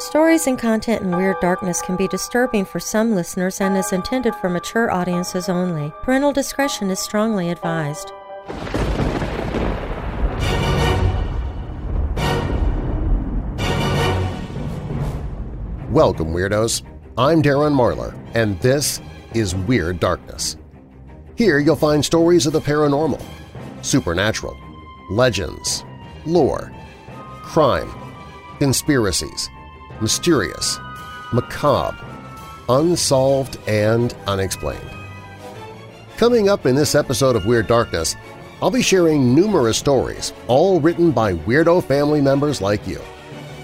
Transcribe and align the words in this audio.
Stories 0.00 0.46
and 0.46 0.58
content 0.58 1.02
in 1.02 1.14
Weird 1.14 1.38
Darkness 1.42 1.82
can 1.82 1.94
be 1.94 2.08
disturbing 2.08 2.64
for 2.64 2.80
some 2.80 3.14
listeners 3.14 3.60
and 3.60 3.76
is 3.76 3.92
intended 3.92 4.34
for 4.36 4.48
mature 4.48 4.90
audiences 4.90 5.50
only. 5.50 5.92
Parental 6.02 6.32
discretion 6.32 6.90
is 6.90 6.98
strongly 6.98 7.50
advised. 7.50 8.10
Welcome, 15.90 16.32
Weirdos! 16.32 16.82
I'm 17.18 17.42
Darren 17.42 17.74
Marlar, 17.74 18.18
and 18.34 18.58
this 18.60 19.02
is 19.34 19.54
Weird 19.54 20.00
Darkness. 20.00 20.56
Here 21.36 21.58
you'll 21.58 21.76
find 21.76 22.02
stories 22.02 22.46
of 22.46 22.54
the 22.54 22.60
paranormal, 22.62 23.22
supernatural, 23.82 24.56
legends, 25.10 25.84
lore, 26.24 26.72
crime, 27.42 27.92
conspiracies, 28.58 29.50
mysterious, 30.00 30.78
macabre, 31.32 31.96
unsolved, 32.68 33.58
and 33.66 34.14
unexplained. 34.26 34.90
Coming 36.16 36.48
up 36.48 36.66
in 36.66 36.74
this 36.74 36.94
episode 36.94 37.36
of 37.36 37.46
Weird 37.46 37.66
Darkness, 37.66 38.14
I'll 38.62 38.70
be 38.70 38.82
sharing 38.82 39.34
numerous 39.34 39.78
stories, 39.78 40.32
all 40.46 40.80
written 40.80 41.12
by 41.12 41.32
weirdo 41.32 41.82
family 41.84 42.20
members 42.20 42.60
like 42.60 42.86
you. 42.86 43.00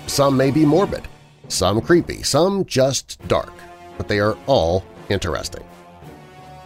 Some 0.07 0.37
may 0.37 0.51
be 0.51 0.65
morbid, 0.65 1.07
some 1.49 1.81
creepy, 1.81 2.23
some 2.23 2.65
just 2.65 3.21
dark, 3.29 3.53
but 3.99 4.09
they 4.09 4.21
are 4.21 4.39
all 4.47 4.85
interesting. 5.11 5.65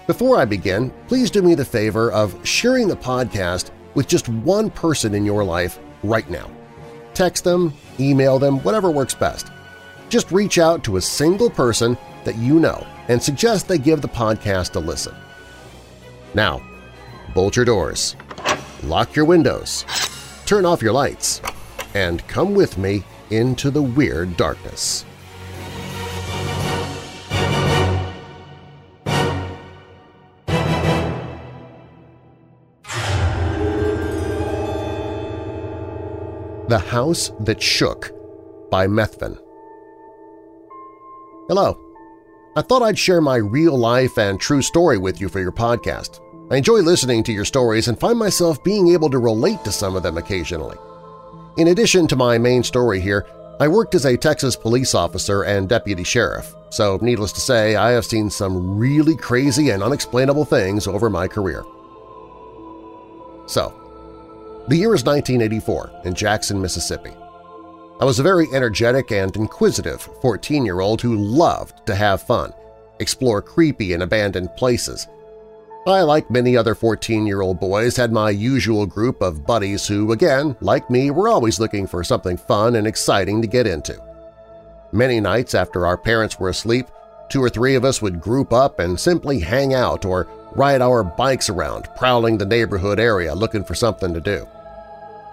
Before 0.07 0.39
I 0.39 0.45
begin, 0.45 0.93
please 1.09 1.31
do 1.31 1.43
me 1.43 1.55
the 1.55 1.65
favor 1.65 2.11
of 2.13 2.37
sharing 2.47 2.89
the 2.89 2.97
podcast 2.97 3.71
with 3.95 4.09
just 4.09 4.29
one 4.29 4.71
person 4.71 5.15
in 5.15 5.25
your 5.25 5.45
life 5.45 5.79
right 6.03 6.29
now. 6.31 6.51
Text 7.15 7.45
them, 7.45 7.75
email 7.99 8.39
them, 8.39 8.59
whatever 8.61 8.91
works 8.91 9.15
best. 9.15 9.49
Just 10.11 10.33
reach 10.33 10.59
out 10.59 10.83
to 10.85 10.97
a 10.97 11.01
single 11.01 11.49
person 11.49 11.97
that 12.25 12.37
you 12.37 12.59
know 12.59 12.85
and 13.07 13.23
suggest 13.23 13.69
they 13.69 13.79
give 13.79 14.03
the 14.03 14.09
podcast 14.09 14.75
a 14.75 14.81
listen. 14.81 15.15
Now, 16.35 16.61
bolt 17.33 17.55
your 17.55 17.65
doors, 17.65 18.17
lock 18.83 19.15
your 19.15 19.25
windows, 19.25 19.85
turn 20.47 20.67
off 20.67 20.83
your 20.83 20.93
lights, 20.93 21.41
and 21.95 22.27
come 22.27 22.55
with 22.57 22.77
me 22.77 23.05
into 23.31 23.71
the 23.71 23.83
weird 23.83 24.37
darkness. 24.37 25.05
The 36.67 36.83
House 36.85 37.31
That 37.41 37.63
Shook 37.63 38.11
by 38.71 38.89
Methvin 38.89 39.39
Hello. 41.51 41.77
I 42.55 42.63
thought 42.63 42.83
I'd 42.83 42.97
share 42.97 43.21
my 43.21 43.35
real-life 43.35 44.19
and 44.19 44.39
true 44.39 44.63
story 44.63 44.99
with 44.99 45.21
you 45.21 45.29
for 45.29 45.41
your 45.41 45.51
podcast. 45.51 46.21
I 46.49 46.55
enjoy 46.55 46.79
listening 46.79 47.25
to 47.25 47.33
your 47.33 47.45
stories 47.45 47.89
and 47.89 47.99
find 47.99 48.17
myself 48.17 48.63
being 48.63 48.91
able 48.91 49.11
to 49.11 49.19
relate 49.19 49.65
to 49.65 49.73
some 49.73 49.97
of 49.97 50.05
them 50.05 50.17
occasionally. 50.17 50.77
In 51.57 51.67
addition 51.67 52.07
to 52.07 52.15
my 52.15 52.39
main 52.39 52.63
story 52.63 53.01
here, 53.01 53.27
I 53.59 53.67
worked 53.67 53.97
as 53.97 54.05
a 54.07 54.17
Texas 54.17 54.55
police 54.55 54.95
officer 54.95 55.43
and 55.43 55.69
deputy 55.69 56.05
sheriff, 56.05 56.55
so 56.71 57.01
needless 57.03 57.33
to 57.33 57.41
say 57.41 57.75
I 57.75 57.91
have 57.91 58.05
seen 58.05 58.31
some 58.31 58.79
really 58.79 59.17
crazy 59.17 59.71
and 59.71 59.83
unexplainable 59.83 60.45
things 60.45 60.87
over 60.87 61.11
my 61.11 61.27
career. 61.27 61.65
So, 63.49 63.75
the 64.69 64.77
year 64.77 64.95
is 64.95 65.05
1984 65.05 66.03
in 66.05 66.15
Jackson, 66.15 66.63
Mississippi. 66.63 67.11
I 68.01 68.07
was 68.07 68.19
a 68.19 68.23
very 68.23 68.47
energetic 68.55 69.13
and 69.13 69.37
inquisitive 69.37 70.09
14-year-old 70.23 71.03
who 71.03 71.17
loved 71.17 71.87
to 71.87 71.95
have 71.95 72.23
fun, 72.23 72.51
explore 72.99 73.43
creepy 73.43 73.93
and 73.93 74.03
abandoned 74.03 74.57
places. 74.57 75.07
I, 75.87 76.01
like 76.01 76.31
many 76.31 76.57
other 76.57 76.75
14-year-old 76.75 77.61
boys, 77.61 77.99
had 77.99 78.11
my 78.11 78.31
usual 78.31 78.87
group 78.87 79.21
of 79.21 79.45
buddies 79.45 79.87
who, 79.87 80.13
again, 80.13 80.57
like 80.63 80.89
me, 80.89 81.11
were 81.11 81.29
always 81.29 81.61
looking 81.61 81.87
for 81.87 82.03
something 82.03 82.39
fun 82.39 82.77
and 82.77 82.87
exciting 82.87 83.43
to 83.43 83.47
get 83.47 83.67
into. 83.67 84.03
Many 84.93 85.21
nights 85.21 85.55
after 85.55 85.87
our 85.87 85.99
parents 85.99 86.41
were 86.41 86.49
asleep, 86.49 86.87
two 87.29 87.43
or 87.45 87.51
three 87.51 87.75
of 87.75 87.85
us 87.85 88.01
would 88.01 88.23
group 88.23 88.51
up 88.51 88.79
and 88.79 88.99
simply 88.99 89.41
hang 89.41 89.75
out 89.75 90.07
or 90.07 90.27
ride 90.57 90.81
our 90.81 91.05
bikes 91.05 91.51
around, 91.51 91.87
prowling 91.97 92.39
the 92.39 92.47
neighborhood 92.47 92.99
area 92.99 93.35
looking 93.35 93.63
for 93.63 93.75
something 93.75 94.15
to 94.15 94.21
do. 94.21 94.47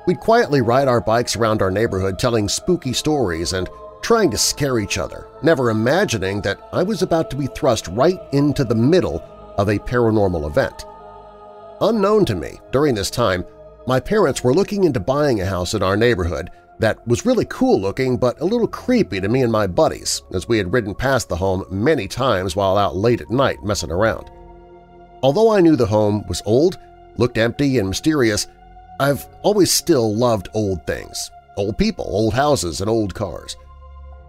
We'd 0.07 0.21
quietly 0.21 0.61
ride 0.61 0.87
our 0.87 1.01
bikes 1.01 1.35
around 1.35 1.61
our 1.61 1.69
neighborhood 1.69 2.17
telling 2.17 2.47
spooky 2.47 2.93
stories 2.93 3.51
and 3.51 3.69
trying 4.01 4.31
to 4.31 4.37
scare 4.37 4.79
each 4.79 4.97
other, 4.97 5.27
never 5.43 5.69
imagining 5.69 6.39
that 6.41 6.61
I 6.71 6.81
was 6.81 7.01
about 7.01 7.29
to 7.29 7.35
be 7.35 7.47
thrust 7.47 7.89
right 7.89 8.17
into 8.31 8.63
the 8.63 8.73
middle 8.73 9.21
of 9.57 9.67
a 9.67 9.77
paranormal 9.77 10.47
event. 10.47 10.85
Unknown 11.81 12.23
to 12.23 12.35
me, 12.35 12.61
during 12.71 12.95
this 12.95 13.09
time, 13.09 13.43
my 13.85 13.99
parents 13.99 14.45
were 14.45 14.53
looking 14.53 14.85
into 14.85 15.01
buying 15.01 15.41
a 15.41 15.45
house 15.45 15.73
in 15.73 15.83
our 15.83 15.97
neighborhood 15.97 16.51
that 16.79 17.05
was 17.05 17.25
really 17.25 17.45
cool-looking 17.45 18.15
but 18.15 18.39
a 18.39 18.45
little 18.45 18.67
creepy 18.67 19.19
to 19.19 19.27
me 19.27 19.41
and 19.41 19.51
my 19.51 19.67
buddies, 19.67 20.21
as 20.33 20.47
we 20.47 20.57
had 20.57 20.71
ridden 20.71 20.95
past 20.95 21.27
the 21.27 21.35
home 21.35 21.65
many 21.69 22.07
times 22.07 22.55
while 22.55 22.77
out 22.77 22.95
late 22.95 23.19
at 23.19 23.29
night 23.29 23.61
messing 23.61 23.91
around. 23.91 24.31
Although 25.21 25.51
I 25.51 25.59
knew 25.59 25.75
the 25.75 25.85
home 25.85 26.23
was 26.29 26.41
old, 26.45 26.79
looked 27.17 27.37
empty 27.37 27.77
and 27.77 27.89
mysterious, 27.89 28.47
I've 28.99 29.27
always 29.43 29.71
still 29.71 30.15
loved 30.15 30.49
old 30.55 30.85
things, 30.87 31.29
old 31.55 31.77
people, 31.77 32.05
old 32.07 32.33
houses, 32.33 32.81
and 32.81 32.89
old 32.89 33.13
cars. 33.13 33.55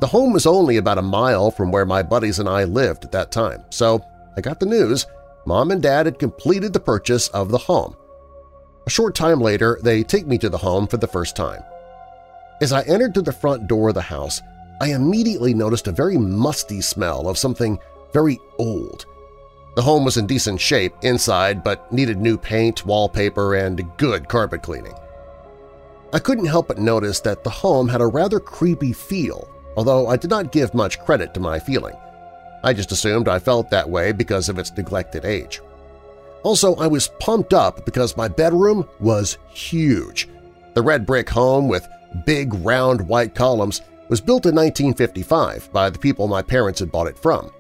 The 0.01 0.07
home 0.07 0.33
was 0.33 0.47
only 0.47 0.77
about 0.77 0.99
a 0.99 1.03
mile 1.03 1.51
from 1.51 1.73
where 1.73 1.87
my 1.87 2.03
buddies 2.03 2.39
and 2.39 2.49
I 2.49 2.65
lived 2.65 3.05
at 3.05 3.13
that 3.13 3.33
time, 3.33 3.65
so 3.71 4.05
I 4.37 4.41
got 4.41 4.61
the 4.61 4.67
news 4.67 5.07
Mom 5.47 5.71
and 5.71 5.83
Dad 5.83 6.05
had 6.05 6.19
completed 6.19 6.75
the 6.75 6.81
purchase 6.81 7.29
of 7.29 7.51
the 7.51 7.59
home. 7.59 7.97
A 8.87 8.91
short 8.91 9.15
time 9.15 9.41
later, 9.41 9.79
they 9.83 10.03
take 10.03 10.27
me 10.27 10.37
to 10.39 10.51
the 10.51 10.59
home 10.59 10.87
for 10.87 10.99
the 10.99 11.07
first 11.07 11.35
time. 11.35 11.63
As 12.61 12.73
I 12.73 12.83
entered 12.83 13.15
through 13.15 13.23
the 13.23 13.33
front 13.33 13.67
door 13.67 13.89
of 13.89 13.95
the 13.95 14.03
house, 14.03 14.43
I 14.83 14.93
immediately 14.93 15.55
noticed 15.55 15.87
a 15.87 15.93
very 15.93 16.19
musty 16.19 16.83
smell 16.83 17.29
of 17.29 17.39
something 17.39 17.79
very 18.13 18.39
old– 18.59 19.07
the 19.79 19.83
home 19.83 20.05
was 20.05 20.17
in 20.17 20.27
decent 20.27 20.61
shape 20.61 20.93
inside 21.03 21.63
but 21.63 21.93
needed 21.93 22.19
new 22.19 22.37
paint, 22.37 22.85
wallpaper, 22.85 23.55
and 23.55 23.89
good 23.97 24.29
carpet 24.29 24.61
cleaning. 24.61 24.93
I 26.13 26.19
couldn't 26.19 26.47
help 26.47 26.67
but 26.67 26.79
notice 26.79 27.21
that 27.21 27.45
the 27.45 27.51
home 27.51 27.87
had 27.87 28.01
a 28.01 28.07
rather 28.09 28.41
creepy 28.41 28.93
feel, 28.93 29.49
although 29.77 30.09
I 30.09 30.17
did 30.17 30.31
not 30.31 30.51
give 30.51 30.75
much 30.75 30.99
credit 31.05 31.33
to 31.35 31.39
my 31.39 31.61
feeling. 31.61 31.95
I 32.65 32.73
just 32.73 32.91
assumed 32.91 33.29
I 33.29 33.39
felt 33.39 33.71
that 33.71 33.89
way 33.89 34.11
because 34.11 34.49
of 34.49 34.59
its 34.59 34.77
neglected 34.77 35.25
age. 35.25 35.61
Also, 36.43 36.75
I 36.75 36.89
was 36.89 37.13
pumped 37.21 37.55
up 37.55 37.85
because 37.85 38.17
my 38.17 38.27
bedroom 38.27 38.85
was 38.99 39.39
huge. 39.47 40.29
The 40.75 40.83
red 40.83 41.07
brick 41.07 41.29
home 41.29 41.69
with 41.69 41.89
big 42.27 42.53
round 42.53 43.07
white 43.07 43.37
columns 43.37 43.83
was 44.09 44.21
built 44.21 44.45
in 44.45 44.57
1955 44.57 45.73
by 45.73 45.89
the 45.89 46.01
people 46.01 46.27
my 46.27 46.43
parents 46.43 46.81
had 46.81 46.91
bought 46.91 47.07
it 47.07 47.17
from. 47.17 47.53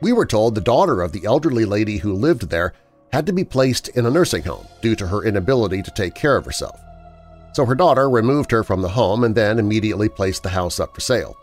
We 0.00 0.12
were 0.12 0.26
told 0.26 0.54
the 0.54 0.60
daughter 0.60 1.02
of 1.02 1.12
the 1.12 1.24
elderly 1.24 1.64
lady 1.64 1.98
who 1.98 2.12
lived 2.12 2.50
there 2.50 2.72
had 3.12 3.26
to 3.26 3.32
be 3.32 3.44
placed 3.44 3.88
in 3.88 4.06
a 4.06 4.10
nursing 4.10 4.42
home 4.42 4.66
due 4.82 4.96
to 4.96 5.06
her 5.06 5.24
inability 5.24 5.82
to 5.82 5.90
take 5.92 6.14
care 6.14 6.36
of 6.36 6.44
herself. 6.44 6.80
So 7.52 7.64
her 7.64 7.76
daughter 7.76 8.10
removed 8.10 8.50
her 8.50 8.64
from 8.64 8.82
the 8.82 8.88
home 8.88 9.22
and 9.22 9.34
then 9.34 9.58
immediately 9.58 10.08
placed 10.08 10.42
the 10.42 10.48
house 10.48 10.80
up 10.80 10.94
for 10.94 11.00
sale. 11.00 11.36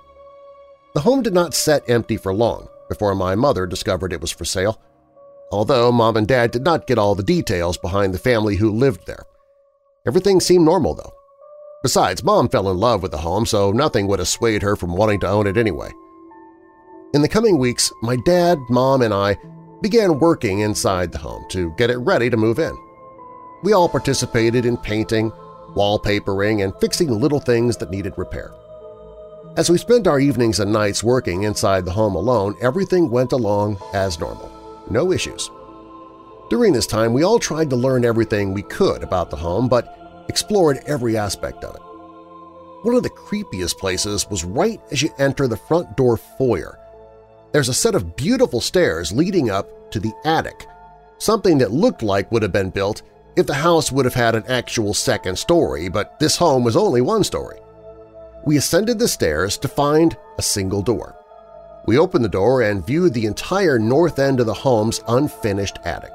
The 0.94 1.02
home 1.02 1.22
did 1.22 1.34
not 1.34 1.54
set 1.54 1.90
empty 1.90 2.18
for 2.18 2.34
long 2.34 2.68
before 2.90 3.16
my 3.16 3.36
mother 3.36 3.66
discovered 3.66 4.12
it 4.12 4.20
was 4.20 4.32
for 4.32 4.44
sale, 4.44 4.82
although 5.50 5.90
Mom 5.94 6.18
and 6.18 6.28
Dad 6.28 6.52
did 6.52 6.64
not 6.64 6.88
get 6.88 6.98
all 6.98 7.16
the 7.16 7.24
details 7.24 7.78
behind 7.78 8.14
the 8.14 8.20
family 8.20 8.58
who 8.58 8.70
lived 8.70 9.08
there. 9.08 9.24
Everything 10.06 10.42
seemed 10.42 10.66
normal, 10.66 10.94
though. 10.94 11.14
Besides, 11.84 12.24
Mom 12.24 12.50
fell 12.50 12.70
in 12.70 12.78
love 12.78 13.02
with 13.02 13.12
the 13.12 13.20
home, 13.20 13.46
so 13.46 13.72
nothing 13.72 14.08
would 14.08 14.20
have 14.20 14.28
swayed 14.28 14.62
her 14.62 14.76
from 14.76 14.96
wanting 14.96 15.22
to 15.22 15.30
own 15.30 15.48
it 15.48 15.58
anyway. 15.58 15.92
In 17.14 17.22
the 17.22 17.28
coming 17.28 17.58
weeks, 17.58 17.92
my 18.02 18.16
dad, 18.16 18.58
mom, 18.70 19.02
and 19.02 19.14
I 19.14 19.38
began 19.82 20.20
working 20.20 20.60
inside 20.60 21.12
the 21.12 21.18
home 21.18 21.44
to 21.50 21.72
get 21.72 21.90
it 21.90 21.98
ready 21.98 22.30
to 22.30 22.38
move 22.38 22.58
in. 22.58 22.72
We 23.64 23.74
all 23.74 23.90
participated 23.90 24.66
in 24.66 24.78
painting, 24.78 25.30
wallpapering, 25.76 26.64
and 26.64 26.74
fixing 26.80 27.10
little 27.10 27.42
things 27.42 27.76
that 27.78 27.92
needed 27.92 28.14
repair. 28.16 28.54
As 29.58 29.70
we 29.70 29.78
spent 29.78 30.08
our 30.08 30.22
evenings 30.22 30.62
and 30.62 30.72
nights 30.72 31.04
working 31.04 31.44
inside 31.44 31.84
the 31.84 31.92
home 31.92 32.16
alone, 32.16 32.56
everything 32.62 33.12
went 33.12 33.34
along 33.34 33.78
as 33.94 34.18
normal. 34.18 34.50
No 34.90 35.12
issues. 35.12 35.52
During 36.50 36.72
this 36.72 36.88
time, 36.88 37.12
we 37.12 37.24
all 37.24 37.40
tried 37.40 37.70
to 37.72 37.76
learn 37.76 38.06
everything 38.06 38.54
we 38.54 38.64
could 38.64 39.04
about 39.04 39.30
the 39.30 39.36
home, 39.36 39.68
but 39.68 40.24
explored 40.30 40.80
every 40.86 41.18
aspect 41.18 41.66
of 41.66 41.76
it. 41.76 41.82
One 42.84 42.96
of 42.96 43.04
the 43.04 43.10
creepiest 43.10 43.78
places 43.78 44.30
was 44.30 44.46
right 44.46 44.80
as 44.92 45.02
you 45.02 45.14
enter 45.18 45.50
the 45.50 45.58
front 45.58 45.98
door 45.98 46.16
foyer, 46.16 46.78
there's 47.52 47.70
a 47.70 47.74
set 47.74 47.96
of 47.96 48.16
beautiful 48.16 48.62
stairs 48.62 49.12
leading 49.12 49.50
up 49.50 49.92
to 49.92 50.00
the 50.00 50.14
attic, 50.26 50.68
something 51.18 51.58
that 51.58 51.72
looked 51.72 52.02
like 52.02 52.32
would 52.32 52.42
have 52.42 52.54
been 52.54 52.70
built 52.70 53.02
if 53.36 53.46
the 53.48 53.54
house 53.54 53.92
would 53.92 54.06
have 54.06 54.14
had 54.14 54.36
an 54.36 54.44
actual 54.48 54.94
second 54.94 55.38
story, 55.38 55.90
but 55.90 56.20
this 56.20 56.38
home 56.38 56.64
was 56.64 56.76
only 56.76 57.02
one 57.02 57.24
story. 57.24 57.60
We 58.46 58.58
ascended 58.58 59.00
the 59.00 59.08
stairs 59.08 59.58
to 59.60 59.68
find 59.68 60.18
a 60.38 60.42
single 60.42 60.82
door. 60.82 61.16
We 61.86 61.98
opened 61.98 62.24
the 62.24 62.30
door 62.30 62.62
and 62.62 62.86
viewed 62.86 63.14
the 63.14 63.26
entire 63.26 63.80
north 63.80 64.20
end 64.20 64.40
of 64.40 64.46
the 64.46 64.54
home's 64.54 65.02
unfinished 65.08 65.80
attic. 65.84 66.12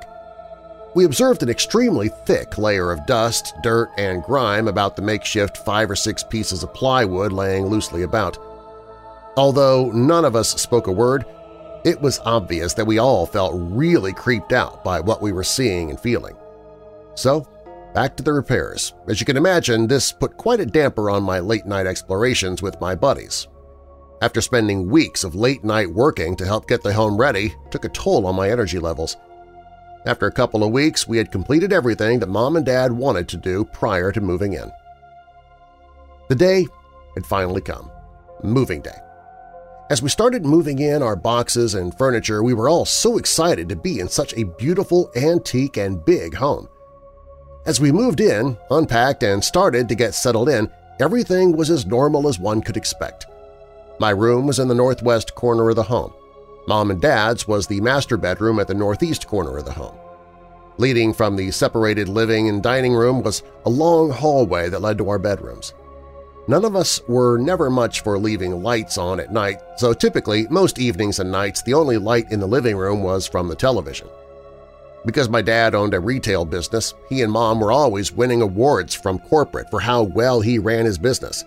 We 0.94 1.04
observed 1.04 1.42
an 1.42 1.50
extremely 1.50 2.08
thick 2.08 2.56
layer 2.56 2.90
of 2.90 3.04
dust, 3.06 3.54
dirt, 3.62 3.90
and 3.98 4.22
grime 4.22 4.68
about 4.68 4.96
the 4.96 5.02
makeshift 5.02 5.58
five 5.58 5.90
or 5.90 5.96
six 5.96 6.22
pieces 6.22 6.62
of 6.62 6.72
plywood 6.72 7.32
laying 7.32 7.66
loosely 7.66 8.02
about. 8.02 8.38
Although 9.36 9.90
none 9.92 10.24
of 10.24 10.34
us 10.34 10.60
spoke 10.60 10.86
a 10.86 10.92
word, 10.92 11.26
it 11.84 12.00
was 12.00 12.20
obvious 12.24 12.74
that 12.74 12.86
we 12.86 12.98
all 12.98 13.26
felt 13.26 13.52
really 13.54 14.12
creeped 14.12 14.52
out 14.52 14.82
by 14.82 14.98
what 14.98 15.20
we 15.20 15.30
were 15.30 15.44
seeing 15.44 15.90
and 15.90 16.00
feeling. 16.00 16.34
So, 17.14 17.46
back 17.94 18.16
to 18.16 18.22
the 18.22 18.32
repairs. 18.32 18.94
As 19.08 19.20
you 19.20 19.26
can 19.26 19.36
imagine, 19.36 19.86
this 19.86 20.10
put 20.10 20.36
quite 20.36 20.60
a 20.60 20.66
damper 20.66 21.10
on 21.10 21.22
my 21.22 21.38
late-night 21.38 21.86
explorations 21.86 22.62
with 22.62 22.80
my 22.80 22.94
buddies. 22.94 23.46
After 24.22 24.40
spending 24.40 24.90
weeks 24.90 25.22
of 25.22 25.34
late-night 25.34 25.90
working 25.90 26.34
to 26.36 26.46
help 26.46 26.66
get 26.66 26.82
the 26.82 26.92
home 26.92 27.18
ready 27.18 27.54
took 27.70 27.84
a 27.84 27.90
toll 27.90 28.26
on 28.26 28.34
my 28.34 28.50
energy 28.50 28.78
levels. 28.78 29.16
After 30.06 30.26
a 30.26 30.32
couple 30.32 30.64
of 30.64 30.72
weeks, 30.72 31.06
we 31.06 31.18
had 31.18 31.30
completed 31.30 31.72
everything 31.72 32.20
that 32.20 32.28
Mom 32.28 32.56
and 32.56 32.64
Dad 32.64 32.90
wanted 32.90 33.28
to 33.28 33.36
do 33.36 33.64
prior 33.66 34.10
to 34.12 34.20
moving 34.20 34.54
in. 34.54 34.72
The 36.28 36.34
day 36.34 36.66
had 37.14 37.26
finally 37.26 37.60
come. 37.60 37.90
Moving 38.42 38.80
day. 38.80 38.98
As 39.88 40.02
we 40.02 40.08
started 40.08 40.44
moving 40.44 40.80
in 40.80 41.00
our 41.00 41.14
boxes 41.14 41.74
and 41.74 41.96
furniture, 41.96 42.42
we 42.42 42.54
were 42.54 42.68
all 42.68 42.84
so 42.84 43.18
excited 43.18 43.68
to 43.68 43.76
be 43.76 44.00
in 44.00 44.08
such 44.08 44.34
a 44.34 44.42
beautiful, 44.42 45.12
antique, 45.14 45.76
and 45.76 46.04
big 46.04 46.34
home. 46.34 46.68
As 47.66 47.80
we 47.80 47.92
moved 47.92 48.20
in, 48.20 48.58
unpacked, 48.68 49.22
and 49.22 49.44
started 49.44 49.88
to 49.88 49.94
get 49.94 50.12
settled 50.12 50.48
in, 50.48 50.68
everything 50.98 51.56
was 51.56 51.70
as 51.70 51.86
normal 51.86 52.26
as 52.26 52.36
one 52.36 52.62
could 52.62 52.76
expect. 52.76 53.26
My 54.00 54.10
room 54.10 54.44
was 54.44 54.58
in 54.58 54.66
the 54.66 54.74
northwest 54.74 55.36
corner 55.36 55.70
of 55.70 55.76
the 55.76 55.84
home. 55.84 56.12
Mom 56.66 56.90
and 56.90 57.00
Dad's 57.00 57.46
was 57.46 57.68
the 57.68 57.80
master 57.80 58.16
bedroom 58.16 58.58
at 58.58 58.66
the 58.66 58.74
northeast 58.74 59.28
corner 59.28 59.56
of 59.56 59.66
the 59.66 59.72
home. 59.72 59.96
Leading 60.78 61.14
from 61.14 61.36
the 61.36 61.52
separated 61.52 62.08
living 62.08 62.48
and 62.48 62.60
dining 62.60 62.92
room 62.92 63.22
was 63.22 63.44
a 63.64 63.70
long 63.70 64.10
hallway 64.10 64.68
that 64.68 64.82
led 64.82 64.98
to 64.98 65.08
our 65.08 65.18
bedrooms. 65.20 65.74
None 66.48 66.64
of 66.64 66.76
us 66.76 67.00
were 67.08 67.38
never 67.38 67.70
much 67.70 68.02
for 68.02 68.18
leaving 68.18 68.62
lights 68.62 68.98
on 68.98 69.18
at 69.18 69.32
night, 69.32 69.60
so 69.76 69.92
typically, 69.92 70.46
most 70.48 70.78
evenings 70.78 71.18
and 71.18 71.30
nights, 71.30 71.62
the 71.62 71.74
only 71.74 71.98
light 71.98 72.30
in 72.30 72.38
the 72.38 72.46
living 72.46 72.76
room 72.76 73.02
was 73.02 73.26
from 73.26 73.48
the 73.48 73.56
television. 73.56 74.08
Because 75.04 75.28
my 75.28 75.42
dad 75.42 75.74
owned 75.74 75.94
a 75.94 76.00
retail 76.00 76.44
business, 76.44 76.94
he 77.08 77.22
and 77.22 77.32
Mom 77.32 77.60
were 77.60 77.72
always 77.72 78.12
winning 78.12 78.42
awards 78.42 78.94
from 78.94 79.18
corporate 79.18 79.70
for 79.70 79.80
how 79.80 80.02
well 80.02 80.40
he 80.40 80.58
ran 80.58 80.84
his 80.84 80.98
business. 80.98 81.44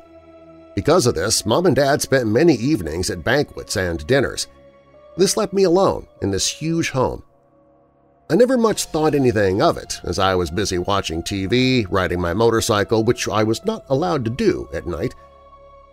Because 0.75 1.05
of 1.05 1.15
this, 1.15 1.45
Mom 1.45 1.65
and 1.65 1.75
Dad 1.75 2.01
spent 2.01 2.27
many 2.27 2.55
evenings 2.55 3.09
at 3.09 3.23
banquets 3.23 3.75
and 3.75 4.05
dinners. 4.07 4.47
This 5.17 5.35
left 5.35 5.51
me 5.51 5.63
alone 5.63 6.07
in 6.21 6.31
this 6.31 6.47
huge 6.47 6.89
home, 6.89 7.23
I 8.31 8.35
never 8.35 8.59
much 8.59 8.85
thought 8.85 9.15
anything 9.15 9.59
of 9.59 9.75
it, 9.75 9.99
as 10.03 10.19
I 10.19 10.35
was 10.35 10.51
busy 10.51 10.77
watching 10.77 11.23
TV, 11.23 11.87
riding 11.89 12.21
my 12.21 12.31
motorcycle, 12.35 13.03
which 13.03 13.27
I 13.27 13.43
was 13.43 13.65
not 13.65 13.83
allowed 13.89 14.23
to 14.25 14.29
do 14.29 14.69
at 14.71 14.85
night. 14.85 15.15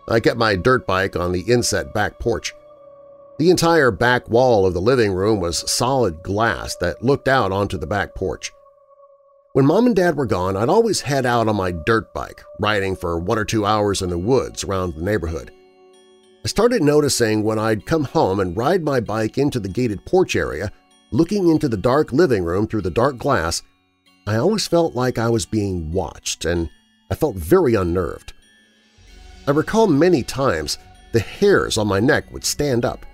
I 0.07 0.19
kept 0.19 0.37
my 0.37 0.55
dirt 0.55 0.85
bike 0.85 1.15
on 1.15 1.31
the 1.31 1.41
inset 1.41 1.95
back 1.95 2.19
porch. 2.19 2.53
The 3.39 3.49
entire 3.49 3.89
back 3.89 4.29
wall 4.29 4.67
of 4.67 4.75
the 4.75 4.81
living 4.81 5.13
room 5.13 5.39
was 5.39 5.69
solid 5.69 6.21
glass 6.21 6.75
that 6.75 7.03
looked 7.03 7.27
out 7.27 7.51
onto 7.51 7.77
the 7.77 7.87
back 7.87 8.13
porch. 8.13 8.51
When 9.53 9.65
Mom 9.65 9.87
and 9.87 9.95
Dad 9.95 10.15
were 10.15 10.27
gone, 10.27 10.55
I'd 10.55 10.69
always 10.69 11.01
head 11.01 11.25
out 11.25 11.47
on 11.47 11.55
my 11.55 11.71
dirt 11.71 12.13
bike, 12.13 12.43
riding 12.59 12.95
for 12.95 13.17
one 13.17 13.39
or 13.39 13.45
two 13.45 13.65
hours 13.65 14.03
in 14.03 14.11
the 14.11 14.17
woods 14.19 14.63
around 14.63 14.93
the 14.93 15.03
neighborhood. 15.03 15.51
I 16.45 16.47
started 16.47 16.83
noticing 16.83 17.41
when 17.41 17.57
I'd 17.57 17.87
come 17.87 18.03
home 18.03 18.39
and 18.39 18.55
ride 18.55 18.83
my 18.83 18.99
bike 18.99 19.39
into 19.39 19.59
the 19.59 19.69
gated 19.69 20.05
porch 20.05 20.35
area 20.35 20.71
Looking 21.11 21.49
into 21.49 21.69
the 21.69 21.77
dark 21.77 22.11
living 22.11 22.43
room 22.43 22.67
through 22.67 22.81
the 22.81 22.89
dark 22.89 23.17
glass, 23.17 23.63
I 24.27 24.35
always 24.35 24.67
felt 24.67 24.93
like 24.93 25.17
I 25.17 25.29
was 25.29 25.45
being 25.45 25.93
watched, 25.93 26.43
and 26.43 26.69
I 27.09 27.15
felt 27.15 27.37
very 27.37 27.75
unnerved. 27.75 28.33
I 29.47 29.51
recall 29.51 29.87
many 29.87 30.21
times 30.21 30.77
the 31.13 31.21
hairs 31.21 31.77
on 31.77 31.87
my 31.87 32.01
neck 32.01 32.29
would 32.33 32.43
stand 32.43 32.83
up. 32.83 33.05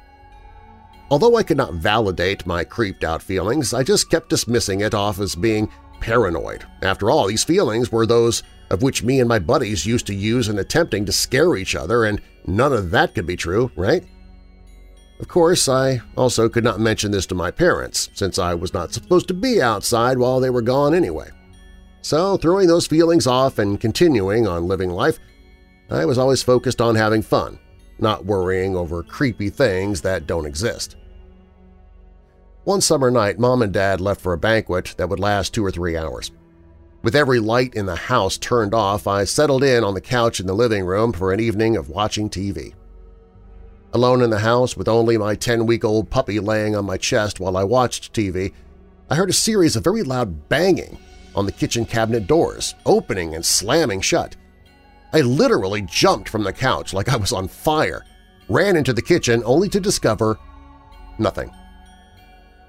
Although 1.12 1.36
I 1.36 1.44
could 1.44 1.58
not 1.58 1.76
validate 1.76 2.48
my 2.48 2.64
creeped-out 2.64 3.22
feelings, 3.22 3.76
I 3.76 3.84
just 3.84 4.10
kept 4.10 4.30
dismissing 4.30 4.82
it 4.82 4.96
off 4.96 5.20
as 5.20 5.36
being 5.36 5.70
paranoid. 6.00 6.66
After 6.82 7.12
all, 7.12 7.28
these 7.28 7.44
feelings 7.44 7.92
were 7.92 8.08
those 8.08 8.42
of 8.72 8.82
which 8.82 9.04
me 9.04 9.20
and 9.20 9.30
my 9.30 9.38
buddies 9.38 9.86
used 9.86 10.08
to 10.08 10.16
use 10.16 10.50
in 10.50 10.58
attempting 10.58 11.06
to 11.06 11.12
scare 11.12 11.56
each 11.56 11.76
other, 11.76 12.06
and 12.06 12.20
none 12.48 12.74
of 12.74 12.90
that 12.90 13.14
could 13.14 13.28
be 13.28 13.36
true, 13.36 13.70
right? 13.76 14.04
Of 15.20 15.28
course, 15.28 15.70
I 15.70 16.02
also 16.18 16.50
could 16.50 16.64
not 16.64 16.80
mention 16.80 17.12
this 17.12 17.26
to 17.28 17.36
my 17.36 17.52
parents, 17.52 18.10
since 18.14 18.40
I 18.40 18.54
was 18.56 18.74
not 18.74 18.94
supposed 18.94 19.28
to 19.30 19.34
be 19.34 19.62
outside 19.62 20.18
while 20.18 20.40
they 20.40 20.50
were 20.50 20.62
gone 20.62 20.94
anyway. 20.94 21.30
So, 22.02 22.36
throwing 22.36 22.68
those 22.68 22.88
feelings 22.88 23.28
off 23.28 23.60
and 23.60 23.80
continuing 23.80 24.48
on 24.48 24.68
living 24.68 24.90
life, 24.90 25.20
I 25.90 26.06
was 26.06 26.18
always 26.18 26.44
focused 26.44 26.82
on 26.82 26.96
having 26.96 27.22
fun, 27.22 27.60
not 28.00 28.26
worrying 28.26 28.76
over 28.76 29.04
creepy 29.04 29.50
things 29.50 30.02
that 30.02 30.28
don't 30.28 30.46
exist. 30.46 30.98
One 32.66 32.82
summer 32.82 33.12
night, 33.12 33.40
Mom 33.40 33.62
and 33.62 33.74
Dad 33.74 34.02
left 34.02 34.22
for 34.22 34.34
a 34.34 34.38
banquet 34.38 34.96
that 34.98 35.10
would 35.10 35.20
last 35.20 35.54
two 35.54 35.66
or 35.66 35.72
three 35.72 35.96
hours. 35.96 36.32
With 37.04 37.16
every 37.16 37.40
light 37.40 37.76
in 37.76 37.86
the 37.86 37.96
house 37.96 38.38
turned 38.38 38.74
off, 38.74 39.08
I 39.08 39.26
settled 39.26 39.64
in 39.64 39.84
on 39.84 39.94
the 39.94 40.02
couch 40.02 40.40
in 40.40 40.48
the 40.48 40.54
living 40.54 40.86
room 40.86 41.12
for 41.12 41.34
an 41.34 41.42
evening 41.42 41.76
of 41.76 41.90
watching 41.90 42.30
TV. 42.30 42.74
Alone 43.94 44.24
in 44.24 44.32
the 44.32 44.40
house 44.40 44.76
with 44.76 44.88
only 44.88 45.20
my 45.20 45.36
10-week-old 45.36 46.10
puppy 46.10 46.40
laying 46.40 46.76
on 46.76 46.84
my 46.84 46.98
chest 46.98 47.40
while 47.40 47.56
I 47.56 47.64
watched 47.64 48.12
TV, 48.12 48.52
I 49.08 49.16
heard 49.16 49.30
a 49.30 49.34
series 49.34 49.76
of 49.76 49.84
very 49.84 50.02
loud 50.02 50.50
banging 50.50 50.98
on 51.36 51.46
the 51.46 51.52
kitchen 51.52 51.86
cabinet 51.86 52.26
doors, 52.26 52.74
opening 52.88 53.36
and 53.36 53.46
slamming 53.46 54.02
shut. 54.02 54.36
I 55.14 55.22
literally 55.22 55.84
jumped 55.84 56.28
from 56.28 56.44
the 56.44 56.52
couch 56.52 56.92
like 56.92 57.08
I 57.08 57.18
was 57.18 57.32
on 57.32 57.48
fire, 57.48 58.04
ran 58.50 58.76
into 58.76 58.94
the 58.94 59.02
kitchen 59.02 59.44
only 59.46 59.70
to 59.70 59.80
discover 59.80 60.40
nothing. 61.20 61.52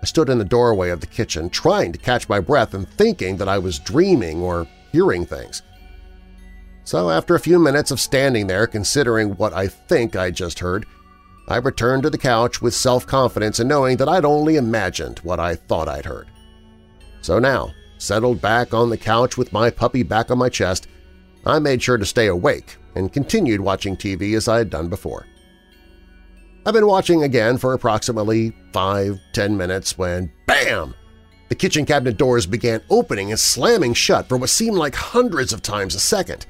I 0.02 0.04
stood 0.04 0.28
in 0.28 0.36
the 0.36 0.44
doorway 0.44 0.90
of 0.90 1.00
the 1.00 1.06
kitchen 1.06 1.48
trying 1.48 1.92
to 1.92 1.98
catch 1.98 2.28
my 2.28 2.38
breath 2.38 2.74
and 2.74 2.86
thinking 2.86 3.38
that 3.38 3.48
I 3.48 3.56
was 3.56 3.78
dreaming 3.78 4.42
or 4.42 4.68
hearing 4.92 5.24
things. 5.24 5.62
So 6.84 7.08
after 7.08 7.34
a 7.34 7.40
few 7.40 7.58
minutes 7.58 7.90
of 7.90 7.98
standing 7.98 8.46
there 8.46 8.66
considering 8.66 9.30
what 9.36 9.54
I 9.54 9.68
think 9.68 10.16
I 10.16 10.30
just 10.30 10.58
heard, 10.58 10.84
I 11.46 11.56
returned 11.56 12.04
to 12.04 12.10
the 12.10 12.18
couch 12.18 12.62
with 12.62 12.74
self-confidence 12.74 13.58
and 13.58 13.68
knowing 13.68 13.98
that 13.98 14.08
I'd 14.08 14.24
only 14.24 14.56
imagined 14.56 15.18
what 15.18 15.38
I 15.38 15.56
thought 15.56 15.88
I'd 15.88 16.06
heard. 16.06 16.28
So 17.20 17.38
now, 17.38 17.72
settled 17.98 18.40
back 18.40 18.72
on 18.72 18.90
the 18.90 18.96
couch 18.96 19.36
with 19.36 19.52
my 19.52 19.70
puppy 19.70 20.02
back 20.02 20.30
on 20.30 20.38
my 20.38 20.48
chest, 20.48 20.86
I 21.44 21.58
made 21.58 21.82
sure 21.82 21.98
to 21.98 22.06
stay 22.06 22.28
awake 22.28 22.76
and 22.94 23.12
continued 23.12 23.60
watching 23.60 23.96
TV 23.96 24.36
as 24.36 24.48
I 24.48 24.58
had 24.58 24.70
done 24.70 24.88
before. 24.88 25.26
I've 26.66 26.72
been 26.72 26.86
watching 26.86 27.22
again 27.22 27.58
for 27.58 27.74
approximately 27.74 28.56
five, 28.72 29.20
ten 29.32 29.56
minutes 29.56 29.98
when, 29.98 30.32
BAM! 30.46 30.94
The 31.50 31.54
kitchen 31.54 31.84
cabinet 31.84 32.16
doors 32.16 32.46
began 32.46 32.80
opening 32.88 33.30
and 33.30 33.38
slamming 33.38 33.92
shut 33.92 34.28
for 34.28 34.38
what 34.38 34.48
seemed 34.48 34.76
like 34.76 34.94
hundreds 34.94 35.52
of 35.52 35.60
times 35.60 35.94
a 35.94 36.00
second. 36.00 36.46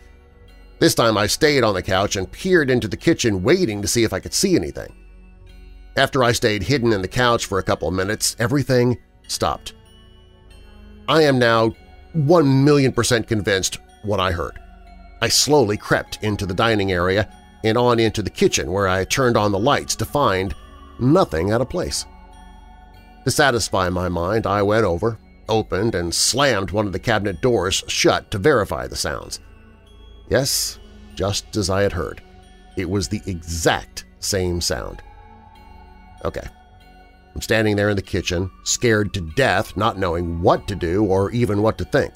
This 0.78 0.94
time 0.94 1.16
I 1.16 1.26
stayed 1.26 1.62
on 1.62 1.74
the 1.74 1.82
couch 1.82 2.16
and 2.16 2.30
peered 2.30 2.70
into 2.70 2.88
the 2.88 2.96
kitchen 2.96 3.42
waiting 3.42 3.80
to 3.80 3.88
see 3.88 4.04
if 4.04 4.12
I 4.12 4.20
could 4.20 4.34
see 4.34 4.56
anything. 4.56 4.94
After 5.96 6.24
I 6.24 6.32
stayed 6.32 6.64
hidden 6.64 6.92
in 6.92 7.02
the 7.02 7.08
couch 7.08 7.46
for 7.46 7.58
a 7.58 7.62
couple 7.62 7.88
of 7.88 7.94
minutes, 7.94 8.34
everything 8.38 8.98
stopped. 9.28 9.74
I 11.08 11.22
am 11.22 11.38
now 11.38 11.72
1 12.14 12.64
million 12.64 12.92
percent 12.92 13.28
convinced 13.28 13.78
what 14.02 14.20
I 14.20 14.32
heard. 14.32 14.58
I 15.22 15.28
slowly 15.28 15.76
crept 15.76 16.18
into 16.22 16.46
the 16.46 16.54
dining 16.54 16.92
area 16.92 17.32
and 17.62 17.78
on 17.78 17.98
into 17.98 18.22
the 18.22 18.30
kitchen 18.30 18.70
where 18.70 18.88
I 18.88 19.04
turned 19.04 19.36
on 19.36 19.52
the 19.52 19.58
lights 19.58 19.94
to 19.96 20.04
find 20.04 20.54
nothing 20.98 21.52
out 21.52 21.60
of 21.60 21.70
place. 21.70 22.04
To 23.24 23.30
satisfy 23.30 23.88
my 23.88 24.08
mind, 24.08 24.46
I 24.46 24.62
went 24.62 24.84
over, 24.84 25.18
opened, 25.48 25.94
and 25.94 26.14
slammed 26.14 26.72
one 26.72 26.86
of 26.86 26.92
the 26.92 26.98
cabinet 26.98 27.40
doors 27.40 27.82
shut 27.86 28.30
to 28.32 28.38
verify 28.38 28.86
the 28.86 28.96
sounds. 28.96 29.40
Yes, 30.28 30.78
just 31.14 31.56
as 31.56 31.70
I 31.70 31.82
had 31.82 31.92
heard. 31.92 32.22
It 32.76 32.88
was 32.88 33.08
the 33.08 33.22
exact 33.26 34.04
same 34.20 34.60
sound. 34.60 35.02
Okay. 36.24 36.46
I'm 37.34 37.40
standing 37.40 37.76
there 37.76 37.90
in 37.90 37.96
the 37.96 38.02
kitchen, 38.02 38.50
scared 38.62 39.12
to 39.14 39.20
death, 39.36 39.76
not 39.76 39.98
knowing 39.98 40.40
what 40.40 40.68
to 40.68 40.74
do 40.74 41.04
or 41.04 41.30
even 41.32 41.62
what 41.62 41.78
to 41.78 41.84
think. 41.84 42.14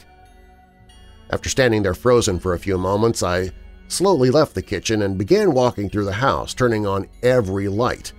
After 1.30 1.48
standing 1.48 1.82
there 1.82 1.94
frozen 1.94 2.38
for 2.38 2.54
a 2.54 2.58
few 2.58 2.78
moments, 2.78 3.22
I 3.22 3.50
slowly 3.88 4.30
left 4.30 4.54
the 4.54 4.62
kitchen 4.62 5.02
and 5.02 5.18
began 5.18 5.52
walking 5.52 5.90
through 5.90 6.04
the 6.04 6.12
house, 6.12 6.54
turning 6.54 6.86
on 6.86 7.08
every 7.22 7.68
light. 7.68 8.12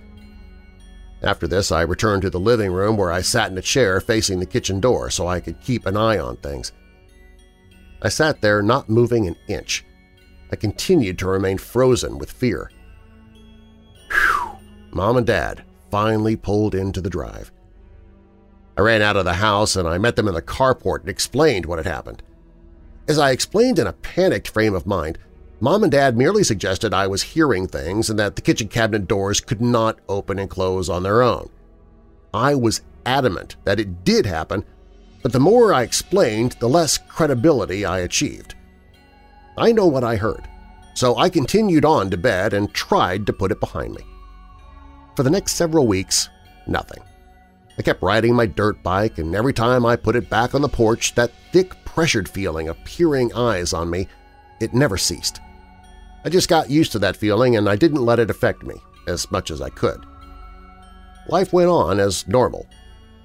After 1.22 1.46
this, 1.46 1.72
I 1.72 1.82
returned 1.82 2.22
to 2.22 2.30
the 2.30 2.40
living 2.40 2.72
room 2.72 2.96
where 2.96 3.12
I 3.12 3.20
sat 3.20 3.50
in 3.50 3.58
a 3.58 3.62
chair 3.62 4.00
facing 4.00 4.38
the 4.38 4.46
kitchen 4.46 4.80
door 4.80 5.10
so 5.10 5.26
I 5.26 5.40
could 5.40 5.60
keep 5.60 5.86
an 5.86 5.96
eye 5.96 6.18
on 6.18 6.36
things. 6.36 6.72
I 8.02 8.08
sat 8.08 8.40
there 8.40 8.62
not 8.62 8.88
moving 8.88 9.26
an 9.26 9.36
inch. 9.48 9.84
I 10.50 10.56
continued 10.56 11.18
to 11.18 11.28
remain 11.28 11.58
frozen 11.58 12.18
with 12.18 12.30
fear. 12.30 12.70
Whew! 14.10 14.50
Mom 14.92 15.16
and 15.16 15.26
Dad 15.26 15.62
finally 15.90 16.36
pulled 16.36 16.74
into 16.74 17.00
the 17.00 17.10
drive. 17.10 17.52
I 18.76 18.82
ran 18.82 19.02
out 19.02 19.16
of 19.16 19.24
the 19.24 19.34
house 19.34 19.76
and 19.76 19.86
I 19.86 19.98
met 19.98 20.16
them 20.16 20.28
in 20.28 20.34
the 20.34 20.42
carport 20.42 21.00
and 21.00 21.08
explained 21.08 21.66
what 21.66 21.78
had 21.78 21.86
happened. 21.86 22.22
As 23.06 23.18
I 23.18 23.30
explained 23.30 23.78
in 23.78 23.86
a 23.86 23.92
panicked 23.92 24.48
frame 24.48 24.74
of 24.74 24.86
mind, 24.86 25.18
Mom 25.60 25.82
and 25.82 25.92
Dad 25.92 26.16
merely 26.16 26.42
suggested 26.42 26.94
I 26.94 27.06
was 27.06 27.22
hearing 27.22 27.66
things 27.66 28.08
and 28.08 28.18
that 28.18 28.36
the 28.36 28.42
kitchen 28.42 28.68
cabinet 28.68 29.06
doors 29.06 29.40
could 29.40 29.60
not 29.60 29.98
open 30.08 30.38
and 30.38 30.48
close 30.48 30.88
on 30.88 31.02
their 31.02 31.20
own. 31.20 31.50
I 32.32 32.54
was 32.54 32.80
adamant 33.04 33.56
that 33.64 33.78
it 33.78 34.04
did 34.04 34.24
happen, 34.24 34.64
but 35.22 35.32
the 35.32 35.40
more 35.40 35.72
I 35.72 35.82
explained, 35.82 36.52
the 36.60 36.68
less 36.68 36.98
credibility 36.98 37.84
I 37.84 38.00
achieved. 38.00 38.54
I 39.58 39.72
know 39.72 39.86
what 39.86 40.04
I 40.04 40.16
heard, 40.16 40.48
so 40.94 41.16
I 41.16 41.28
continued 41.28 41.84
on 41.84 42.10
to 42.10 42.16
bed 42.16 42.52
and 42.52 42.72
tried 42.72 43.26
to 43.26 43.32
put 43.32 43.52
it 43.52 43.60
behind 43.60 43.94
me. 43.94 44.02
For 45.16 45.22
the 45.22 45.30
next 45.30 45.52
several 45.52 45.86
weeks, 45.86 46.28
nothing. 46.66 47.02
I 47.78 47.82
kept 47.82 48.02
riding 48.02 48.34
my 48.34 48.46
dirt 48.46 48.82
bike, 48.82 49.18
and 49.18 49.34
every 49.34 49.52
time 49.52 49.86
I 49.86 49.96
put 49.96 50.16
it 50.16 50.30
back 50.30 50.54
on 50.54 50.62
the 50.62 50.68
porch, 50.68 51.14
that 51.14 51.32
thick, 51.52 51.74
pressured 51.84 52.28
feeling 52.28 52.68
of 52.68 52.82
peering 52.84 53.32
eyes 53.34 53.72
on 53.72 53.90
me, 53.90 54.06
it 54.60 54.74
never 54.74 54.96
ceased. 54.96 55.40
I 56.24 56.28
just 56.28 56.48
got 56.48 56.70
used 56.70 56.92
to 56.92 56.98
that 57.00 57.16
feeling 57.16 57.56
and 57.56 57.68
I 57.68 57.76
didn't 57.76 58.04
let 58.04 58.18
it 58.18 58.30
affect 58.30 58.62
me 58.62 58.74
as 59.06 59.30
much 59.30 59.50
as 59.50 59.62
I 59.62 59.70
could. 59.70 60.04
Life 61.28 61.52
went 61.52 61.70
on 61.70 61.98
as 61.98 62.28
normal, 62.28 62.66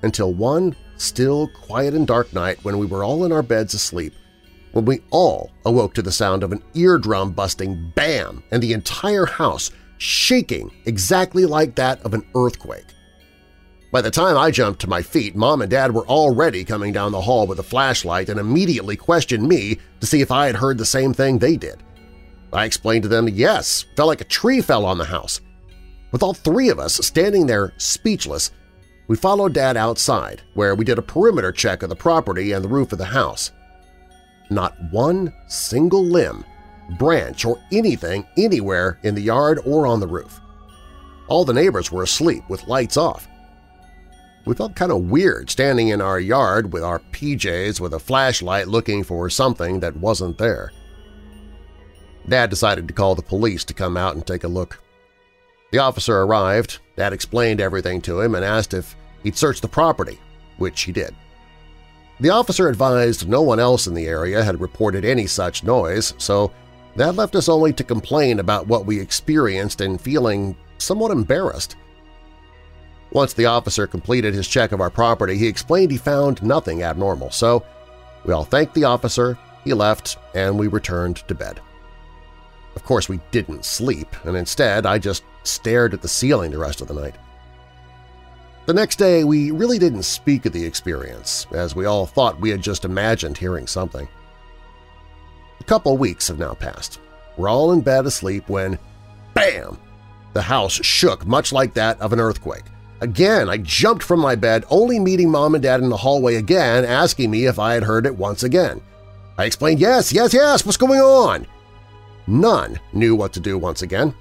until 0.02 0.34
one 0.34 0.76
still, 0.98 1.48
quiet 1.50 1.94
and 1.94 2.08
dark 2.08 2.34
night 2.34 2.64
when 2.64 2.78
we 2.78 2.86
were 2.86 3.04
all 3.04 3.26
in 3.26 3.32
our 3.32 3.44
beds 3.44 3.74
asleep, 3.74 4.14
when 4.72 4.86
we 4.86 5.02
all 5.10 5.52
awoke 5.66 5.94
to 5.94 6.02
the 6.02 6.12
sound 6.12 6.44
of 6.44 6.52
an 6.52 6.62
eardrum-busting 6.74 7.92
bam 7.96 8.44
and 8.52 8.62
the 8.62 8.74
entire 8.74 9.26
house 9.26 9.72
shaking 9.98 10.72
exactly 10.86 11.46
like 11.46 11.76
that 11.76 12.02
of 12.02 12.14
an 12.14 12.26
earthquake. 12.36 12.86
By 13.92 14.02
the 14.02 14.12
time 14.12 14.38
I 14.38 14.52
jumped 14.52 14.82
to 14.82 14.90
my 14.90 15.02
feet, 15.02 15.38
Mom 15.38 15.62
and 15.62 15.72
Dad 15.72 15.94
were 15.94 16.06
already 16.08 16.66
coming 16.66 16.92
down 16.92 17.14
the 17.14 17.22
hall 17.22 17.48
with 17.48 17.60
a 17.60 17.64
flashlight 17.64 18.28
and 18.28 18.40
immediately 18.40 18.98
questioned 18.98 19.48
me 19.48 19.78
to 20.02 20.06
see 20.06 20.20
if 20.20 20.32
I 20.32 20.48
had 20.48 20.58
heard 20.58 20.78
the 20.78 20.86
same 20.86 21.14
thing 21.14 21.40
they 21.40 21.56
did. 21.56 21.82
I 22.52 22.66
explained 22.66 23.04
to 23.04 23.10
them, 23.10 23.30
yes, 23.30 23.86
felt 23.96 24.08
like 24.08 24.22
a 24.22 24.26
tree 24.26 24.62
fell 24.62 24.86
on 24.86 24.98
the 24.98 25.06
house. 25.06 25.40
With 26.12 26.24
all 26.24 26.34
three 26.34 26.70
of 26.70 26.80
us 26.80 26.96
standing 26.96 27.46
there 27.46 27.74
speechless, 27.78 28.52
we 29.08 29.16
followed 29.16 29.54
Dad 29.54 29.78
outside, 29.78 30.42
where 30.54 30.76
we 30.76 30.86
did 30.86 30.98
a 30.98 31.04
perimeter 31.04 31.52
check 31.52 31.84
of 31.84 31.90
the 31.90 31.96
property 31.96 32.52
and 32.52 32.64
the 32.64 32.70
roof 32.70 32.92
of 32.92 32.98
the 32.98 33.06
house. 33.06 33.52
Not 34.50 34.76
one 34.92 35.34
single 35.48 36.04
limb, 36.04 36.44
branch, 36.98 37.46
or 37.46 37.60
anything 37.72 38.26
anywhere 38.38 39.00
in 39.04 39.16
the 39.16 39.22
yard 39.22 39.60
or 39.66 39.88
on 39.88 40.00
the 40.00 40.08
roof. 40.08 40.40
All 41.28 41.46
the 41.46 41.54
neighbors 41.54 41.92
were 41.92 42.04
asleep 42.04 42.44
with 42.50 42.68
lights 42.68 42.98
off. 42.98 43.28
We 44.46 44.54
felt 44.54 44.76
kind 44.76 44.92
of 44.92 45.10
weird 45.10 45.50
standing 45.50 45.88
in 45.88 46.02
our 46.02 46.20
yard 46.20 46.72
with 46.72 46.84
our 46.84 47.00
PJs 47.12 47.80
with 47.80 47.96
a 47.96 48.00
flashlight 48.00 48.68
looking 48.68 49.04
for 49.04 49.28
something 49.30 49.80
that 49.80 49.98
wasn't 49.98 50.38
there. 50.38 50.72
Dad 52.30 52.50
decided 52.50 52.88
to 52.88 52.94
call 52.94 53.16
the 53.16 53.24
police 53.24 53.64
to 53.66 53.74
come 53.74 53.98
out 53.98 54.16
and 54.16 54.26
take 54.26 54.44
a 54.44 54.48
look. 54.48 54.82
The 55.72 55.80
officer 55.80 56.22
arrived, 56.22 56.80
Dad 56.96 57.14
explained 57.14 57.60
everything 57.60 58.02
to 58.02 58.22
him 58.22 58.36
and 58.36 58.46
asked 58.46 58.74
if 58.74 58.96
he'd 59.24 59.38
search 59.38 59.62
the 59.62 59.68
property, 59.68 60.20
which 60.58 60.82
he 60.82 60.92
did. 60.92 61.14
The 62.20 62.30
officer 62.30 62.70
advised 62.70 63.28
no 63.28 63.42
one 63.42 63.60
else 63.60 63.88
in 63.88 63.94
the 63.94 64.08
area 64.08 64.42
had 64.44 64.62
reported 64.62 65.04
any 65.04 65.28
such 65.28 65.64
noise, 65.64 66.14
so 66.18 66.52
that 66.96 67.16
left 67.16 67.36
us 67.36 67.50
only 67.50 67.74
to 67.74 67.84
complain 67.84 68.40
about 68.40 68.68
what 68.68 68.86
we 68.86 69.00
experienced 69.00 69.82
and 69.82 70.00
feeling 70.00 70.56
somewhat 70.78 71.12
embarrassed. 71.12 71.76
Once 73.12 73.34
the 73.34 73.46
officer 73.46 73.86
completed 73.86 74.34
his 74.34 74.48
check 74.48 74.72
of 74.72 74.80
our 74.80 74.90
property, 74.90 75.38
he 75.38 75.48
explained 75.48 75.92
he 75.92 75.98
found 75.98 76.42
nothing 76.42 76.84
abnormal, 76.84 77.32
so 77.32 77.66
we 78.26 78.34
all 78.34 78.46
thanked 78.46 78.74
the 78.74 78.84
officer, 78.84 79.38
he 79.64 79.74
left, 79.74 80.18
and 80.34 80.58
we 80.58 80.68
returned 80.68 81.18
to 81.28 81.36
bed. 81.36 81.60
Of 82.76 82.84
course, 82.84 83.10
we 83.10 83.20
didn't 83.32 83.66
sleep, 83.66 84.08
and 84.24 84.38
instead 84.38 84.86
I 84.86 85.00
just 85.00 85.24
stared 85.48 85.94
at 85.94 86.02
the 86.02 86.08
ceiling 86.08 86.52
the 86.52 86.58
rest 86.58 86.82
of 86.82 86.88
the 86.88 86.94
night. 86.94 87.16
The 88.66 88.74
next 88.74 88.98
day, 88.98 89.24
we 89.24 89.52
really 89.52 89.78
didn't 89.78 90.04
speak 90.04 90.46
of 90.46 90.54
the 90.54 90.66
experience, 90.66 91.46
as 91.52 91.76
we 91.76 91.86
all 91.86 92.06
thought 92.06 92.42
we 92.42 92.50
had 92.50 92.62
just 92.62 92.84
imagined 92.84 93.38
hearing 93.38 93.68
something. 93.68 94.08
A 95.60 95.64
couple 95.66 95.98
weeks 95.98 96.28
have 96.30 96.40
now 96.40 96.54
passed. 96.56 97.00
We're 97.38 97.50
all 97.50 97.74
in 97.74 97.82
bed 97.82 98.06
asleep 98.06 98.50
when, 98.50 98.80
bam, 99.34 99.78
the 100.34 100.42
house 100.42 100.74
shook 100.84 101.26
much 101.26 101.54
like 101.54 101.74
that 101.76 102.00
of 102.02 102.12
an 102.12 102.20
earthquake. 102.20 102.64
Again, 103.02 103.50
I 103.50 103.58
jumped 103.58 104.04
from 104.04 104.20
my 104.20 104.36
bed, 104.36 104.66
only 104.70 105.00
meeting 105.00 105.30
Mom 105.30 105.54
and 105.54 105.62
Dad 105.62 105.82
in 105.82 105.90
the 105.90 105.98
hallway 105.98 106.36
again, 106.36 106.86
asking 106.86 107.30
me 107.30 107.46
if 107.46 107.60
I 107.60 107.74
had 107.74 107.84
heard 107.84 108.06
it 108.06 108.18
once 108.18 108.44
again. 108.44 108.82
I 109.38 109.46
explained, 109.46 109.80
yes, 109.80 110.12
yes, 110.12 110.34
yes, 110.34 110.66
what's 110.66 110.78
going 110.78 111.02
on? 111.02 111.46
None 112.26 112.80
knew 112.94 113.16
what 113.16 113.34
to 113.34 113.40
do 113.40 113.58
once 113.58 113.82
again. 113.82 114.16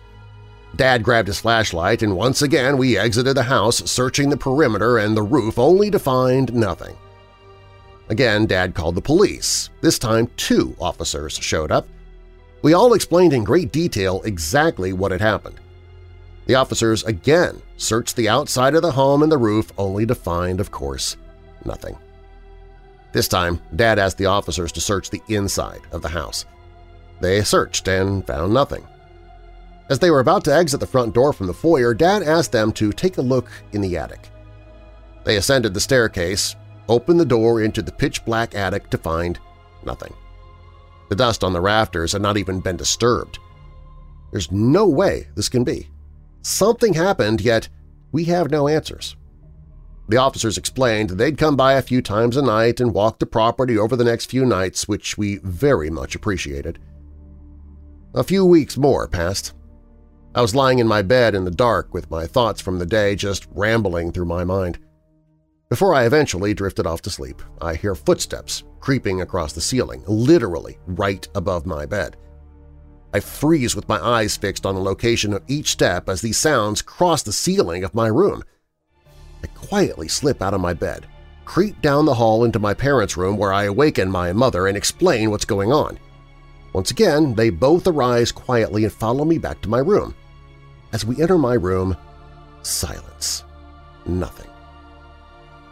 Dad 0.76 1.02
grabbed 1.02 1.28
his 1.28 1.40
flashlight, 1.40 2.02
and 2.02 2.16
once 2.16 2.42
again 2.42 2.76
we 2.76 2.98
exited 2.98 3.36
the 3.36 3.44
house, 3.44 3.88
searching 3.90 4.28
the 4.28 4.36
perimeter 4.36 4.98
and 4.98 5.16
the 5.16 5.22
roof 5.22 5.58
only 5.58 5.90
to 5.90 5.98
find 5.98 6.52
nothing. 6.52 6.96
Again, 8.08 8.46
Dad 8.46 8.74
called 8.74 8.96
the 8.96 9.00
police. 9.00 9.70
This 9.80 9.98
time 9.98 10.28
two 10.36 10.76
officers 10.80 11.34
showed 11.34 11.70
up. 11.70 11.86
We 12.62 12.74
all 12.74 12.94
explained 12.94 13.32
in 13.32 13.44
great 13.44 13.72
detail 13.72 14.22
exactly 14.24 14.92
what 14.92 15.12
had 15.12 15.20
happened. 15.20 15.60
The 16.46 16.56
officers 16.56 17.04
again 17.04 17.62
searched 17.76 18.16
the 18.16 18.28
outside 18.28 18.74
of 18.74 18.82
the 18.82 18.92
home 18.92 19.22
and 19.22 19.32
the 19.32 19.38
roof 19.38 19.72
only 19.78 20.04
to 20.06 20.14
find, 20.14 20.60
of 20.60 20.70
course, 20.70 21.16
nothing. 21.64 21.96
This 23.12 23.28
time, 23.28 23.60
Dad 23.76 23.98
asked 23.98 24.18
the 24.18 24.26
officers 24.26 24.72
to 24.72 24.80
search 24.80 25.08
the 25.08 25.22
inside 25.28 25.80
of 25.92 26.02
the 26.02 26.08
house. 26.08 26.44
They 27.20 27.42
searched 27.42 27.86
and 27.86 28.26
found 28.26 28.52
nothing. 28.52 28.86
As 29.90 29.98
they 29.98 30.10
were 30.10 30.20
about 30.20 30.44
to 30.44 30.54
exit 30.54 30.80
the 30.80 30.86
front 30.86 31.14
door 31.14 31.32
from 31.32 31.46
the 31.46 31.54
foyer, 31.54 31.92
Dad 31.92 32.22
asked 32.22 32.52
them 32.52 32.72
to 32.72 32.92
take 32.92 33.18
a 33.18 33.22
look 33.22 33.50
in 33.72 33.80
the 33.80 33.96
attic. 33.98 34.28
They 35.24 35.36
ascended 35.36 35.74
the 35.74 35.80
staircase, 35.80 36.56
opened 36.88 37.20
the 37.20 37.24
door 37.24 37.62
into 37.62 37.82
the 37.82 37.92
pitch-black 37.92 38.54
attic 38.54 38.90
to 38.90 38.98
find 38.98 39.38
nothing. 39.84 40.14
The 41.10 41.16
dust 41.16 41.44
on 41.44 41.52
the 41.52 41.60
rafters 41.60 42.12
had 42.12 42.22
not 42.22 42.36
even 42.38 42.60
been 42.60 42.76
disturbed. 42.76 43.38
There's 44.30 44.50
no 44.50 44.88
way 44.88 45.28
this 45.34 45.48
can 45.48 45.64
be. 45.64 45.90
Something 46.42 46.94
happened, 46.94 47.40
yet 47.40 47.68
we 48.10 48.24
have 48.24 48.50
no 48.50 48.68
answers. 48.68 49.16
The 50.08 50.16
officers 50.18 50.58
explained 50.58 51.10
they'd 51.10 51.38
come 51.38 51.56
by 51.56 51.74
a 51.74 51.82
few 51.82 52.02
times 52.02 52.36
a 52.36 52.42
night 52.42 52.80
and 52.80 52.92
walk 52.92 53.18
the 53.18 53.26
property 53.26 53.78
over 53.78 53.96
the 53.96 54.04
next 54.04 54.26
few 54.26 54.44
nights, 54.44 54.86
which 54.86 55.16
we 55.16 55.38
very 55.38 55.88
much 55.88 56.14
appreciated. 56.14 56.78
A 58.14 58.22
few 58.22 58.44
weeks 58.44 58.76
more 58.76 59.08
passed. 59.08 59.54
I 60.36 60.42
was 60.42 60.54
lying 60.54 60.80
in 60.80 60.88
my 60.88 61.00
bed 61.00 61.36
in 61.36 61.44
the 61.44 61.50
dark 61.52 61.94
with 61.94 62.10
my 62.10 62.26
thoughts 62.26 62.60
from 62.60 62.80
the 62.80 62.86
day 62.86 63.14
just 63.14 63.46
rambling 63.52 64.10
through 64.10 64.24
my 64.24 64.42
mind. 64.42 64.80
Before 65.68 65.94
I 65.94 66.06
eventually 66.06 66.54
drifted 66.54 66.88
off 66.88 67.02
to 67.02 67.10
sleep, 67.10 67.40
I 67.60 67.76
hear 67.76 67.94
footsteps 67.94 68.64
creeping 68.80 69.20
across 69.20 69.52
the 69.52 69.60
ceiling, 69.60 70.02
literally 70.08 70.76
right 70.86 71.26
above 71.36 71.66
my 71.66 71.86
bed. 71.86 72.16
I 73.12 73.20
freeze 73.20 73.76
with 73.76 73.88
my 73.88 74.04
eyes 74.04 74.36
fixed 74.36 74.66
on 74.66 74.74
the 74.74 74.80
location 74.80 75.32
of 75.32 75.44
each 75.46 75.68
step 75.68 76.08
as 76.08 76.20
these 76.20 76.36
sounds 76.36 76.82
cross 76.82 77.22
the 77.22 77.32
ceiling 77.32 77.84
of 77.84 77.94
my 77.94 78.08
room. 78.08 78.42
I 79.44 79.46
quietly 79.46 80.08
slip 80.08 80.42
out 80.42 80.52
of 80.52 80.60
my 80.60 80.74
bed, 80.74 81.06
creep 81.44 81.80
down 81.80 82.06
the 82.06 82.14
hall 82.14 82.42
into 82.42 82.58
my 82.58 82.74
parents' 82.74 83.16
room 83.16 83.36
where 83.36 83.52
I 83.52 83.64
awaken 83.64 84.10
my 84.10 84.32
mother 84.32 84.66
and 84.66 84.76
explain 84.76 85.30
what's 85.30 85.44
going 85.44 85.70
on. 85.70 85.96
Once 86.72 86.90
again, 86.90 87.36
they 87.36 87.50
both 87.50 87.86
arise 87.86 88.32
quietly 88.32 88.82
and 88.82 88.92
follow 88.92 89.24
me 89.24 89.38
back 89.38 89.60
to 89.60 89.68
my 89.68 89.78
room. 89.78 90.12
As 90.94 91.04
we 91.04 91.20
enter 91.20 91.36
my 91.36 91.54
room, 91.54 91.96
silence. 92.62 93.42
Nothing. 94.06 94.48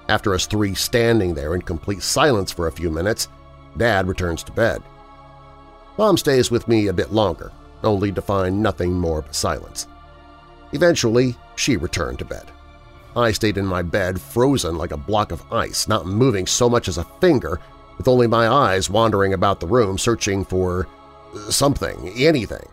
After 0.08 0.34
us 0.34 0.46
three 0.46 0.74
standing 0.74 1.32
there 1.32 1.54
in 1.54 1.62
complete 1.62 2.02
silence 2.02 2.50
for 2.50 2.66
a 2.66 2.72
few 2.72 2.90
minutes, 2.90 3.28
Dad 3.76 4.08
returns 4.08 4.42
to 4.42 4.50
bed. 4.50 4.82
Mom 5.96 6.16
stays 6.16 6.50
with 6.50 6.66
me 6.66 6.88
a 6.88 6.92
bit 6.92 7.12
longer, 7.12 7.52
only 7.84 8.10
to 8.10 8.20
find 8.20 8.60
nothing 8.60 8.94
more 8.94 9.22
but 9.22 9.36
silence. 9.36 9.86
Eventually, 10.72 11.36
she 11.54 11.76
returned 11.76 12.18
to 12.18 12.24
bed. 12.24 12.50
I 13.14 13.30
stayed 13.30 13.58
in 13.58 13.64
my 13.64 13.82
bed 13.82 14.20
frozen 14.20 14.76
like 14.76 14.90
a 14.90 14.96
block 14.96 15.30
of 15.30 15.52
ice, 15.52 15.86
not 15.86 16.04
moving 16.04 16.48
so 16.48 16.68
much 16.68 16.88
as 16.88 16.98
a 16.98 17.06
finger, 17.20 17.60
with 17.96 18.08
only 18.08 18.26
my 18.26 18.48
eyes 18.48 18.90
wandering 18.90 19.34
about 19.34 19.60
the 19.60 19.68
room 19.68 19.98
searching 19.98 20.44
for 20.44 20.88
something, 21.48 22.08
anything. 22.16 22.66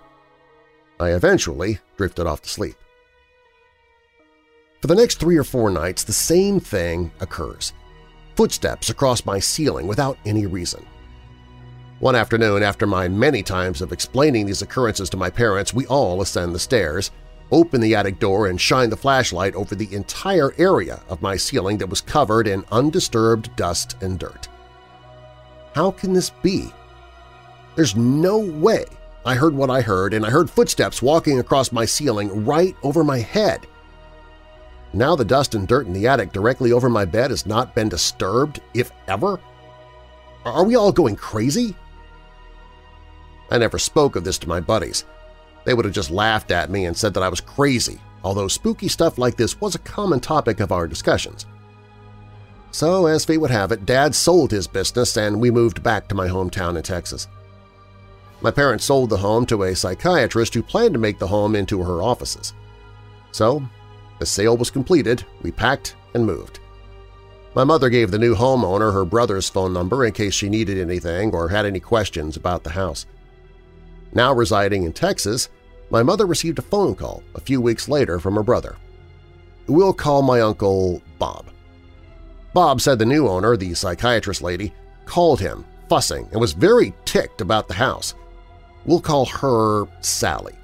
I 1.00 1.12
eventually 1.12 1.80
drifted 1.98 2.28
off 2.28 2.42
to 2.42 2.50
sleep. 2.50 2.76
For 4.82 4.88
the 4.88 4.96
next 4.96 5.20
three 5.20 5.38
or 5.38 5.44
four 5.44 5.70
nights, 5.70 6.04
the 6.04 6.14
same 6.14 6.60
thing 6.60 7.12
occurs. 7.20 7.74
Footsteps 8.36 8.90
across 8.90 9.26
my 9.26 9.40
ceiling 9.40 9.88
without 9.88 10.18
any 10.26 10.46
reason. 10.46 10.86
One 12.00 12.16
afternoon, 12.16 12.64
after 12.64 12.88
my 12.88 13.10
many 13.10 13.44
times 13.44 13.82
of 13.82 13.92
explaining 13.92 14.46
these 14.46 14.62
occurrences 14.62 15.10
to 15.10 15.18
my 15.18 15.30
parents, 15.30 15.74
we 15.74 15.86
all 15.88 16.22
ascend 16.22 16.56
the 16.56 16.60
stairs, 16.60 17.12
open 17.52 17.82
the 17.82 17.96
attic 17.96 18.20
door, 18.20 18.48
and 18.48 18.60
shine 18.60 18.90
the 18.90 18.96
flashlight 18.96 19.56
over 19.56 19.76
the 19.76 19.94
entire 19.94 20.54
area 20.58 21.02
of 21.10 21.22
my 21.22 21.36
ceiling 21.36 21.78
that 21.78 21.90
was 21.90 22.00
covered 22.00 22.48
in 22.48 22.64
undisturbed 22.72 23.54
dust 23.58 23.98
and 24.02 24.18
dirt. 24.18 24.48
How 25.76 25.92
can 25.92 26.14
this 26.14 26.30
be? 26.30 26.74
There's 27.76 27.98
no 27.98 28.38
way 28.38 28.86
I 29.30 29.36
heard 29.36 29.54
what 29.54 29.70
I 29.70 29.82
heard, 29.82 30.16
and 30.16 30.26
I 30.26 30.32
heard 30.32 30.50
footsteps 30.50 31.04
walking 31.04 31.38
across 31.40 31.72
my 31.72 31.86
ceiling 31.86 32.46
right 32.46 32.76
over 32.82 33.04
my 33.04 33.20
head. 33.20 33.68
Now 34.92 35.16
the 35.16 35.24
dust 35.24 35.54
and 35.54 35.68
dirt 35.68 35.86
in 35.86 35.94
the 35.94 36.08
attic 36.08 36.32
directly 36.32 36.72
over 36.72 36.90
my 36.90 37.06
bed 37.06 37.30
has 37.30 37.46
not 37.46 37.76
been 37.76 37.90
disturbed, 37.90 38.60
if 38.74 38.92
ever? 39.08 39.40
Are 40.46 40.64
we 40.64 40.76
all 40.76 40.92
going 40.92 41.16
crazy? 41.16 41.76
I 43.52 43.60
never 43.60 43.78
spoke 43.78 44.16
of 44.16 44.24
this 44.24 44.40
to 44.40 44.50
my 44.50 44.60
buddies. 44.60 45.06
They 45.64 45.76
would 45.76 45.86
have 45.86 45.94
just 45.94 46.10
laughed 46.10 46.50
at 46.50 46.72
me 46.72 46.86
and 46.86 46.98
said 46.98 47.14
that 47.14 47.22
I 47.22 47.30
was 47.30 47.40
crazy, 47.40 48.02
although 48.24 48.48
spooky 48.48 48.88
stuff 48.88 49.20
like 49.20 49.38
this 49.38 49.62
was 49.62 49.76
a 49.76 49.80
common 49.80 50.22
topic 50.22 50.60
of 50.60 50.72
our 50.72 50.88
discussions. 50.88 51.46
So, 52.72 53.06
as 53.06 53.26
fate 53.26 53.38
would 53.38 53.52
have 53.52 53.72
it, 53.72 53.86
Dad 53.86 54.16
sold 54.16 54.50
his 54.50 54.66
business 54.66 55.18
and 55.18 55.40
we 55.40 55.52
moved 55.52 55.84
back 55.84 56.08
to 56.08 56.16
my 56.16 56.28
hometown 56.28 56.76
in 56.76 56.82
Texas. 56.82 57.28
My 58.42 58.52
parents 58.52 58.86
sold 58.86 59.10
the 59.10 59.18
home 59.18 59.46
to 59.48 59.64
a 59.64 59.76
psychiatrist 59.76 60.54
who 60.54 60.64
planned 60.64 60.94
to 60.94 61.00
make 61.00 61.20
the 61.20 61.28
home 61.28 61.56
into 61.56 61.82
her 61.82 62.02
offices. 62.02 62.54
So, 63.32 63.62
the 64.20 64.26
sale 64.26 64.58
was 64.58 64.72
completed, 64.72 65.26
we 65.42 65.52
packed 65.52 65.96
and 66.14 66.26
moved. 66.26 66.60
My 67.56 67.64
mother 67.64 67.90
gave 67.90 68.12
the 68.12 68.20
new 68.20 68.36
homeowner 68.36 68.94
her 68.94 69.06
brother's 69.06 69.50
phone 69.50 69.74
number 69.74 70.06
in 70.06 70.14
case 70.14 70.34
she 70.34 70.50
needed 70.50 70.78
anything 70.78 71.34
or 71.34 71.50
had 71.50 71.66
any 71.66 71.80
questions 71.80 72.38
about 72.38 72.64
the 72.64 72.70
house. 72.70 73.06
Now 74.14 74.34
residing 74.34 74.84
in 74.84 74.94
Texas, 74.94 75.50
my 75.90 76.04
mother 76.04 76.26
received 76.26 76.60
a 76.60 76.64
phone 76.64 76.96
call 76.96 77.24
a 77.36 77.42
few 77.42 77.60
weeks 77.60 77.90
later 77.90 78.20
from 78.20 78.36
her 78.36 78.44
brother. 78.44 78.78
We'll 79.68 79.94
call 79.94 80.22
my 80.22 80.42
uncle 80.42 81.02
Bob. 81.18 81.48
Bob 82.54 82.82
said 82.82 83.00
the 83.00 83.06
new 83.06 83.28
owner, 83.28 83.58
the 83.58 83.74
psychiatrist 83.74 84.42
lady, 84.42 84.74
called 85.06 85.40
him, 85.40 85.66
fussing, 85.88 86.28
and 86.32 86.40
was 86.40 86.54
very 86.54 86.94
ticked 87.06 87.42
about 87.42 87.68
the 87.68 87.74
house. 87.74 88.16
We'll 88.86 89.02
call 89.02 89.26
her 89.26 89.86
Sally. 90.02 90.56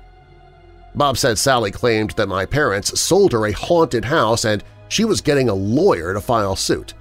Bob 0.96 1.18
said 1.18 1.38
Sally 1.38 1.72
claimed 1.72 2.12
that 2.12 2.30
my 2.30 2.46
parents 2.46 3.00
sold 3.00 3.34
her 3.34 3.46
a 3.46 3.52
haunted 3.52 4.06
house 4.06 4.46
and 4.46 4.64
she 4.88 5.04
was 5.04 5.22
getting 5.22 5.50
a 5.50 5.54
lawyer 5.54 6.14
to 6.14 6.22
file 6.22 6.56
suit. 6.56 6.94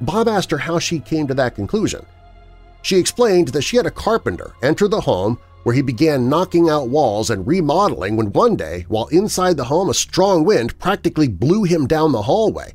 Bob 0.00 0.28
asked 0.28 0.50
her 0.50 0.58
how 0.58 0.78
she 0.78 0.98
came 0.98 1.26
to 1.26 1.34
that 1.34 1.54
conclusion. 1.54 2.04
She 2.82 2.98
explained 2.98 3.48
that 3.48 3.62
she 3.62 3.76
had 3.76 3.86
a 3.86 3.90
carpenter 3.90 4.54
enter 4.62 4.88
the 4.88 5.00
home 5.00 5.38
where 5.64 5.74
he 5.74 5.82
began 5.82 6.28
knocking 6.28 6.68
out 6.68 6.90
walls 6.90 7.30
and 7.30 7.46
remodeling 7.46 8.16
when 8.16 8.32
one 8.32 8.54
day, 8.54 8.84
while 8.88 9.06
inside 9.06 9.56
the 9.56 9.64
home, 9.64 9.88
a 9.88 9.94
strong 9.94 10.44
wind 10.44 10.78
practically 10.78 11.26
blew 11.26 11.64
him 11.64 11.86
down 11.86 12.12
the 12.12 12.22
hallway. 12.22 12.72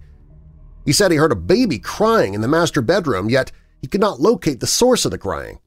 He 0.86 0.92
said 0.92 1.12
he 1.12 1.18
heard 1.18 1.32
a 1.32 1.36
baby 1.36 1.78
crying 1.78 2.34
in 2.34 2.42
the 2.42 2.48
master 2.48 2.82
bedroom, 2.82 3.30
yet 3.30 3.52
he 3.80 3.88
could 3.88 4.02
not 4.02 4.20
locate 4.20 4.60
the 4.60 4.68
source 4.68 5.06
of 5.06 5.12
the 5.12 5.20
crying. 5.20 5.60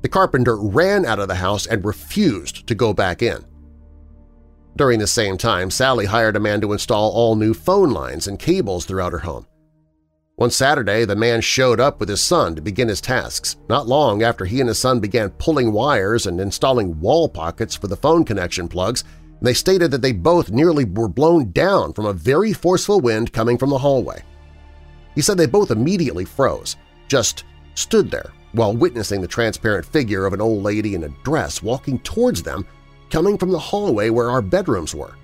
The 0.00 0.08
carpenter 0.08 0.56
ran 0.56 1.04
out 1.04 1.18
of 1.18 1.28
the 1.28 1.34
house 1.34 1.66
and 1.66 1.84
refused 1.84 2.66
to 2.66 2.74
go 2.74 2.92
back 2.92 3.22
in. 3.22 3.44
During 4.76 5.00
the 5.00 5.08
same 5.08 5.36
time, 5.36 5.70
Sally 5.70 6.06
hired 6.06 6.36
a 6.36 6.40
man 6.40 6.60
to 6.60 6.72
install 6.72 7.10
all 7.10 7.34
new 7.34 7.52
phone 7.52 7.90
lines 7.90 8.28
and 8.28 8.38
cables 8.38 8.84
throughout 8.84 9.12
her 9.12 9.18
home. 9.18 9.46
One 10.36 10.50
Saturday, 10.52 11.04
the 11.04 11.16
man 11.16 11.40
showed 11.40 11.80
up 11.80 11.98
with 11.98 12.08
his 12.08 12.20
son 12.20 12.54
to 12.54 12.62
begin 12.62 12.86
his 12.86 13.00
tasks, 13.00 13.56
not 13.68 13.88
long 13.88 14.22
after 14.22 14.44
he 14.44 14.60
and 14.60 14.68
his 14.68 14.78
son 14.78 15.00
began 15.00 15.30
pulling 15.30 15.72
wires 15.72 16.26
and 16.26 16.40
installing 16.40 17.00
wall 17.00 17.28
pockets 17.28 17.74
for 17.74 17.88
the 17.88 17.96
phone 17.96 18.24
connection 18.24 18.68
plugs, 18.68 19.02
they 19.42 19.52
stated 19.52 19.90
that 19.90 20.00
they 20.00 20.12
both 20.12 20.52
nearly 20.52 20.84
were 20.84 21.08
blown 21.08 21.50
down 21.50 21.92
from 21.92 22.06
a 22.06 22.12
very 22.12 22.52
forceful 22.52 23.00
wind 23.00 23.32
coming 23.32 23.58
from 23.58 23.70
the 23.70 23.78
hallway. 23.78 24.22
He 25.16 25.22
said 25.22 25.38
they 25.38 25.46
both 25.46 25.72
immediately 25.72 26.24
froze, 26.24 26.76
just 27.08 27.42
stood 27.74 28.08
there 28.12 28.30
while 28.58 28.76
witnessing 28.76 29.20
the 29.20 29.28
transparent 29.28 29.86
figure 29.86 30.26
of 30.26 30.32
an 30.32 30.40
old 30.40 30.62
lady 30.62 30.94
in 30.94 31.04
a 31.04 31.08
dress 31.22 31.62
walking 31.62 31.98
towards 32.00 32.42
them 32.42 32.66
coming 33.08 33.38
from 33.38 33.50
the 33.50 33.58
hallway 33.58 34.10
where 34.10 34.30
our 34.30 34.42
bedrooms 34.42 34.94
were. 34.94 35.16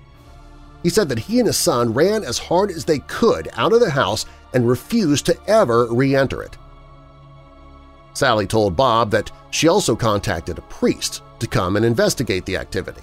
He 0.81 0.89
said 0.89 1.09
that 1.09 1.19
he 1.19 1.39
and 1.39 1.47
his 1.47 1.57
son 1.57 1.93
ran 1.93 2.23
as 2.23 2.37
hard 2.37 2.71
as 2.71 2.85
they 2.85 2.99
could 2.99 3.49
out 3.53 3.73
of 3.73 3.79
the 3.79 3.89
house 3.89 4.25
and 4.53 4.67
refused 4.67 5.25
to 5.25 5.37
ever 5.47 5.87
re-enter 5.87 6.41
it. 6.41 6.57
Sally 8.13 8.47
told 8.47 8.77
Bob 8.77 9.11
that 9.11 9.31
she 9.51 9.67
also 9.67 9.95
contacted 9.95 10.57
a 10.57 10.63
priest 10.63 11.21
to 11.39 11.47
come 11.47 11.75
and 11.75 11.85
investigate 11.85 12.45
the 12.45 12.57
activity. 12.57 13.01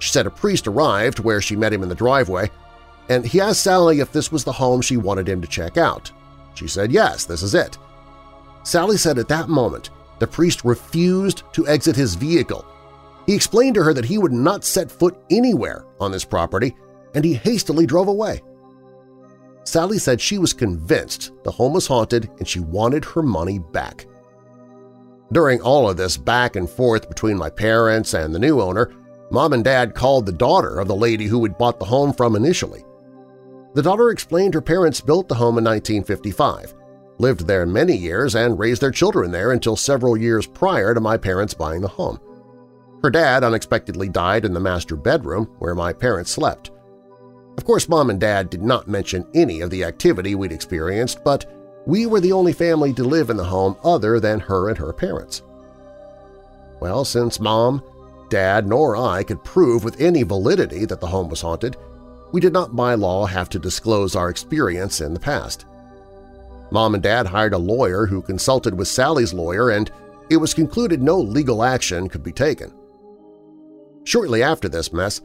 She 0.00 0.10
said 0.10 0.26
a 0.26 0.30
priest 0.30 0.66
arrived 0.66 1.20
where 1.20 1.40
she 1.40 1.54
met 1.54 1.72
him 1.72 1.82
in 1.82 1.88
the 1.88 1.94
driveway, 1.94 2.50
and 3.08 3.24
he 3.24 3.40
asked 3.40 3.62
Sally 3.62 4.00
if 4.00 4.10
this 4.10 4.32
was 4.32 4.42
the 4.42 4.52
home 4.52 4.80
she 4.80 4.96
wanted 4.96 5.28
him 5.28 5.40
to 5.40 5.46
check 5.46 5.76
out. 5.76 6.10
She 6.54 6.66
said 6.66 6.90
yes, 6.90 7.24
this 7.24 7.42
is 7.42 7.54
it. 7.54 7.78
Sally 8.62 8.96
said 8.96 9.18
at 9.18 9.28
that 9.28 9.48
moment 9.48 9.90
the 10.18 10.26
priest 10.26 10.64
refused 10.64 11.42
to 11.52 11.66
exit 11.66 11.96
his 11.96 12.14
vehicle. 12.14 12.64
He 13.26 13.34
explained 13.34 13.74
to 13.76 13.82
her 13.82 13.94
that 13.94 14.04
he 14.04 14.18
would 14.18 14.32
not 14.32 14.64
set 14.64 14.90
foot 14.90 15.18
anywhere 15.30 15.84
on 16.00 16.12
this 16.12 16.24
property, 16.24 16.76
and 17.14 17.24
he 17.24 17.34
hastily 17.34 17.86
drove 17.86 18.08
away. 18.08 18.42
Sally 19.64 19.98
said 19.98 20.20
she 20.20 20.38
was 20.38 20.52
convinced 20.52 21.32
the 21.44 21.50
home 21.50 21.72
was 21.72 21.86
haunted 21.86 22.28
and 22.38 22.48
she 22.48 22.60
wanted 22.60 23.04
her 23.04 23.22
money 23.22 23.58
back. 23.58 24.06
During 25.32 25.60
all 25.62 25.88
of 25.88 25.96
this 25.96 26.16
back 26.16 26.56
and 26.56 26.68
forth 26.68 27.08
between 27.08 27.38
my 27.38 27.48
parents 27.48 28.12
and 28.12 28.34
the 28.34 28.38
new 28.38 28.60
owner, 28.60 28.92
Mom 29.30 29.52
and 29.54 29.64
Dad 29.64 29.94
called 29.94 30.26
the 30.26 30.32
daughter 30.32 30.78
of 30.78 30.88
the 30.88 30.96
lady 30.96 31.26
who 31.26 31.42
had 31.42 31.56
bought 31.56 31.78
the 31.78 31.86
home 31.86 32.12
from 32.12 32.36
initially. 32.36 32.84
The 33.74 33.82
daughter 33.82 34.10
explained 34.10 34.52
her 34.52 34.60
parents 34.60 35.00
built 35.00 35.28
the 35.28 35.34
home 35.34 35.56
in 35.56 35.64
1955, 35.64 36.74
lived 37.18 37.46
there 37.46 37.66
many 37.66 37.96
years, 37.96 38.34
and 38.34 38.58
raised 38.58 38.82
their 38.82 38.90
children 38.90 39.30
there 39.30 39.52
until 39.52 39.76
several 39.76 40.16
years 40.16 40.46
prior 40.46 40.94
to 40.94 41.00
my 41.00 41.16
parents 41.16 41.54
buying 41.54 41.80
the 41.80 41.88
home. 41.88 42.20
Her 43.02 43.10
dad 43.10 43.42
unexpectedly 43.44 44.08
died 44.08 44.44
in 44.44 44.52
the 44.52 44.60
master 44.60 44.96
bedroom 44.96 45.46
where 45.58 45.74
my 45.74 45.92
parents 45.92 46.30
slept. 46.30 46.70
Of 47.58 47.64
course, 47.64 47.88
Mom 47.88 48.10
and 48.10 48.20
Dad 48.20 48.48
did 48.48 48.62
not 48.62 48.88
mention 48.88 49.26
any 49.34 49.60
of 49.60 49.70
the 49.70 49.84
activity 49.84 50.34
we'd 50.34 50.52
experienced, 50.52 51.22
but 51.24 51.44
we 51.86 52.06
were 52.06 52.20
the 52.20 52.32
only 52.32 52.52
family 52.52 52.92
to 52.94 53.04
live 53.04 53.28
in 53.28 53.36
the 53.36 53.44
home 53.44 53.76
other 53.84 54.20
than 54.20 54.40
her 54.40 54.68
and 54.68 54.78
her 54.78 54.92
parents. 54.92 55.42
Well, 56.80 57.04
since 57.04 57.40
Mom, 57.40 57.82
Dad, 58.30 58.66
nor 58.66 58.96
I 58.96 59.22
could 59.22 59.44
prove 59.44 59.84
with 59.84 60.00
any 60.00 60.22
validity 60.22 60.84
that 60.86 61.00
the 61.00 61.06
home 61.06 61.28
was 61.28 61.42
haunted, 61.42 61.76
we 62.32 62.40
did 62.40 62.52
not 62.52 62.74
by 62.74 62.94
law 62.94 63.26
have 63.26 63.48
to 63.50 63.58
disclose 63.58 64.16
our 64.16 64.30
experience 64.30 65.00
in 65.00 65.12
the 65.12 65.20
past. 65.20 65.66
Mom 66.72 66.94
and 66.94 67.02
Dad 67.02 67.26
hired 67.26 67.52
a 67.52 67.58
lawyer 67.58 68.06
who 68.06 68.22
consulted 68.22 68.72
with 68.72 68.88
Sally's 68.88 69.34
lawyer 69.34 69.70
and 69.70 69.90
it 70.30 70.38
was 70.38 70.54
concluded 70.54 71.02
no 71.02 71.20
legal 71.20 71.62
action 71.62 72.08
could 72.08 72.22
be 72.22 72.32
taken. 72.32 72.72
Shortly 74.04 74.42
after 74.42 74.70
this 74.70 74.92
mess, 74.92 75.20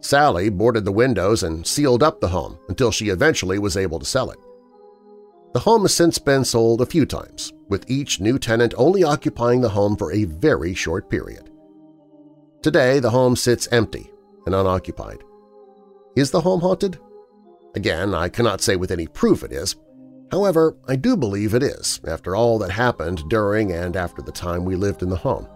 Sally 0.00 0.50
boarded 0.50 0.84
the 0.84 0.92
windows 0.92 1.42
and 1.42 1.66
sealed 1.66 2.02
up 2.02 2.20
the 2.20 2.28
home 2.28 2.58
until 2.68 2.90
she 2.90 3.08
eventually 3.08 3.58
was 3.58 3.78
able 3.78 3.98
to 3.98 4.04
sell 4.04 4.30
it. 4.30 4.38
The 5.54 5.60
home 5.60 5.82
has 5.82 5.94
since 5.94 6.18
been 6.18 6.44
sold 6.44 6.82
a 6.82 6.86
few 6.86 7.06
times, 7.06 7.52
with 7.68 7.90
each 7.90 8.20
new 8.20 8.38
tenant 8.38 8.74
only 8.76 9.02
occupying 9.02 9.62
the 9.62 9.70
home 9.70 9.96
for 9.96 10.12
a 10.12 10.24
very 10.24 10.74
short 10.74 11.08
period. 11.08 11.50
Today, 12.62 13.00
the 13.00 13.10
home 13.10 13.36
sits 13.36 13.68
empty 13.72 14.12
and 14.44 14.54
unoccupied. 14.54 15.24
Is 16.14 16.30
the 16.30 16.42
home 16.42 16.60
haunted? 16.60 16.98
Again, 17.74 18.14
I 18.14 18.28
cannot 18.28 18.60
say 18.60 18.76
with 18.76 18.90
any 18.90 19.06
proof 19.06 19.42
it 19.42 19.52
is. 19.52 19.76
However, 20.30 20.76
I 20.86 20.94
do 20.94 21.16
believe 21.16 21.54
it 21.54 21.62
is, 21.62 22.00
after 22.06 22.36
all 22.36 22.58
that 22.60 22.70
happened 22.70 23.28
during 23.28 23.72
and 23.72 23.96
after 23.96 24.22
the 24.22 24.30
time 24.30 24.64
we 24.64 24.76
lived 24.76 25.02
in 25.02 25.08
the 25.08 25.16
home. 25.16 25.48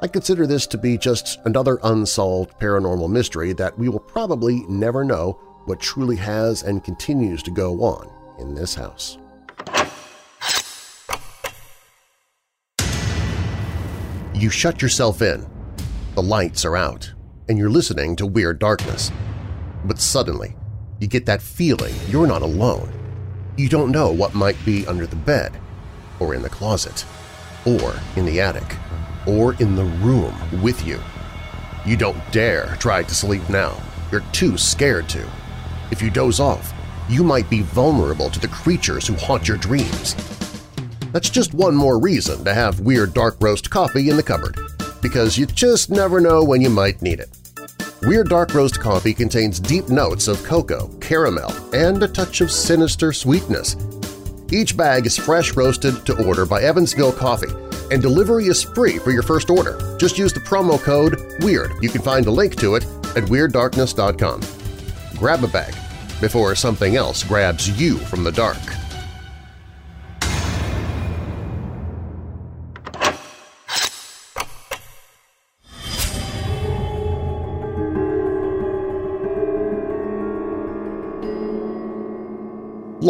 I 0.00 0.06
consider 0.06 0.46
this 0.46 0.66
to 0.68 0.78
be 0.78 0.96
just 0.96 1.40
another 1.44 1.80
unsolved 1.82 2.58
paranormal 2.60 3.10
mystery 3.10 3.52
that 3.54 3.76
we 3.76 3.88
will 3.88 4.00
probably 4.00 4.64
never 4.68 5.02
know 5.02 5.40
what 5.64 5.80
truly 5.80 6.16
has 6.16 6.62
and 6.62 6.84
continues 6.84 7.42
to 7.42 7.50
go 7.50 7.82
on 7.82 8.08
in 8.38 8.54
this 8.54 8.74
house. 8.74 9.18
You 14.34 14.50
shut 14.50 14.82
yourself 14.82 15.22
in, 15.22 15.46
the 16.14 16.22
lights 16.22 16.64
are 16.64 16.76
out, 16.76 17.12
and 17.48 17.58
you're 17.58 17.70
listening 17.70 18.14
to 18.16 18.26
Weird 18.26 18.58
Darkness. 18.58 19.10
But 19.84 20.00
suddenly, 20.00 20.54
you 21.00 21.08
get 21.08 21.26
that 21.26 21.42
feeling 21.42 21.94
you're 22.08 22.26
not 22.26 22.42
alone. 22.42 23.03
You 23.56 23.68
don't 23.68 23.92
know 23.92 24.12
what 24.12 24.34
might 24.34 24.62
be 24.64 24.86
under 24.86 25.06
the 25.06 25.16
bed, 25.16 25.52
or 26.20 26.34
in 26.34 26.42
the 26.42 26.48
closet, 26.48 27.04
or 27.64 27.94
in 28.16 28.26
the 28.26 28.40
attic 28.40 28.76
or 29.26 29.54
in 29.54 29.74
the 29.76 29.84
room 29.84 30.34
with 30.62 30.86
you. 30.86 31.00
You 31.86 31.96
don't 31.96 32.20
dare 32.30 32.76
try 32.78 33.02
to 33.02 33.14
sleep 33.14 33.48
now. 33.48 33.80
You're 34.10 34.24
too 34.32 34.56
scared 34.56 35.08
to. 35.10 35.26
If 35.90 36.02
you 36.02 36.10
doze 36.10 36.40
off, 36.40 36.72
you 37.08 37.22
might 37.22 37.48
be 37.50 37.62
vulnerable 37.62 38.30
to 38.30 38.40
the 38.40 38.48
creatures 38.48 39.06
who 39.06 39.14
haunt 39.14 39.48
your 39.48 39.56
dreams. 39.56 40.14
That's 41.12 41.30
just 41.30 41.54
one 41.54 41.74
more 41.74 41.98
reason 41.98 42.44
to 42.44 42.54
have 42.54 42.80
Weird 42.80 43.14
Dark 43.14 43.36
Roast 43.40 43.70
coffee 43.70 44.10
in 44.10 44.16
the 44.16 44.22
cupboard, 44.22 44.58
because 45.02 45.38
you 45.38 45.46
just 45.46 45.90
never 45.90 46.20
know 46.20 46.42
when 46.42 46.60
you 46.60 46.70
might 46.70 47.02
need 47.02 47.20
it. 47.20 47.30
Weird 48.06 48.28
Dark 48.28 48.52
Roast 48.52 48.80
coffee 48.80 49.14
contains 49.14 49.58
deep 49.58 49.88
notes 49.88 50.28
of 50.28 50.42
cocoa, 50.44 50.88
caramel, 51.00 51.50
and 51.74 52.02
a 52.02 52.08
touch 52.08 52.42
of 52.42 52.50
sinister 52.50 53.14
sweetness. 53.14 53.76
Each 54.52 54.76
bag 54.76 55.06
is 55.06 55.16
fresh 55.16 55.56
roasted 55.56 56.04
to 56.04 56.26
order 56.26 56.44
by 56.44 56.60
Evansville 56.60 57.12
Coffee, 57.12 57.52
and 57.90 58.02
delivery 58.02 58.44
is 58.44 58.62
free 58.62 58.98
for 58.98 59.10
your 59.10 59.22
first 59.22 59.48
order. 59.48 59.96
Just 59.96 60.18
use 60.18 60.34
the 60.34 60.40
promo 60.40 60.78
code 60.78 61.18
WEIRD. 61.40 61.82
You 61.82 61.88
can 61.88 62.02
find 62.02 62.26
a 62.26 62.30
link 62.30 62.56
to 62.56 62.74
it 62.74 62.84
at 63.16 63.24
WeirdDarkness.com. 63.24 64.40
Grab 65.18 65.42
a 65.42 65.48
bag 65.48 65.74
before 66.20 66.54
something 66.54 66.96
else 66.96 67.22
grabs 67.22 67.80
you 67.80 67.96
from 67.96 68.22
the 68.22 68.32
dark. 68.32 68.58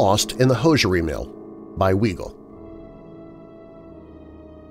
Lost 0.04 0.32
in 0.32 0.48
the 0.48 0.54
Hosiery 0.54 1.00
Mill 1.00 1.24
by 1.78 1.94
Weigel. 1.94 2.36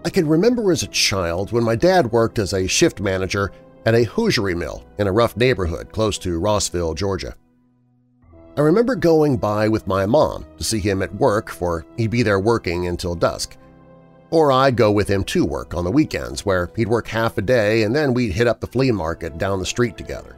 I 0.06 0.12
can 0.12 0.28
remember 0.28 0.72
as 0.72 0.84
a 0.84 0.88
child 0.88 1.52
when 1.52 1.64
my 1.64 1.76
dad 1.76 2.12
worked 2.12 2.38
as 2.38 2.54
a 2.54 2.68
shift 2.68 3.00
manager 3.00 3.52
at 3.84 3.96
a 3.96 4.04
hosiery 4.04 4.54
mill 4.54 4.86
in 5.00 5.08
a 5.08 5.12
rough 5.12 5.36
neighborhood 5.36 5.92
close 5.92 6.20
to 6.20 6.40
Rossville, 6.40 6.94
Georgia. 6.94 7.34
I 8.56 8.62
remember 8.62 8.94
going 8.94 9.38
by 9.38 9.68
with 9.70 9.88
my 9.88 10.06
mom 10.06 10.46
to 10.60 10.64
see 10.64 10.80
him 10.80 11.02
at 11.02 11.16
work 11.16 11.50
for 11.50 11.84
he'd 11.98 12.12
be 12.12 12.22
there 12.22 12.40
working 12.40 12.86
until 12.86 13.16
dusk. 13.16 13.58
Or 14.30 14.52
I'd 14.52 14.76
go 14.76 14.92
with 14.92 15.08
him 15.08 15.24
to 15.24 15.46
work 15.46 15.74
on 15.74 15.84
the 15.84 15.90
weekends 15.90 16.46
where 16.46 16.70
he'd 16.76 16.88
work 16.88 17.08
half 17.08 17.40
a 17.40 17.42
day 17.42 17.82
and 17.82 17.96
then 17.96 18.14
we'd 18.14 18.34
hit 18.34 18.46
up 18.46 18.60
the 18.60 18.68
flea 18.68 18.92
market 18.92 19.40
down 19.40 19.58
the 19.58 19.66
street 19.66 19.98
together. 19.98 20.36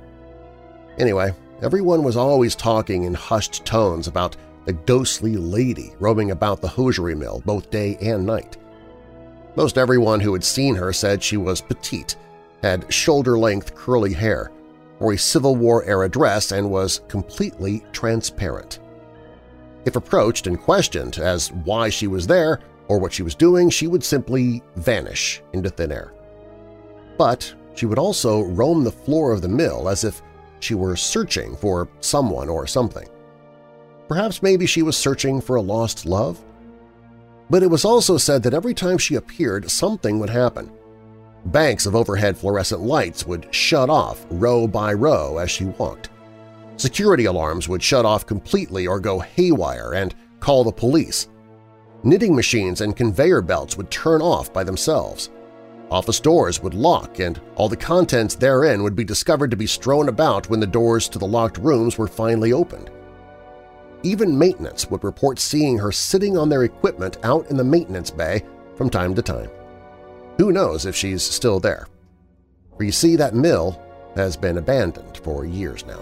Anyway, 0.97 1.33
everyone 1.61 2.01
was 2.01 2.15
always 2.15 2.55
talking 2.55 3.03
in 3.03 3.13
hushed 3.13 3.65
tones 3.65 4.07
about 4.07 4.37
the 4.65 4.73
ghostly 4.73 5.37
lady 5.37 5.93
roaming 5.99 6.31
about 6.31 6.61
the 6.61 6.67
hosiery 6.67 7.15
mill 7.15 7.41
both 7.45 7.69
day 7.69 7.97
and 8.01 8.25
night. 8.25 8.57
Most 9.55 9.77
everyone 9.77 10.19
who 10.19 10.33
had 10.33 10.43
seen 10.43 10.75
her 10.75 10.91
said 10.91 11.23
she 11.23 11.37
was 11.37 11.61
petite, 11.61 12.15
had 12.61 12.91
shoulder-length 12.91 13.75
curly 13.75 14.11
hair, 14.11 14.51
wore 14.99 15.13
a 15.13 15.17
Civil 15.17 15.55
War-era 15.55 16.09
dress, 16.09 16.51
and 16.51 16.69
was 16.69 17.01
completely 17.07 17.85
transparent. 17.91 18.79
If 19.85 19.95
approached 19.95 20.47
and 20.47 20.59
questioned 20.59 21.19
as 21.19 21.51
why 21.51 21.89
she 21.89 22.07
was 22.07 22.25
there 22.25 22.59
or 22.87 22.99
what 22.99 23.13
she 23.13 23.23
was 23.23 23.35
doing, 23.35 23.69
she 23.69 23.87
would 23.87 24.03
simply 24.03 24.63
vanish 24.75 25.41
into 25.53 25.69
thin 25.69 25.91
air. 25.91 26.13
But 27.17 27.53
she 27.75 27.85
would 27.85 27.99
also 27.99 28.41
roam 28.41 28.83
the 28.83 28.91
floor 28.91 29.31
of 29.31 29.41
the 29.41 29.47
mill 29.47 29.87
as 29.87 30.03
if 30.03 30.21
she 30.59 30.73
were 30.73 30.95
searching 30.95 31.55
for 31.55 31.87
someone 31.99 32.49
or 32.49 32.65
something. 32.65 33.07
Perhaps 34.07 34.43
maybe 34.43 34.65
she 34.65 34.83
was 34.83 34.95
searching 34.95 35.41
for 35.41 35.55
a 35.55 35.61
lost 35.61 36.05
love? 36.05 36.43
But 37.49 37.63
it 37.63 37.69
was 37.69 37.85
also 37.85 38.17
said 38.17 38.43
that 38.43 38.53
every 38.53 38.73
time 38.73 38.97
she 38.97 39.15
appeared, 39.15 39.69
something 39.69 40.19
would 40.19 40.29
happen. 40.29 40.71
Banks 41.45 41.85
of 41.85 41.95
overhead 41.95 42.37
fluorescent 42.37 42.81
lights 42.81 43.25
would 43.27 43.53
shut 43.53 43.89
off 43.89 44.25
row 44.31 44.67
by 44.67 44.93
row 44.93 45.37
as 45.37 45.51
she 45.51 45.65
walked. 45.65 46.09
Security 46.77 47.25
alarms 47.25 47.69
would 47.69 47.81
shut 47.81 48.05
off 48.05 48.25
completely 48.25 48.87
or 48.87 48.99
go 48.99 49.19
haywire 49.19 49.93
and 49.93 50.15
call 50.39 50.63
the 50.63 50.71
police. 50.71 51.27
Knitting 52.03 52.35
machines 52.35 52.81
and 52.81 52.95
conveyor 52.95 53.41
belts 53.41 53.77
would 53.77 53.89
turn 53.89 54.21
off 54.21 54.51
by 54.51 54.63
themselves. 54.63 55.29
Office 55.91 56.19
doors 56.19 56.61
would 56.61 56.73
lock 56.73 57.19
and 57.19 57.39
all 57.55 57.69
the 57.69 57.77
contents 57.77 58.35
therein 58.35 58.83
would 58.83 58.95
be 58.95 59.03
discovered 59.03 59.51
to 59.51 59.57
be 59.57 59.67
strewn 59.67 60.09
about 60.09 60.49
when 60.49 60.59
the 60.59 60.67
doors 60.67 61.07
to 61.09 61.19
the 61.19 61.27
locked 61.27 61.57
rooms 61.59 61.97
were 61.97 62.07
finally 62.07 62.53
opened. 62.53 62.89
Even 64.05 64.37
maintenance 64.37 64.87
would 64.91 65.03
report 65.03 65.39
seeing 65.39 65.79
her 65.79 65.91
sitting 65.91 66.37
on 66.37 66.47
their 66.47 66.63
equipment 66.63 67.17
out 67.23 67.49
in 67.49 67.57
the 67.57 67.63
maintenance 67.63 68.11
bay 68.11 68.43
from 68.75 68.87
time 68.87 69.15
to 69.15 69.21
time. 69.23 69.49
Who 70.37 70.51
knows 70.51 70.85
if 70.85 70.95
she's 70.95 71.23
still 71.23 71.59
there? 71.59 71.87
For 72.77 72.83
you 72.83 72.91
see, 72.91 73.15
that 73.15 73.33
mill 73.33 73.81
has 74.15 74.37
been 74.37 74.59
abandoned 74.59 75.17
for 75.23 75.43
years 75.43 75.83
now. 75.87 75.99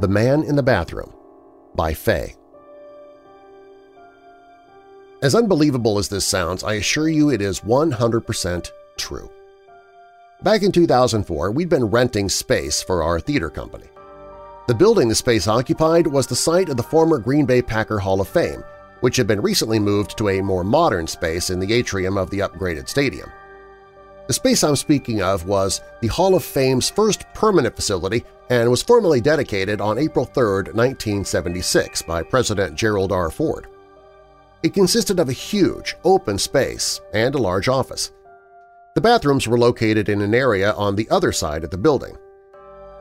The 0.00 0.08
Man 0.08 0.42
in 0.42 0.56
the 0.56 0.62
Bathroom 0.64 1.14
by 1.76 1.94
Faye 1.94 2.34
As 5.22 5.36
unbelievable 5.36 6.00
as 6.00 6.08
this 6.08 6.26
sounds, 6.26 6.64
I 6.64 6.74
assure 6.74 7.08
you 7.08 7.30
it 7.30 7.40
is 7.40 7.60
100% 7.60 8.70
true. 8.96 9.30
Back 10.42 10.64
in 10.64 10.72
2004, 10.72 11.52
we'd 11.52 11.68
been 11.68 11.84
renting 11.84 12.28
space 12.28 12.82
for 12.82 13.04
our 13.04 13.20
theater 13.20 13.48
company. 13.48 13.86
The 14.66 14.74
building 14.74 15.08
the 15.08 15.14
space 15.14 15.46
occupied 15.46 16.04
was 16.04 16.26
the 16.26 16.34
site 16.34 16.68
of 16.68 16.76
the 16.76 16.82
former 16.82 17.18
Green 17.18 17.46
Bay 17.46 17.62
Packer 17.62 18.00
Hall 18.00 18.20
of 18.20 18.26
Fame, 18.26 18.64
which 19.02 19.16
had 19.16 19.28
been 19.28 19.40
recently 19.40 19.78
moved 19.78 20.18
to 20.18 20.30
a 20.30 20.42
more 20.42 20.64
modern 20.64 21.06
space 21.06 21.50
in 21.50 21.60
the 21.60 21.72
atrium 21.72 22.18
of 22.18 22.28
the 22.30 22.40
upgraded 22.40 22.88
stadium. 22.88 23.30
The 24.26 24.32
space 24.32 24.64
I'm 24.64 24.74
speaking 24.74 25.22
of 25.22 25.46
was 25.46 25.80
the 26.00 26.08
Hall 26.08 26.34
of 26.34 26.42
Fame's 26.42 26.90
first 26.90 27.24
permanent 27.34 27.76
facility 27.76 28.24
and 28.50 28.68
was 28.68 28.82
formally 28.82 29.20
dedicated 29.20 29.80
on 29.80 29.96
April 29.96 30.24
3, 30.24 30.72
1976 30.72 32.02
by 32.02 32.20
President 32.24 32.74
Gerald 32.74 33.12
R. 33.12 33.30
Ford. 33.30 33.68
It 34.64 34.74
consisted 34.74 35.20
of 35.20 35.28
a 35.28 35.32
huge, 35.32 35.94
open 36.02 36.36
space 36.36 37.00
and 37.14 37.36
a 37.36 37.38
large 37.38 37.68
office. 37.68 38.10
The 38.94 39.00
bathrooms 39.00 39.48
were 39.48 39.58
located 39.58 40.10
in 40.10 40.20
an 40.20 40.34
area 40.34 40.72
on 40.74 40.96
the 40.96 41.08
other 41.08 41.32
side 41.32 41.64
of 41.64 41.70
the 41.70 41.78
building. 41.78 42.14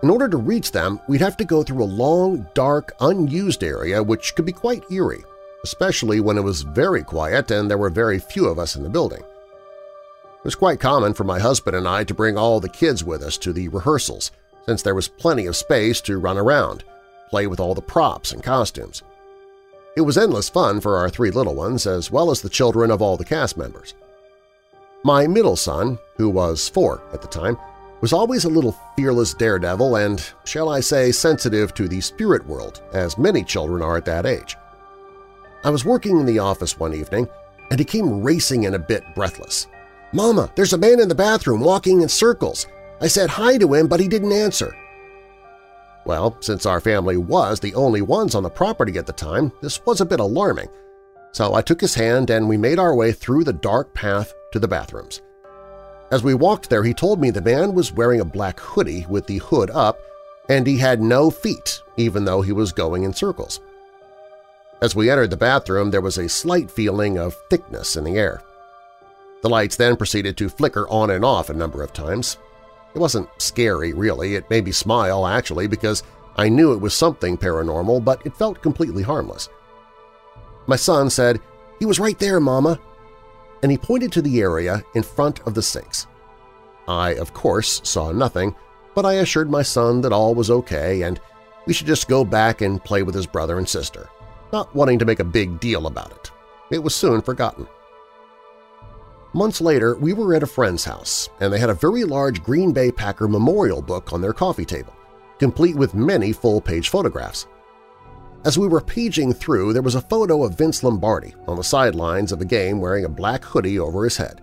In 0.01 0.09
order 0.09 0.29
to 0.29 0.37
reach 0.37 0.71
them, 0.71 1.01
we'd 1.09 1.19
have 1.19 1.35
to 1.37 1.43
go 1.43 1.63
through 1.63 1.83
a 1.83 1.85
long, 1.85 2.47
dark, 2.53 2.93
unused 3.01 3.61
area 3.61 4.01
which 4.01 4.33
could 4.35 4.45
be 4.45 4.53
quite 4.53 4.89
eerie, 4.89 5.23
especially 5.65 6.21
when 6.21 6.37
it 6.37 6.43
was 6.43 6.61
very 6.61 7.03
quiet 7.03 7.51
and 7.51 7.69
there 7.69 7.77
were 7.77 7.89
very 7.89 8.19
few 8.19 8.47
of 8.47 8.57
us 8.57 8.77
in 8.77 8.83
the 8.83 8.89
building. 8.89 9.19
It 9.19 10.45
was 10.45 10.55
quite 10.55 10.79
common 10.79 11.13
for 11.13 11.25
my 11.25 11.39
husband 11.39 11.75
and 11.75 11.85
I 11.85 12.05
to 12.05 12.13
bring 12.13 12.37
all 12.37 12.61
the 12.61 12.69
kids 12.69 13.03
with 13.03 13.21
us 13.21 13.37
to 13.39 13.51
the 13.51 13.67
rehearsals, 13.67 14.31
since 14.65 14.81
there 14.81 14.95
was 14.95 15.09
plenty 15.09 15.45
of 15.45 15.57
space 15.57 15.99
to 16.01 16.19
run 16.19 16.37
around, 16.37 16.85
play 17.29 17.47
with 17.47 17.59
all 17.59 17.75
the 17.75 17.81
props 17.81 18.31
and 18.31 18.41
costumes. 18.41 19.03
It 19.97 20.01
was 20.01 20.17
endless 20.17 20.47
fun 20.47 20.79
for 20.79 20.97
our 20.97 21.09
three 21.09 21.31
little 21.31 21.53
ones 21.53 21.85
as 21.85 22.09
well 22.09 22.31
as 22.31 22.41
the 22.41 22.49
children 22.49 22.91
of 22.91 23.01
all 23.01 23.17
the 23.17 23.25
cast 23.25 23.57
members. 23.57 23.93
My 25.03 25.25
middle 25.25 25.55
son, 25.55 25.97
who 26.17 26.29
was 26.29 26.69
four 26.69 27.01
at 27.11 27.23
the 27.23 27.27
time, 27.27 27.57
was 28.01 28.13
always 28.13 28.45
a 28.45 28.49
little 28.49 28.75
fearless 28.95 29.33
daredevil 29.33 29.95
and, 29.95 30.23
shall 30.43 30.69
I 30.69 30.79
say, 30.79 31.11
sensitive 31.11 31.73
to 31.73 31.87
the 31.87 32.01
spirit 32.01 32.45
world, 32.45 32.83
as 32.93 33.17
many 33.17 33.43
children 33.43 33.81
are 33.81 33.97
at 33.97 34.05
that 34.05 34.27
age. 34.27 34.57
I 35.63 35.71
was 35.71 35.85
working 35.85 36.19
in 36.19 36.27
the 36.27 36.37
office 36.37 36.79
one 36.79 36.93
evening, 36.93 37.27
and 37.71 37.79
he 37.79 37.85
came 37.85 38.21
racing 38.21 38.63
in 38.63 38.75
a 38.75 38.79
bit 38.79 39.03
breathless. 39.15 39.65
"'Mama, 40.13 40.51
there's 40.55 40.73
a 40.73 40.77
man 40.77 40.99
in 40.99 41.07
the 41.07 41.15
bathroom 41.15 41.61
walking 41.61 42.01
in 42.01 42.09
circles. 42.09 42.67
I 42.99 43.07
said 43.07 43.29
hi 43.31 43.57
to 43.57 43.73
him, 43.73 43.87
but 43.87 43.99
he 43.99 44.07
didn't 44.07 44.31
answer.' 44.31 44.75
Well, 46.05 46.37
since 46.41 46.67
our 46.67 46.79
family 46.79 47.17
was 47.17 47.59
the 47.59 47.73
only 47.73 48.03
ones 48.03 48.35
on 48.35 48.43
the 48.43 48.49
property 48.49 48.99
at 48.99 49.07
the 49.07 49.13
time, 49.13 49.51
this 49.61 49.83
was 49.83 50.01
a 50.01 50.05
bit 50.05 50.19
alarming, 50.19 50.69
so 51.31 51.53
I 51.53 51.61
took 51.61 51.81
his 51.81 51.95
hand 51.95 52.29
and 52.29 52.47
we 52.47 52.57
made 52.57 52.79
our 52.79 52.95
way 52.95 53.11
through 53.11 53.43
the 53.43 53.53
dark 53.53 53.93
path 53.93 54.33
to 54.51 54.59
the 54.59 54.67
bathrooms. 54.67 55.21
As 56.11 56.23
we 56.23 56.33
walked 56.33 56.69
there, 56.69 56.83
he 56.83 56.93
told 56.93 57.21
me 57.21 57.29
the 57.29 57.41
man 57.41 57.73
was 57.73 57.93
wearing 57.93 58.19
a 58.19 58.25
black 58.25 58.59
hoodie 58.59 59.05
with 59.09 59.27
the 59.27 59.37
hood 59.37 59.69
up 59.71 59.99
and 60.49 60.67
he 60.67 60.77
had 60.77 61.01
no 61.01 61.31
feet, 61.31 61.81
even 61.95 62.25
though 62.25 62.41
he 62.41 62.51
was 62.51 62.73
going 62.73 63.03
in 63.03 63.13
circles. 63.13 63.61
As 64.81 64.95
we 64.95 65.09
entered 65.09 65.29
the 65.29 65.37
bathroom, 65.37 65.91
there 65.91 66.01
was 66.01 66.17
a 66.17 66.27
slight 66.27 66.69
feeling 66.69 67.17
of 67.17 67.37
thickness 67.49 67.95
in 67.95 68.03
the 68.03 68.17
air. 68.17 68.41
The 69.41 69.49
lights 69.49 69.75
then 69.75 69.95
proceeded 69.95 70.37
to 70.37 70.49
flicker 70.49 70.87
on 70.89 71.11
and 71.11 71.23
off 71.23 71.49
a 71.49 71.53
number 71.53 71.81
of 71.83 71.93
times. 71.93 72.37
It 72.93 72.99
wasn't 72.99 73.29
scary, 73.37 73.93
really. 73.93 74.35
It 74.35 74.49
made 74.49 74.65
me 74.65 74.71
smile, 74.71 75.25
actually, 75.25 75.67
because 75.67 76.03
I 76.35 76.49
knew 76.49 76.73
it 76.73 76.81
was 76.81 76.93
something 76.93 77.37
paranormal, 77.37 78.03
but 78.03 78.25
it 78.25 78.35
felt 78.35 78.61
completely 78.61 79.03
harmless. 79.03 79.49
My 80.71 80.77
son 80.77 81.09
said, 81.09 81.41
he 81.79 81.85
was 81.85 81.99
right 81.99 82.17
there, 82.17 82.39
Mama, 82.39 82.79
and 83.61 83.69
he 83.69 83.77
pointed 83.77 84.09
to 84.13 84.21
the 84.21 84.39
area 84.39 84.81
in 84.95 85.03
front 85.03 85.41
of 85.41 85.53
the 85.53 85.61
sinks. 85.61 86.07
I, 86.87 87.15
of 87.15 87.33
course, 87.33 87.81
saw 87.83 88.13
nothing, 88.13 88.55
but 88.95 89.05
I 89.05 89.15
assured 89.15 89.51
my 89.51 89.63
son 89.63 89.99
that 89.99 90.13
all 90.13 90.33
was 90.33 90.49
okay 90.49 91.01
and 91.01 91.19
we 91.67 91.73
should 91.73 91.87
just 91.87 92.07
go 92.07 92.23
back 92.23 92.61
and 92.61 92.81
play 92.81 93.03
with 93.03 93.13
his 93.13 93.27
brother 93.27 93.57
and 93.57 93.67
sister, 93.67 94.07
not 94.53 94.73
wanting 94.73 94.97
to 94.99 95.05
make 95.05 95.19
a 95.19 95.25
big 95.25 95.59
deal 95.59 95.87
about 95.87 96.13
it. 96.13 96.31
It 96.69 96.81
was 96.81 96.95
soon 96.95 97.21
forgotten. 97.21 97.67
Months 99.33 99.59
later, 99.59 99.97
we 99.97 100.13
were 100.13 100.33
at 100.35 100.43
a 100.43 100.47
friend's 100.47 100.85
house, 100.85 101.27
and 101.41 101.51
they 101.51 101.59
had 101.59 101.69
a 101.69 101.73
very 101.73 102.05
large 102.05 102.41
Green 102.43 102.71
Bay 102.71 102.93
Packer 102.93 103.27
memorial 103.27 103.81
book 103.81 104.13
on 104.13 104.21
their 104.21 104.31
coffee 104.31 104.63
table, 104.63 104.95
complete 105.37 105.75
with 105.75 105.93
many 105.93 106.31
full-page 106.31 106.87
photographs. 106.87 107.45
As 108.43 108.57
we 108.57 108.67
were 108.67 108.81
paging 108.81 109.33
through, 109.33 109.73
there 109.73 109.83
was 109.83 109.93
a 109.93 110.01
photo 110.01 110.43
of 110.43 110.57
Vince 110.57 110.83
Lombardi 110.83 111.35
on 111.47 111.57
the 111.57 111.63
sidelines 111.63 112.31
of 112.31 112.41
a 112.41 112.45
game 112.45 112.79
wearing 112.79 113.05
a 113.05 113.09
black 113.09 113.43
hoodie 113.43 113.77
over 113.77 114.03
his 114.03 114.17
head. 114.17 114.41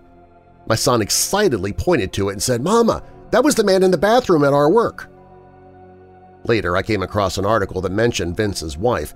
My 0.67 0.75
son 0.75 1.01
excitedly 1.01 1.73
pointed 1.73 2.13
to 2.13 2.29
it 2.29 2.33
and 2.33 2.43
said, 2.43 2.63
Mama, 2.63 3.03
that 3.31 3.43
was 3.43 3.55
the 3.55 3.63
man 3.63 3.83
in 3.83 3.91
the 3.91 3.97
bathroom 3.97 4.45
at 4.45 4.53
our 4.53 4.69
work. 4.69 5.09
Later, 6.45 6.77
I 6.77 6.81
came 6.81 7.03
across 7.03 7.37
an 7.37 7.45
article 7.45 7.81
that 7.81 7.91
mentioned 7.91 8.37
Vince's 8.37 8.77
wife 8.77 9.13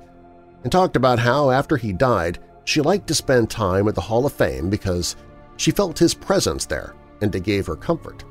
and 0.64 0.72
talked 0.72 0.98
about 0.98 1.18
how, 1.18 1.50
after 1.50 1.78
he 1.78 1.94
died, 1.94 2.40
she 2.66 2.82
liked 2.82 3.08
to 3.08 3.16
spend 3.16 3.50
time 3.50 3.88
at 3.88 3.96
the 3.96 4.02
Hall 4.02 4.26
of 4.26 4.34
Fame 4.34 4.70
because 4.70 5.16
she 5.56 5.72
felt 5.72 5.98
his 5.98 6.14
presence 6.14 6.66
there 6.66 6.94
and 7.22 7.34
it 7.34 7.44
gave 7.44 7.66
her 7.68 7.78
comfort. 7.78 8.26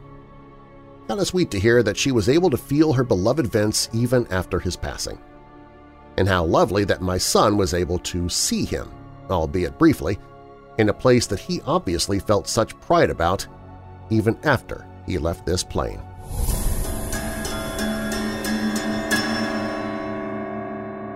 Kind 1.09 1.19
of 1.19 1.27
sweet 1.27 1.51
to 1.53 1.61
hear 1.61 1.83
that 1.83 1.97
she 1.97 2.13
was 2.13 2.29
able 2.29 2.51
to 2.51 2.59
feel 2.59 2.93
her 2.93 3.05
beloved 3.05 3.47
Vince 3.47 3.89
even 3.95 4.27
after 4.27 4.59
his 4.59 4.77
passing. 4.77 5.19
And 6.17 6.29
how 6.29 6.45
lovely 6.45 6.85
that 6.85 7.01
my 7.01 7.19
son 7.19 7.57
was 7.57 7.75
able 7.75 7.99
to 8.01 8.29
see 8.29 8.65
him, 8.65 8.91
albeit 9.31 9.79
briefly, 9.79 10.19
in 10.79 10.89
a 10.89 10.95
place 10.95 11.27
that 11.27 11.41
he 11.41 11.61
obviously 11.67 12.19
felt 12.19 12.49
such 12.49 12.79
pride 12.81 13.11
about 13.11 13.47
even 14.11 14.39
after 14.45 14.87
he 15.07 15.19
left 15.19 15.47
this 15.47 15.65
plane. 15.65 16.01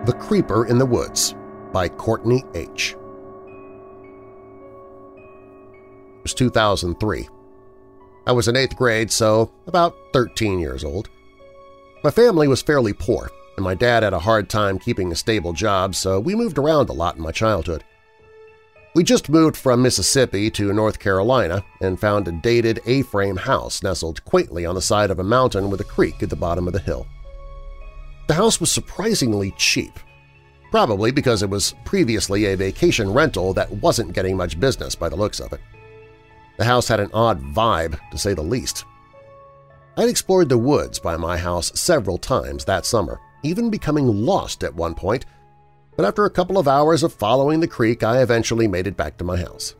The 0.07 0.17
Creeper 0.19 0.67
in 0.67 0.79
the 0.79 0.87
Woods 0.87 1.35
by 1.73 1.89
Courtney 1.89 2.45
H. 2.55 2.95
It 5.17 6.23
was 6.23 6.35
2003. 6.35 7.29
I 8.27 8.33
was 8.33 8.49
in 8.49 8.57
eighth 8.57 8.77
grade, 8.77 9.11
so 9.11 9.53
about 9.67 9.97
13 10.13 10.59
years 10.59 10.85
old. 10.85 11.09
My 12.03 12.11
family 12.11 12.49
was 12.49 12.63
fairly 12.63 12.93
poor, 12.93 13.31
and 13.57 13.65
my 13.65 13.75
dad 13.75 14.03
had 14.03 14.13
a 14.13 14.19
hard 14.19 14.49
time 14.49 14.79
keeping 14.79 15.11
a 15.11 15.17
stable 15.17 15.53
job, 15.53 15.95
so 15.95 16.21
we 16.21 16.35
moved 16.35 16.59
around 16.59 16.89
a 16.89 16.93
lot 16.93 17.17
in 17.17 17.23
my 17.23 17.33
childhood. 17.33 17.83
We 18.95 19.05
just 19.05 19.29
moved 19.29 19.57
from 19.57 19.83
Mississippi 19.83 20.51
to 20.53 20.73
North 20.73 20.99
Carolina 20.99 21.63
and 21.81 22.01
found 22.01 22.27
a 22.29 22.33
dated 22.33 22.81
A-frame 22.87 23.37
house 23.37 23.83
nestled 23.83 24.25
quaintly 24.25 24.65
on 24.65 24.75
the 24.75 24.81
side 24.81 25.11
of 25.11 25.19
a 25.19 25.25
mountain 25.25 25.71
with 25.71 25.81
a 25.81 25.85
creek 25.85 26.23
at 26.23 26.31
the 26.31 26.37
bottom 26.37 26.67
of 26.67 26.73
the 26.73 26.81
hill. 26.81 27.07
The 28.27 28.35
house 28.35 28.59
was 28.59 28.73
surprisingly 28.73 29.53
cheap, 29.59 29.99
probably 30.71 31.11
because 31.11 31.43
it 31.43 31.51
was 31.51 31.75
previously 31.85 32.47
a 32.47 32.57
vacation 32.57 33.13
rental 33.13 33.53
that 33.53 33.71
wasn't 33.71 34.15
getting 34.15 34.37
much 34.37 34.59
business 34.59 34.95
by 34.95 35.11
the 35.11 35.17
looks 35.17 35.41
of 35.41 35.53
it. 35.53 35.61
The 36.57 36.65
house 36.65 36.89
had 36.89 37.01
an 37.01 37.11
odd 37.13 37.43
vibe, 37.43 37.99
to 38.11 38.19
say 38.19 38.33
the 38.33 38.43
least. 38.43 38.87
I'd 39.99 40.09
explored 40.09 40.49
the 40.49 40.59
woods 40.59 40.99
by 40.99 41.17
my 41.17 41.37
house 41.37 41.71
several 41.79 42.17
times 42.17 42.65
that 42.65 42.87
summer, 42.87 43.21
even 43.47 43.71
becoming 43.71 44.07
lost 44.07 44.63
at 44.63 44.75
one 44.75 44.95
point 44.95 45.25
but 45.97 46.05
after 46.05 46.25
a 46.25 46.31
couple 46.31 46.59
of 46.59 46.69
hours 46.69 47.03
of 47.03 47.13
following 47.13 47.61
the 47.61 47.67
creek 47.67 48.03
I 48.03 48.21
eventually 48.21 48.69
made 48.69 48.87
it 48.87 48.97
back 48.97 49.17
to 49.17 49.25
my 49.25 49.39
house. 49.39 49.75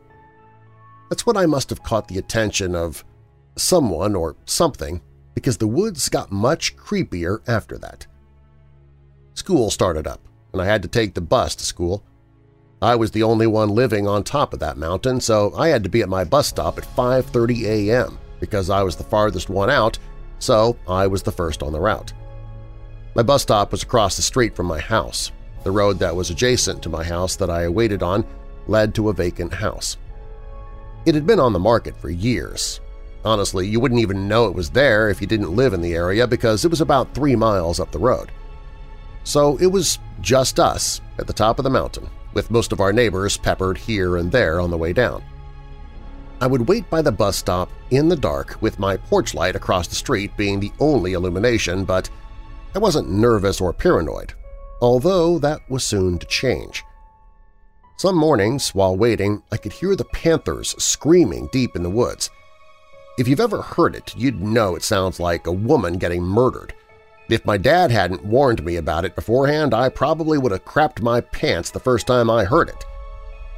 That's 1.09 1.25
when 1.25 1.37
I 1.37 1.45
must 1.45 1.69
have 1.69 1.83
caught 1.83 2.07
the 2.07 2.17
attention 2.17 2.75
of 2.75 3.05
someone 3.55 4.15
or 4.15 4.35
something 4.45 5.01
because 5.35 5.57
the 5.57 5.67
woods 5.67 6.09
got 6.09 6.31
much 6.31 6.75
creepier 6.75 7.47
after 7.47 7.77
that. 7.77 8.07
School 9.35 9.69
started 9.69 10.07
up, 10.07 10.19
and 10.51 10.61
I 10.61 10.65
had 10.65 10.81
to 10.81 10.87
take 10.87 11.13
the 11.13 11.21
bus 11.21 11.55
to 11.57 11.65
school. 11.65 12.03
I 12.81 12.95
was 12.95 13.11
the 13.11 13.23
only 13.23 13.47
one 13.47 13.69
living 13.69 14.07
on 14.07 14.23
top 14.23 14.53
of 14.53 14.59
that 14.59 14.77
mountain, 14.77 15.21
so 15.21 15.53
I 15.55 15.69
had 15.69 15.83
to 15.83 15.89
be 15.89 16.01
at 16.01 16.09
my 16.09 16.23
bus 16.23 16.47
stop 16.47 16.77
at 16.77 16.83
5.30 16.83 17.63
a.m. 17.63 18.17
because 18.39 18.69
I 18.69 18.81
was 18.81 18.95
the 18.95 19.03
farthest 19.03 19.49
one 19.49 19.69
out, 19.69 19.99
so 20.39 20.77
I 20.87 21.05
was 21.05 21.21
the 21.23 21.31
first 21.31 21.61
on 21.61 21.71
the 21.71 21.79
route. 21.79 22.13
My 23.17 23.23
bus 23.23 23.41
stop 23.41 23.71
was 23.71 23.81
across 23.81 24.15
the 24.15 24.21
street 24.21 24.55
from 24.55 24.67
my 24.67 24.77
house, 24.77 25.31
the 25.63 25.71
road 25.71 25.97
that 25.97 26.15
was 26.15 26.29
adjacent 26.29 26.83
to 26.83 26.89
my 26.89 27.03
house 27.03 27.35
that 27.37 27.49
I 27.49 27.67
waited 27.67 28.03
on 28.03 28.23
led 28.67 28.93
to 28.93 29.09
a 29.09 29.13
vacant 29.13 29.55
house. 29.55 29.97
It 31.07 31.15
had 31.15 31.25
been 31.25 31.39
on 31.39 31.51
the 31.51 31.57
market 31.57 31.97
for 31.97 32.11
years. 32.11 32.79
Honestly, 33.25 33.65
you 33.65 33.79
wouldn't 33.79 34.01
even 34.01 34.27
know 34.27 34.45
it 34.45 34.53
was 34.53 34.69
there 34.69 35.09
if 35.09 35.19
you 35.19 35.25
didn't 35.25 35.55
live 35.55 35.73
in 35.73 35.81
the 35.81 35.95
area 35.95 36.27
because 36.27 36.63
it 36.63 36.69
was 36.69 36.79
about 36.79 37.15
three 37.15 37.35
miles 37.35 37.79
up 37.79 37.91
the 37.91 37.97
road. 37.97 38.31
So 39.23 39.57
it 39.57 39.65
was 39.65 39.97
just 40.21 40.59
us 40.59 41.01
at 41.17 41.25
the 41.25 41.33
top 41.33 41.57
of 41.57 41.63
the 41.63 41.71
mountain, 41.71 42.07
with 42.35 42.51
most 42.51 42.71
of 42.71 42.79
our 42.79 42.93
neighbors 42.93 43.35
peppered 43.35 43.79
here 43.79 44.17
and 44.17 44.31
there 44.31 44.61
on 44.61 44.69
the 44.69 44.77
way 44.77 44.93
down. 44.93 45.23
I 46.39 46.45
would 46.45 46.67
wait 46.67 46.87
by 46.91 47.01
the 47.01 47.11
bus 47.11 47.35
stop 47.35 47.71
in 47.89 48.09
the 48.09 48.15
dark 48.15 48.61
with 48.61 48.77
my 48.77 48.95
porch 48.95 49.33
light 49.33 49.55
across 49.55 49.87
the 49.87 49.95
street 49.95 50.37
being 50.37 50.59
the 50.59 50.71
only 50.79 51.13
illumination, 51.13 51.83
but 51.83 52.11
I 52.75 52.79
wasn't 52.79 53.09
nervous 53.09 53.59
or 53.59 53.73
paranoid 53.73 54.33
although 54.81 55.39
that 55.39 55.69
was 55.69 55.83
soon 55.83 56.19
to 56.19 56.27
change. 56.27 56.83
Some 57.97 58.15
mornings, 58.15 58.75
while 58.75 58.95
waiting, 58.95 59.41
I 59.51 59.57
could 59.57 59.73
hear 59.73 59.95
the 59.95 60.05
panthers 60.05 60.75
screaming 60.81 61.49
deep 61.51 61.75
in 61.75 61.83
the 61.83 61.89
woods. 61.89 62.29
If 63.17 63.27
you've 63.27 63.39
ever 63.39 63.63
heard 63.63 63.95
it, 63.95 64.15
you'd 64.15 64.41
know 64.41 64.75
it 64.75 64.83
sounds 64.83 65.19
like 65.19 65.47
a 65.47 65.51
woman 65.51 65.97
getting 65.97 66.21
murdered. 66.21 66.75
If 67.29 67.45
my 67.45 67.57
dad 67.57 67.89
hadn't 67.89 68.23
warned 68.23 68.63
me 68.63 68.75
about 68.75 69.03
it 69.03 69.15
beforehand, 69.15 69.73
I 69.73 69.89
probably 69.89 70.37
would 70.37 70.51
have 70.51 70.63
crapped 70.63 71.01
my 71.01 71.21
pants 71.21 71.71
the 71.71 71.79
first 71.79 72.05
time 72.05 72.29
I 72.29 72.45
heard 72.45 72.69
it. 72.69 72.85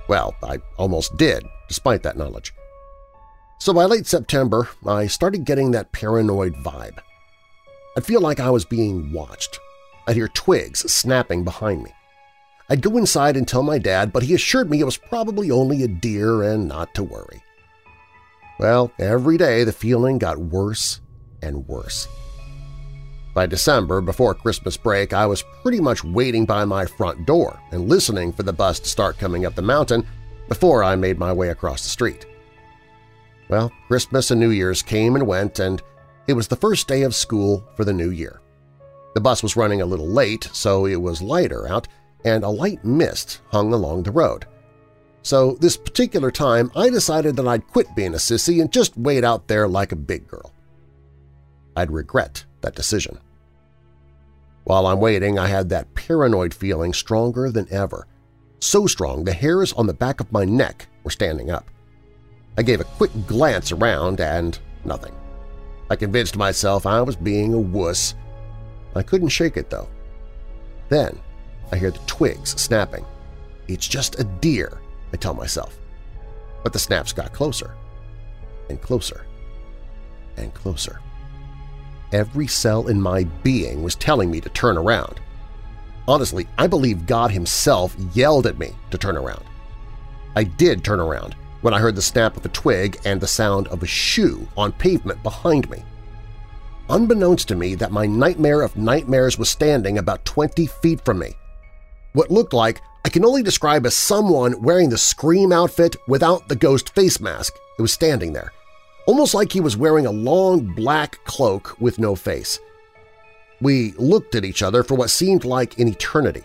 Well, 0.08 0.34
I 0.41 0.60
almost 0.78 1.17
did, 1.17 1.45
despite 1.67 2.02
that 2.04 2.17
knowledge. 2.17 2.54
So 3.60 3.74
by 3.74 3.84
late 3.86 4.08
September, 4.08 4.69
I 4.88 5.08
started 5.08 5.43
getting 5.43 5.72
that 5.72 5.91
paranoid 5.91 6.56
vibe. 6.56 7.00
I'd 7.97 8.06
feel 8.06 8.21
like 8.21 8.39
I 8.39 8.49
was 8.49 8.65
being 8.65 9.12
watched, 9.12 9.60
I'd 10.08 10.15
hear 10.15 10.28
twigs 10.30 10.80
snapping 10.91 11.43
behind 11.43 11.84
me. 11.84 11.91
I'd 12.69 12.82
go 12.82 12.97
inside 12.97 13.36
and 13.36 13.47
tell 13.47 13.63
my 13.63 13.80
dad, 13.80 14.13
but 14.13 14.23
he 14.23 14.34
assured 14.34 14.69
me 14.69 14.80
it 14.80 14.86
was 14.86 14.97
probably 14.97 15.49
only 15.49 15.84
a 15.84 15.88
deer 15.88 16.43
and 16.43 16.67
not 16.67 16.93
to 16.95 17.04
worry. 17.04 17.43
Well, 18.60 18.91
every 18.99 19.38
day 19.38 19.63
the 19.63 19.71
feeling 19.71 20.17
got 20.17 20.38
worse 20.38 21.02
and 21.41 21.67
worse. 21.67 22.08
By 23.34 23.45
December, 23.45 24.02
before 24.02 24.34
Christmas 24.34 24.75
break, 24.78 25.13
I 25.13 25.25
was 25.25 25.43
pretty 25.62 25.80
much 25.80 26.04
waiting 26.04 26.45
by 26.45 26.65
my 26.65 26.86
front 26.86 27.25
door 27.25 27.60
and 27.71 27.88
listening 27.88 28.34
for 28.34 28.43
the 28.43 28.54
bus 28.54 28.80
to 28.80 28.89
start 28.89 29.17
coming 29.17 29.45
up 29.45 29.56
the 29.56 29.62
mountain 29.62 30.06
before 30.47 30.84
I 30.84 30.95
made 30.95 31.17
my 31.17 31.32
way 31.32 31.49
across 31.49 31.84
the 31.84 31.89
street. 31.89 32.25
Well, 33.47 33.71
Christmas 33.88 34.32
and 34.32 34.39
New 34.39 34.49
Year's 34.49 34.82
came 34.84 35.15
and 35.15 35.25
went, 35.25 35.60
and 35.60 35.82
it 36.30 36.36
was 36.36 36.48
the 36.48 36.56
first 36.56 36.88
day 36.88 37.02
of 37.02 37.15
school 37.15 37.68
for 37.76 37.84
the 37.84 37.92
new 37.92 38.12
year. 38.12 38.39
The 39.15 39.20
bus 39.20 39.42
was 39.42 39.56
running 39.56 39.82
a 39.82 39.86
little 39.88 40.08
late, 40.08 40.48
so 40.54 40.86
it 40.86 41.02
was 41.02 41.24
lighter 41.24 41.68
out, 41.68 41.88
and 42.24 42.44
a 42.44 42.50
light 42.50 42.86
mist 42.86 43.42
hung 43.52 43.74
along 43.74 44.04
the 44.04 44.12
road. 44.12 44.46
So 45.24 45.58
this 45.60 45.76
particular 45.76 46.30
time 46.30 46.72
I 46.76 46.92
decided 46.92 47.36
that 47.36 47.48
I'd 47.48 47.65
quit 47.65 47.96
being 47.96 48.13
a 48.13 48.18
sissy 48.18 48.62
and 48.62 48.72
just 48.72 48.96
wait 48.96 49.24
out 49.24 49.48
there 49.48 49.68
like 49.68 49.92
a 49.92 49.96
big 49.96 50.28
girl. 50.28 50.54
I'd 51.76 51.89
regret 51.89 52.46
that 52.62 52.76
decision. 52.76 53.18
While 54.65 54.86
I'm 54.86 55.00
waiting, 55.00 55.39
I 55.39 55.48
had 55.48 55.70
that 55.70 55.96
paranoid 55.96 56.54
feeling 56.54 56.94
stronger 56.94 57.50
than 57.50 57.65
ever. 57.72 58.06
So 58.60 58.86
strong 58.86 59.24
the 59.24 59.34
hairs 59.34 59.74
on 59.74 59.88
the 59.88 59.94
back 59.96 60.20
of 60.20 60.32
my 60.32 60.46
neck 60.46 60.86
were 61.04 61.10
standing 61.10 61.50
up. 61.50 61.65
I 62.56 62.62
gave 62.62 62.82
a 62.82 62.84
quick 62.84 63.12
glance 63.26 63.72
around 63.72 64.22
and 64.22 64.60
nothing. 64.86 65.15
I 65.89 65.95
convinced 65.95 66.38
myself 66.38 66.86
I 66.86 67.02
was 67.02 67.15
being 67.15 67.54
a 67.54 67.60
wuss 67.60 68.15
I 68.95 69.04
couldn't 69.04 69.30
shake 69.30 69.58
it, 69.58 69.69
though. 69.69 69.88
Then 70.89 71.19
I 71.71 71.78
hear 71.78 71.91
the 71.91 71.99
twigs 71.99 72.60
snapping. 72.60 73.06
It's 73.67 73.88
just 73.88 74.19
a 74.19 74.23
deer, 74.23 74.80
I 75.13 75.17
tell 75.17 75.34
myself. 75.34 75.78
But 76.63 76.73
the 76.73 76.80
snaps 76.80 77.13
got 77.13 77.34
closer 77.34 77.75
and 78.69 78.82
closer 78.82 79.25
and 80.38 80.54
closer. 80.54 80.99
Every 82.12 82.47
cell 82.47 82.88
in 82.88 82.99
my 82.99 83.25
being 83.43 83.84
was 83.84 83.95
telling 83.95 84.32
me 84.32 84.41
to 84.41 84.49
turn 84.49 84.78
around. 84.78 85.19
Honestly, 86.08 86.47
I 86.58 86.65
believe 86.65 87.06
God 87.06 87.30
himself 87.30 87.95
yelled 88.13 88.47
at 88.47 88.58
me 88.58 88.71
to 88.89 88.97
turn 88.97 89.15
around. 89.15 89.43
I 90.36 90.43
did 90.43 90.84
turn 90.84 90.99
around 90.99 91.36
when 91.62 91.74
I 91.74 91.80
heard 91.80 91.95
the 91.95 92.02
snap 92.02 92.38
of 92.38 92.45
a 92.45 92.50
twig 92.50 93.00
and 93.06 93.19
the 93.19 93.28
sound 93.28 93.67
of 93.67 93.84
a 93.84 93.88
shoe 93.88 94.48
on 94.58 94.72
pavement 94.74 95.22
behind 95.24 95.69
me 95.69 95.84
unbeknownst 96.89 97.48
to 97.48 97.56
me 97.56 97.76
that 97.76 97.91
my 97.91 98.06
nightmare 98.06 98.62
of 98.62 98.76
nightmares 98.76 99.38
was 99.38 99.50
standing 99.50 99.98
about 99.98 100.26
20 100.26 100.65
feet 100.65 101.04
from 101.06 101.19
me. 101.19 101.36
What 102.13 102.32
looked 102.32 102.54
like 102.54 102.82
I 103.06 103.10
can 103.10 103.24
only 103.24 103.43
describe 103.43 103.86
as 103.86 103.95
someone 103.95 104.62
wearing 104.62 104.89
the 104.89 104.98
Scream 104.98 105.54
outfit 105.54 105.95
without 106.08 106.48
the 106.48 106.56
ghost 106.56 106.93
face 106.93 107.19
mask. 107.19 107.54
It 107.78 107.82
was 107.82 107.93
standing 107.93 108.34
there, 108.34 108.52
almost 109.06 109.34
like 109.34 109.52
he 109.52 109.62
was 109.62 109.78
wearing 109.78 110.06
a 110.06 110.12
long 110.12 110.65
black 110.65 111.24
cloak 111.24 111.80
with 111.80 111.98
no 111.98 112.15
face. 112.15 112.60
We 113.62 113.93
looked 113.93 114.36
at 114.36 114.43
each 114.43 114.62
other 114.62 114.84
for 114.84 114.95
what 114.95 115.10
seemed 115.10 115.45
like 115.45 115.80
an 115.80 115.88
eternity. 115.88 116.43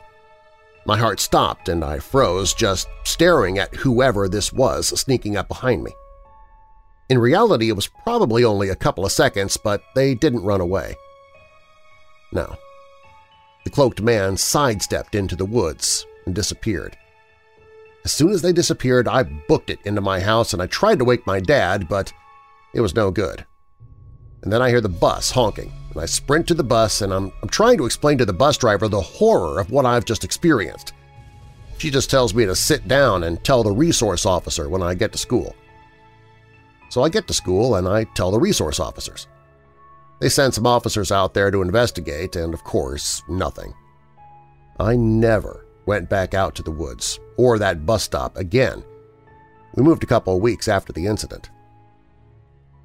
My 0.86 0.98
heart 0.98 1.18
stopped 1.18 1.68
and 1.68 1.82
I 1.82 1.98
froze, 1.98 2.52
just 2.52 2.88
staring 3.04 3.58
at 3.58 3.74
whoever 3.74 4.28
this 4.28 4.52
was 4.52 4.88
sneaking 5.00 5.36
up 5.36 5.48
behind 5.48 5.82
me. 5.82 5.92
In 7.08 7.18
reality, 7.18 7.68
it 7.68 7.76
was 7.76 7.88
probably 8.02 8.44
only 8.44 8.68
a 8.68 8.76
couple 8.76 9.04
of 9.04 9.12
seconds, 9.12 9.56
but 9.56 9.82
they 9.94 10.14
didn't 10.14 10.44
run 10.44 10.60
away. 10.60 10.94
No. 12.32 12.56
The 13.64 13.70
cloaked 13.70 14.02
man 14.02 14.36
sidestepped 14.36 15.14
into 15.14 15.36
the 15.36 15.46
woods 15.46 16.06
and 16.26 16.34
disappeared. 16.34 16.96
As 18.04 18.12
soon 18.12 18.32
as 18.32 18.42
they 18.42 18.52
disappeared, 18.52 19.08
I 19.08 19.22
booked 19.22 19.70
it 19.70 19.78
into 19.84 20.02
my 20.02 20.20
house 20.20 20.52
and 20.52 20.60
I 20.60 20.66
tried 20.66 20.98
to 20.98 21.04
wake 21.06 21.26
my 21.26 21.40
dad, 21.40 21.88
but 21.88 22.12
it 22.74 22.82
was 22.82 22.94
no 22.94 23.10
good. 23.10 23.46
And 24.44 24.52
then 24.52 24.60
I 24.60 24.68
hear 24.68 24.82
the 24.82 24.90
bus 24.90 25.30
honking, 25.30 25.72
and 25.90 26.02
I 26.02 26.04
sprint 26.04 26.46
to 26.48 26.54
the 26.54 26.62
bus 26.62 27.00
and 27.00 27.14
I'm, 27.14 27.32
I'm 27.42 27.48
trying 27.48 27.78
to 27.78 27.86
explain 27.86 28.18
to 28.18 28.26
the 28.26 28.32
bus 28.32 28.58
driver 28.58 28.88
the 28.88 29.00
horror 29.00 29.58
of 29.58 29.70
what 29.70 29.86
I've 29.86 30.04
just 30.04 30.22
experienced. 30.22 30.92
She 31.78 31.90
just 31.90 32.10
tells 32.10 32.34
me 32.34 32.44
to 32.44 32.54
sit 32.54 32.86
down 32.86 33.24
and 33.24 33.42
tell 33.42 33.62
the 33.62 33.72
resource 33.72 34.26
officer 34.26 34.68
when 34.68 34.82
I 34.82 34.94
get 34.94 35.12
to 35.12 35.18
school. 35.18 35.56
So 36.90 37.02
I 37.02 37.08
get 37.08 37.26
to 37.28 37.34
school 37.34 37.76
and 37.76 37.88
I 37.88 38.04
tell 38.14 38.30
the 38.30 38.38
resource 38.38 38.78
officers. 38.78 39.28
They 40.20 40.28
send 40.28 40.52
some 40.52 40.66
officers 40.66 41.10
out 41.10 41.34
there 41.34 41.50
to 41.50 41.62
investigate, 41.62 42.36
and 42.36 42.54
of 42.54 42.62
course, 42.64 43.22
nothing. 43.28 43.74
I 44.78 44.94
never 44.94 45.66
went 45.86 46.08
back 46.08 46.34
out 46.34 46.54
to 46.56 46.62
the 46.62 46.70
woods 46.70 47.18
or 47.36 47.58
that 47.58 47.84
bus 47.86 48.04
stop 48.04 48.36
again. 48.36 48.84
We 49.74 49.82
moved 49.82 50.04
a 50.04 50.06
couple 50.06 50.36
of 50.36 50.42
weeks 50.42 50.68
after 50.68 50.92
the 50.92 51.06
incident. 51.06 51.50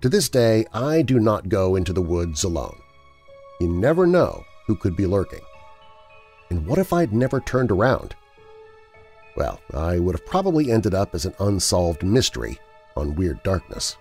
To 0.02 0.08
this 0.08 0.30
day, 0.30 0.66
I 0.72 1.02
do 1.02 1.20
not 1.20 1.50
go 1.50 1.76
into 1.76 1.92
the 1.92 2.02
woods 2.02 2.46
alone. 2.46 2.80
You 3.60 3.68
never 3.68 4.08
know 4.08 4.46
who 4.66 4.78
could 4.78 4.96
be 4.96 5.06
lurking. 5.06 5.42
And 6.50 6.66
what 6.66 6.80
if 6.80 6.94
I'd 6.94 7.12
never 7.12 7.42
turned 7.42 7.70
around? 7.70 8.16
Well, 9.36 9.60
I 9.74 10.00
would 10.00 10.16
have 10.16 10.26
probably 10.26 10.72
ended 10.72 10.94
up 10.94 11.14
as 11.14 11.26
an 11.26 11.34
unsolved 11.40 12.02
mystery 12.02 12.58
on 12.96 13.16
Weird 13.16 13.44
Darkness. 13.44 13.98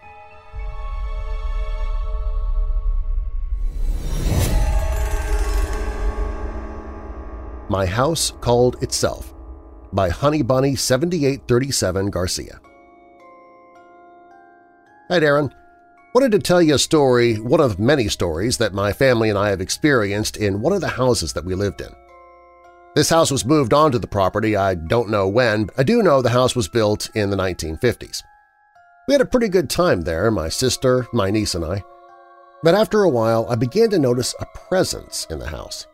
My 7.68 7.86
House 7.86 8.32
Called 8.40 8.80
Itself 8.84 9.34
by 9.92 10.10
Honey 10.10 10.42
Bunny 10.42 10.76
7837 10.76 12.10
Garcia. 12.10 12.60
Hi, 15.08 15.18
Darren. 15.18 15.57
Wanted 16.18 16.32
to 16.32 16.40
tell 16.40 16.60
you 16.60 16.74
a 16.74 16.78
story, 16.80 17.36
one 17.36 17.60
of 17.60 17.78
many 17.78 18.08
stories 18.08 18.56
that 18.56 18.74
my 18.74 18.92
family 18.92 19.30
and 19.30 19.38
I 19.38 19.50
have 19.50 19.60
experienced 19.60 20.36
in 20.36 20.60
one 20.60 20.72
of 20.72 20.80
the 20.80 20.88
houses 20.88 21.32
that 21.34 21.44
we 21.44 21.54
lived 21.54 21.80
in. 21.80 21.90
This 22.96 23.08
house 23.08 23.30
was 23.30 23.44
moved 23.44 23.72
onto 23.72 24.00
the 24.00 24.08
property 24.08 24.56
I 24.56 24.74
don't 24.74 25.10
know 25.10 25.28
when, 25.28 25.66
but 25.66 25.78
I 25.78 25.84
do 25.84 26.02
know 26.02 26.20
the 26.20 26.30
house 26.30 26.56
was 26.56 26.66
built 26.66 27.08
in 27.14 27.30
the 27.30 27.36
1950s. 27.36 28.24
We 29.06 29.14
had 29.14 29.20
a 29.20 29.26
pretty 29.26 29.48
good 29.48 29.70
time 29.70 30.00
there, 30.00 30.28
my 30.32 30.48
sister, 30.48 31.06
my 31.12 31.30
niece, 31.30 31.54
and 31.54 31.64
I. 31.64 31.84
But 32.64 32.74
after 32.74 33.04
a 33.04 33.08
while, 33.08 33.46
I 33.48 33.54
began 33.54 33.88
to 33.90 33.98
notice 34.00 34.34
a 34.40 34.58
presence 34.68 35.24
in 35.30 35.38
the 35.38 35.46
house. 35.46 35.86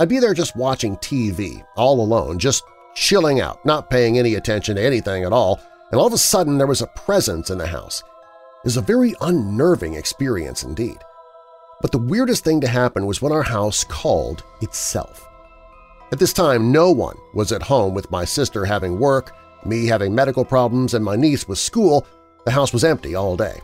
I'd 0.00 0.08
be 0.08 0.18
there 0.18 0.34
just 0.34 0.56
watching 0.56 0.96
TV, 0.96 1.64
all 1.76 2.00
alone, 2.00 2.40
just 2.40 2.64
chilling 2.96 3.40
out, 3.40 3.64
not 3.64 3.88
paying 3.88 4.18
any 4.18 4.34
attention 4.34 4.74
to 4.74 4.82
anything 4.82 5.22
at 5.22 5.32
all, 5.32 5.60
and 5.92 6.00
all 6.00 6.08
of 6.08 6.12
a 6.12 6.18
sudden 6.18 6.58
there 6.58 6.66
was 6.66 6.82
a 6.82 6.88
presence 6.88 7.50
in 7.50 7.58
the 7.58 7.68
house. 7.68 8.02
Was 8.64 8.76
a 8.76 8.82
very 8.82 9.14
unnerving 9.20 9.94
experience 9.94 10.62
indeed. 10.62 10.98
But 11.82 11.92
the 11.92 11.98
weirdest 11.98 12.44
thing 12.44 12.60
to 12.62 12.66
happen 12.66 13.06
was 13.06 13.20
when 13.20 13.32
our 13.32 13.42
house 13.42 13.84
called 13.84 14.42
itself. 14.62 15.28
At 16.12 16.18
this 16.18 16.32
time, 16.32 16.72
no 16.72 16.90
one 16.90 17.16
was 17.34 17.52
at 17.52 17.62
home 17.62 17.92
with 17.92 18.10
my 18.10 18.24
sister 18.24 18.64
having 18.64 18.98
work, 18.98 19.36
me 19.66 19.86
having 19.86 20.14
medical 20.14 20.44
problems, 20.44 20.94
and 20.94 21.04
my 21.04 21.16
niece 21.16 21.46
with 21.46 21.58
school. 21.58 22.06
The 22.46 22.52
house 22.52 22.72
was 22.72 22.84
empty 22.84 23.14
all 23.14 23.36
day. 23.36 23.60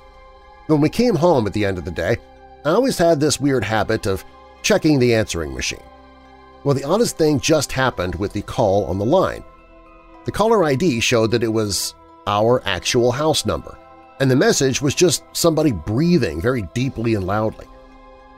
When 0.66 0.80
we 0.80 0.88
came 0.88 1.14
home 1.14 1.46
at 1.46 1.52
the 1.52 1.64
end 1.64 1.78
of 1.78 1.84
the 1.84 1.90
day, 1.90 2.18
I 2.64 2.70
always 2.70 2.98
had 2.98 3.20
this 3.20 3.40
weird 3.40 3.64
habit 3.64 4.06
of 4.06 4.24
checking 4.62 4.98
the 4.98 5.14
answering 5.14 5.54
machine. 5.54 5.82
Well, 6.62 6.74
the 6.74 6.84
oddest 6.84 7.16
thing 7.16 7.40
just 7.40 7.72
happened 7.72 8.14
with 8.16 8.34
the 8.34 8.42
call 8.42 8.84
on 8.84 8.98
the 8.98 9.04
line. 9.04 9.42
The 10.26 10.32
caller 10.32 10.62
ID 10.64 11.00
showed 11.00 11.30
that 11.30 11.42
it 11.42 11.48
was 11.48 11.94
our 12.26 12.62
actual 12.66 13.12
house 13.12 13.46
number, 13.46 13.78
and 14.20 14.30
the 14.30 14.36
message 14.36 14.82
was 14.82 14.94
just 14.94 15.24
somebody 15.32 15.72
breathing 15.72 16.40
very 16.40 16.62
deeply 16.74 17.14
and 17.14 17.26
loudly. 17.26 17.66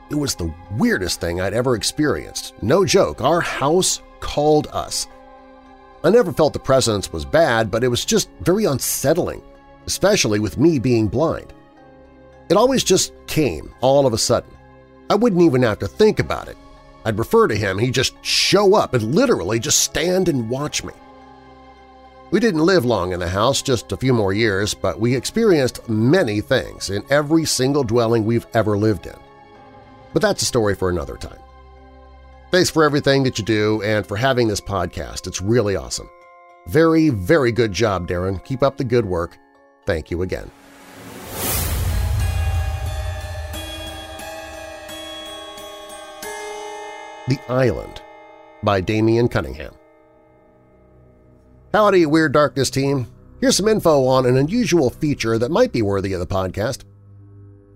It 0.09 0.15
was 0.15 0.33
the 0.33 0.53
weirdest 0.71 1.19
thing 1.19 1.41
I'd 1.41 1.53
ever 1.53 1.75
experienced. 1.75 2.53
No 2.63 2.85
joke, 2.85 3.21
our 3.21 3.41
house 3.41 4.01
called 4.21 4.67
us. 4.67 5.07
I 6.03 6.09
never 6.09 6.31
felt 6.31 6.53
the 6.53 6.59
presence 6.59 7.11
was 7.11 7.25
bad, 7.25 7.69
but 7.69 7.83
it 7.83 7.89
was 7.89 8.05
just 8.05 8.29
very 8.41 8.65
unsettling, 8.65 9.41
especially 9.85 10.39
with 10.39 10.57
me 10.57 10.79
being 10.79 11.07
blind. 11.07 11.53
It 12.49 12.57
always 12.57 12.83
just 12.83 13.13
came 13.27 13.73
all 13.81 14.05
of 14.05 14.13
a 14.13 14.17
sudden. 14.17 14.51
I 15.09 15.15
wouldn't 15.15 15.41
even 15.41 15.61
have 15.63 15.79
to 15.79 15.87
think 15.87 16.19
about 16.19 16.47
it. 16.47 16.57
I'd 17.05 17.19
refer 17.19 17.47
to 17.47 17.55
him, 17.55 17.77
he'd 17.77 17.93
just 17.93 18.13
show 18.23 18.75
up 18.75 18.93
and 18.93 19.15
literally 19.15 19.59
just 19.59 19.81
stand 19.81 20.29
and 20.29 20.49
watch 20.49 20.83
me. 20.83 20.93
We 22.33 22.39
didn't 22.39 22.65
live 22.65 22.83
long 22.83 23.13
in 23.13 23.19
the 23.19 23.29
house, 23.29 23.61
just 23.61 23.91
a 23.91 23.97
few 23.97 24.11
more 24.11 24.33
years, 24.33 24.73
but 24.73 24.99
we 24.99 25.15
experienced 25.15 25.87
many 25.87 26.41
things 26.41 26.89
in 26.89 27.03
every 27.11 27.45
single 27.45 27.83
dwelling 27.83 28.25
we've 28.25 28.47
ever 28.55 28.75
lived 28.75 29.05
in. 29.05 29.13
But 30.13 30.23
that's 30.23 30.41
a 30.41 30.45
story 30.45 30.73
for 30.73 30.89
another 30.89 31.15
time. 31.15 31.37
Thanks 32.49 32.71
for 32.71 32.83
everything 32.83 33.21
that 33.21 33.37
you 33.37 33.45
do 33.45 33.83
and 33.83 34.03
for 34.03 34.17
having 34.17 34.47
this 34.47 34.59
podcast. 34.59 35.27
It's 35.27 35.43
really 35.43 35.75
awesome. 35.75 36.09
Very, 36.65 37.09
very 37.09 37.51
good 37.51 37.71
job, 37.71 38.07
Darren. 38.07 38.43
Keep 38.43 38.63
up 38.63 38.77
the 38.77 38.83
good 38.83 39.05
work. 39.05 39.37
Thank 39.85 40.09
you 40.09 40.23
again. 40.23 40.49
The 47.27 47.37
Eyeland 47.47 48.01
by 48.63 48.81
Damian 48.81 49.27
Cunningham. 49.27 49.75
Howdy, 51.73 52.05
Weird 52.05 52.33
Darkness 52.33 52.69
team! 52.69 53.07
Here's 53.41 53.57
some 53.57 53.67
info 53.67 54.05
on 54.05 54.27
an 54.27 54.37
unusual 54.37 54.91
feature 54.91 55.39
that 55.39 55.49
might 55.49 55.71
be 55.71 55.81
worthy 55.81 56.13
of 56.13 56.19
the 56.19 56.27
podcast. 56.27 56.83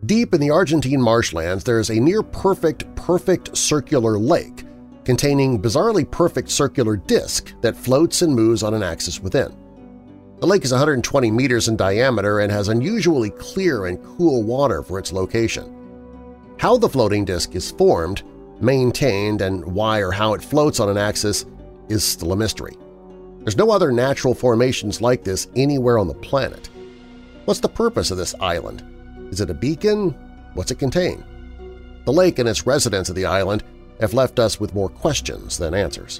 Deep 0.05 0.35
in 0.35 0.39
the 0.39 0.51
Argentine 0.51 1.01
marshlands, 1.01 1.63
there's 1.63 1.89
a 1.89 1.99
near-perfect, 1.99 2.95
perfect 2.95 3.57
circular 3.57 4.19
lake 4.19 4.65
containing 5.03 5.59
bizarrely 5.59 6.09
perfect 6.11 6.51
circular 6.51 6.95
disk 6.95 7.55
that 7.61 7.75
floats 7.75 8.21
and 8.21 8.35
moves 8.35 8.61
on 8.61 8.75
an 8.75 8.83
axis 8.83 9.19
within. 9.19 9.57
The 10.41 10.45
lake 10.45 10.63
is 10.63 10.71
120 10.71 11.31
meters 11.31 11.67
in 11.67 11.75
diameter 11.75 12.41
and 12.41 12.51
has 12.51 12.67
unusually 12.67 13.31
clear 13.31 13.87
and 13.87 14.03
cool 14.03 14.43
water 14.43 14.83
for 14.83 14.99
its 14.99 15.11
location. 15.11 15.73
How 16.59 16.77
the 16.77 16.87
floating 16.87 17.25
disk 17.25 17.55
is 17.55 17.71
formed 17.71 18.21
maintained 18.61 19.41
and 19.41 19.65
why 19.65 20.01
or 20.01 20.11
how 20.11 20.35
it 20.35 20.43
floats 20.43 20.79
on 20.79 20.87
an 20.87 20.97
axis 20.99 21.47
is 21.89 22.03
still 22.03 22.33
a 22.33 22.35
mystery. 22.35 22.77
There's 23.47 23.55
no 23.55 23.71
other 23.71 23.93
natural 23.93 24.33
formations 24.33 24.99
like 24.99 25.23
this 25.23 25.47
anywhere 25.55 25.97
on 25.97 26.09
the 26.09 26.13
planet. 26.13 26.69
What's 27.45 27.61
the 27.61 27.69
purpose 27.69 28.11
of 28.11 28.17
this 28.17 28.35
island? 28.41 28.83
Is 29.31 29.39
it 29.39 29.49
a 29.49 29.53
beacon? 29.53 30.09
What's 30.53 30.71
it 30.71 30.79
contain? 30.79 31.23
The 32.03 32.11
lake 32.11 32.39
and 32.39 32.49
its 32.49 32.67
residents 32.67 33.07
of 33.07 33.15
the 33.15 33.25
island 33.25 33.63
have 34.01 34.13
left 34.13 34.37
us 34.37 34.59
with 34.59 34.75
more 34.75 34.89
questions 34.89 35.57
than 35.57 35.73
answers. 35.73 36.19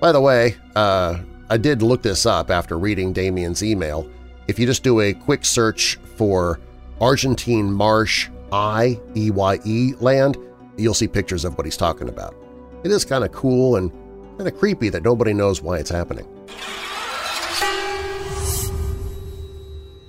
By 0.00 0.12
the 0.12 0.20
way, 0.20 0.56
uh, 0.76 1.18
I 1.48 1.56
did 1.56 1.80
look 1.80 2.02
this 2.02 2.26
up 2.26 2.50
after 2.50 2.78
reading 2.78 3.14
Damian's 3.14 3.62
email. 3.62 4.06
If 4.48 4.58
you 4.58 4.66
just 4.66 4.82
do 4.82 5.00
a 5.00 5.14
quick 5.14 5.46
search 5.46 5.98
for 6.16 6.60
Argentine 7.00 7.72
Marsh 7.72 8.28
I 8.52 9.00
E 9.16 9.30
Y 9.30 9.58
E 9.64 9.94
land, 9.98 10.36
you'll 10.76 10.92
see 10.92 11.08
pictures 11.08 11.46
of 11.46 11.56
what 11.56 11.64
he's 11.64 11.78
talking 11.78 12.10
about. 12.10 12.34
It 12.84 12.90
is 12.90 13.06
kind 13.06 13.24
of 13.24 13.32
cool 13.32 13.76
and 13.76 13.90
kind 14.42 14.52
of 14.52 14.58
creepy 14.58 14.88
that 14.88 15.04
nobody 15.04 15.32
knows 15.32 15.62
why 15.62 15.78
it's 15.78 15.88
happening. 15.88 16.26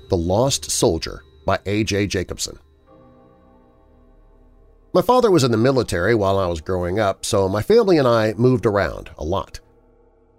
The 0.10 0.18
Lost 0.18 0.72
Soldier 0.72 1.24
by 1.46 1.60
A.J. 1.68 2.08
Jacobson 2.08 2.58
My 4.92 5.04
father 5.04 5.30
was 5.30 5.44
in 5.44 5.52
the 5.52 5.58
military 5.58 6.16
while 6.16 6.40
I 6.40 6.48
was 6.48 6.62
growing 6.62 7.00
up, 7.00 7.26
so 7.26 7.48
my 7.48 7.62
family 7.62 8.00
and 8.00 8.08
I 8.08 8.34
moved 8.34 8.66
around 8.66 9.12
a 9.20 9.24
lot. 9.24 9.60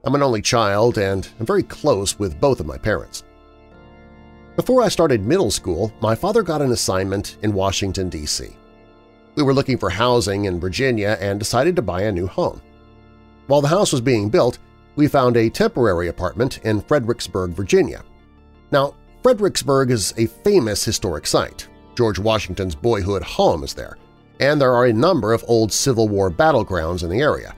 I'm 0.03 0.16
an 0.16 0.24
only 0.24 0.42
child 0.42 0.99
and 0.99 1.28
I'm 1.38 1.47
very 1.47 1.62
close 1.62 2.18
with 2.18 2.40
both 2.40 2.59
of 2.59 2.66
my 2.66 2.78
parents. 2.78 3.22
Before 4.57 4.82
I 4.82 4.88
started 4.88 5.24
middle 5.24 5.53
school, 5.53 5.92
my 6.01 6.16
father 6.16 6.42
got 6.42 6.62
an 6.62 6.72
assignment 6.72 7.38
in 7.42 7.55
Washington, 7.55 8.09
D.C. 8.09 8.57
We 9.36 9.45
were 9.45 9.55
looking 9.55 9.78
for 9.78 9.90
housing 9.90 10.47
in 10.47 10.59
Virginia 10.59 11.16
and 11.20 11.38
decided 11.38 11.76
to 11.76 11.82
buy 11.82 12.03
a 12.03 12.12
new 12.12 12.26
home. 12.26 12.61
While 13.47 13.61
the 13.61 13.68
house 13.68 13.92
was 13.92 14.01
being 14.01 14.28
built, 14.28 14.59
we 14.97 15.09
found 15.09 15.36
a 15.36 15.51
temporary 15.51 16.09
apartment 16.09 16.59
in 16.59 16.80
Fredericksburg, 16.80 17.53
Virginia. 17.53 18.03
Now, 18.70 18.95
Fredericksburg 19.22 19.90
is 19.90 20.14
a 20.16 20.26
famous 20.26 20.84
historic 20.84 21.26
site. 21.26 21.68
George 21.97 22.18
Washington's 22.18 22.74
boyhood 22.74 23.22
home 23.22 23.62
is 23.62 23.74
there, 23.74 23.97
and 24.40 24.61
there 24.61 24.74
are 24.74 24.86
a 24.86 24.92
number 24.92 25.32
of 25.32 25.45
old 25.47 25.72
Civil 25.72 26.09
War 26.09 26.30
battlegrounds 26.30 27.03
in 27.03 27.11
the 27.11 27.20
area. 27.20 27.55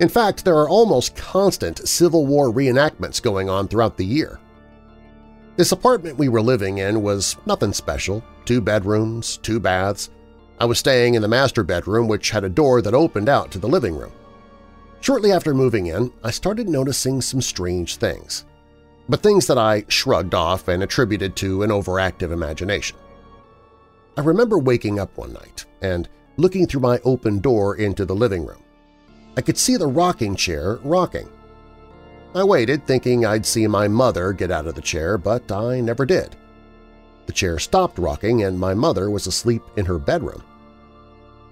In 0.00 0.08
fact, 0.08 0.44
there 0.44 0.56
are 0.56 0.68
almost 0.68 1.16
constant 1.16 1.88
Civil 1.88 2.26
War 2.26 2.52
reenactments 2.52 3.22
going 3.22 3.48
on 3.48 3.68
throughout 3.68 3.96
the 3.96 4.04
year. 4.04 4.38
This 5.56 5.72
apartment 5.72 6.18
we 6.18 6.28
were 6.28 6.42
living 6.42 6.78
in 6.78 7.02
was 7.02 7.36
nothing 7.46 7.72
special, 7.72 8.22
two 8.44 8.60
bedrooms, 8.60 9.38
two 9.38 9.58
baths, 9.58 10.10
I 10.58 10.64
was 10.64 10.78
staying 10.78 11.14
in 11.14 11.22
the 11.22 11.28
master 11.28 11.62
bedroom 11.62 12.08
which 12.08 12.30
had 12.30 12.44
a 12.44 12.48
door 12.48 12.80
that 12.80 12.94
opened 12.94 13.28
out 13.28 13.50
to 13.50 13.58
the 13.58 13.68
living 13.68 13.94
room. 13.94 14.12
Shortly 15.00 15.32
after 15.32 15.54
moving 15.54 15.86
in, 15.86 16.12
I 16.24 16.30
started 16.30 16.68
noticing 16.68 17.20
some 17.20 17.40
strange 17.40 17.96
things, 17.96 18.44
but 19.08 19.22
things 19.22 19.46
that 19.46 19.58
I 19.58 19.84
shrugged 19.88 20.34
off 20.34 20.68
and 20.68 20.82
attributed 20.82 21.36
to 21.36 21.62
an 21.62 21.70
overactive 21.70 22.32
imagination. 22.32 22.98
I 24.16 24.22
remember 24.22 24.58
waking 24.58 24.98
up 24.98 25.16
one 25.16 25.32
night 25.32 25.66
and 25.82 26.08
looking 26.36 26.66
through 26.66 26.80
my 26.80 26.98
open 27.04 27.38
door 27.38 27.76
into 27.76 28.04
the 28.04 28.14
living 28.14 28.44
room. 28.44 28.62
I 29.36 29.42
could 29.42 29.58
see 29.58 29.76
the 29.76 29.86
rocking 29.86 30.34
chair 30.34 30.78
rocking. 30.82 31.28
I 32.34 32.42
waited, 32.42 32.86
thinking 32.86 33.24
I'd 33.24 33.46
see 33.46 33.66
my 33.66 33.88
mother 33.88 34.32
get 34.32 34.50
out 34.50 34.66
of 34.66 34.74
the 34.74 34.82
chair, 34.82 35.18
but 35.18 35.50
I 35.52 35.80
never 35.80 36.04
did. 36.04 36.36
The 37.26 37.32
chair 37.32 37.58
stopped 37.58 37.98
rocking 37.98 38.44
and 38.44 38.58
my 38.58 38.74
mother 38.74 39.10
was 39.10 39.26
asleep 39.26 39.62
in 39.76 39.84
her 39.84 39.98
bedroom. 39.98 40.42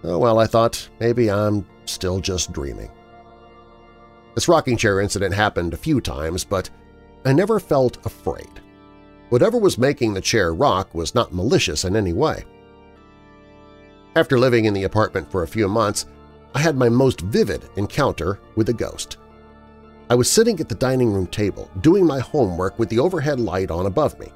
Oh 0.03 0.19
well, 0.19 0.39
I 0.39 0.47
thought, 0.47 0.89
maybe 1.01 1.31
I'm 1.31 1.67
still 1.85 2.21
just 2.21 2.53
dreaming. 2.53 2.91
This 4.35 4.49
rocking 4.49 4.77
chair 4.77 5.01
incident 5.01 5.35
happened 5.35 5.73
a 5.73 5.79
few 5.79 6.01
times, 6.01 6.45
but 6.45 6.69
I 7.25 7.33
never 7.33 7.61
felt 7.61 8.05
afraid. 8.05 8.61
Whatever 9.29 9.59
was 9.59 9.79
making 9.79 10.15
the 10.15 10.21
chair 10.21 10.53
rock 10.53 10.95
was 10.95 11.15
not 11.15 11.33
malicious 11.33 11.85
in 11.85 11.97
any 11.97 12.13
way. 12.13 12.45
After 14.17 14.39
living 14.39 14.65
in 14.65 14.75
the 14.75 14.85
apartment 14.85 15.31
for 15.31 15.43
a 15.43 15.49
few 15.49 15.69
months, 15.69 16.07
I 16.55 16.61
had 16.61 16.77
my 16.77 16.89
most 16.89 17.21
vivid 17.21 17.69
encounter 17.77 18.39
with 18.55 18.69
a 18.69 18.73
ghost. 18.73 19.17
I 20.11 20.15
was 20.15 20.31
sitting 20.31 20.61
at 20.61 20.69
the 20.69 20.75
dining 20.75 21.13
room 21.13 21.27
table 21.27 21.71
doing 21.81 22.07
my 22.07 22.21
homework 22.21 22.79
with 22.79 22.89
the 22.91 22.99
overhead 22.99 23.41
light 23.41 23.71
on 23.71 23.87
above 23.87 24.19
me. 24.21 24.31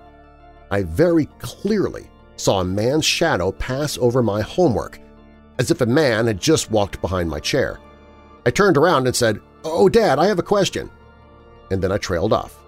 I 0.71 0.83
very 0.83 1.27
clearly 1.39 2.09
saw 2.37 2.61
a 2.61 2.65
man's 2.65 3.05
shadow 3.05 3.53
pass 3.53 3.99
over 3.99 4.23
my 4.23 4.41
homework, 4.41 4.99
as 5.59 5.71
if 5.71 5.81
a 5.81 5.87
man 5.87 6.27
had 6.27 6.41
just 6.41 6.71
walked 6.71 7.01
behind 7.01 7.29
my 7.29 7.41
chair. 7.41 7.79
I 8.47 8.51
turned 8.51 8.77
around 8.77 9.07
and 9.07 9.15
said, 9.15 9.41
"'Oh, 9.65 9.89
Dad, 9.89 10.19
I 10.19 10.27
have 10.27 10.39
a 10.39 10.43
question,' 10.43 10.91
and 11.71 11.83
then 11.83 11.93
I 11.93 11.99
trailed 11.99 12.33
off. 12.33 12.59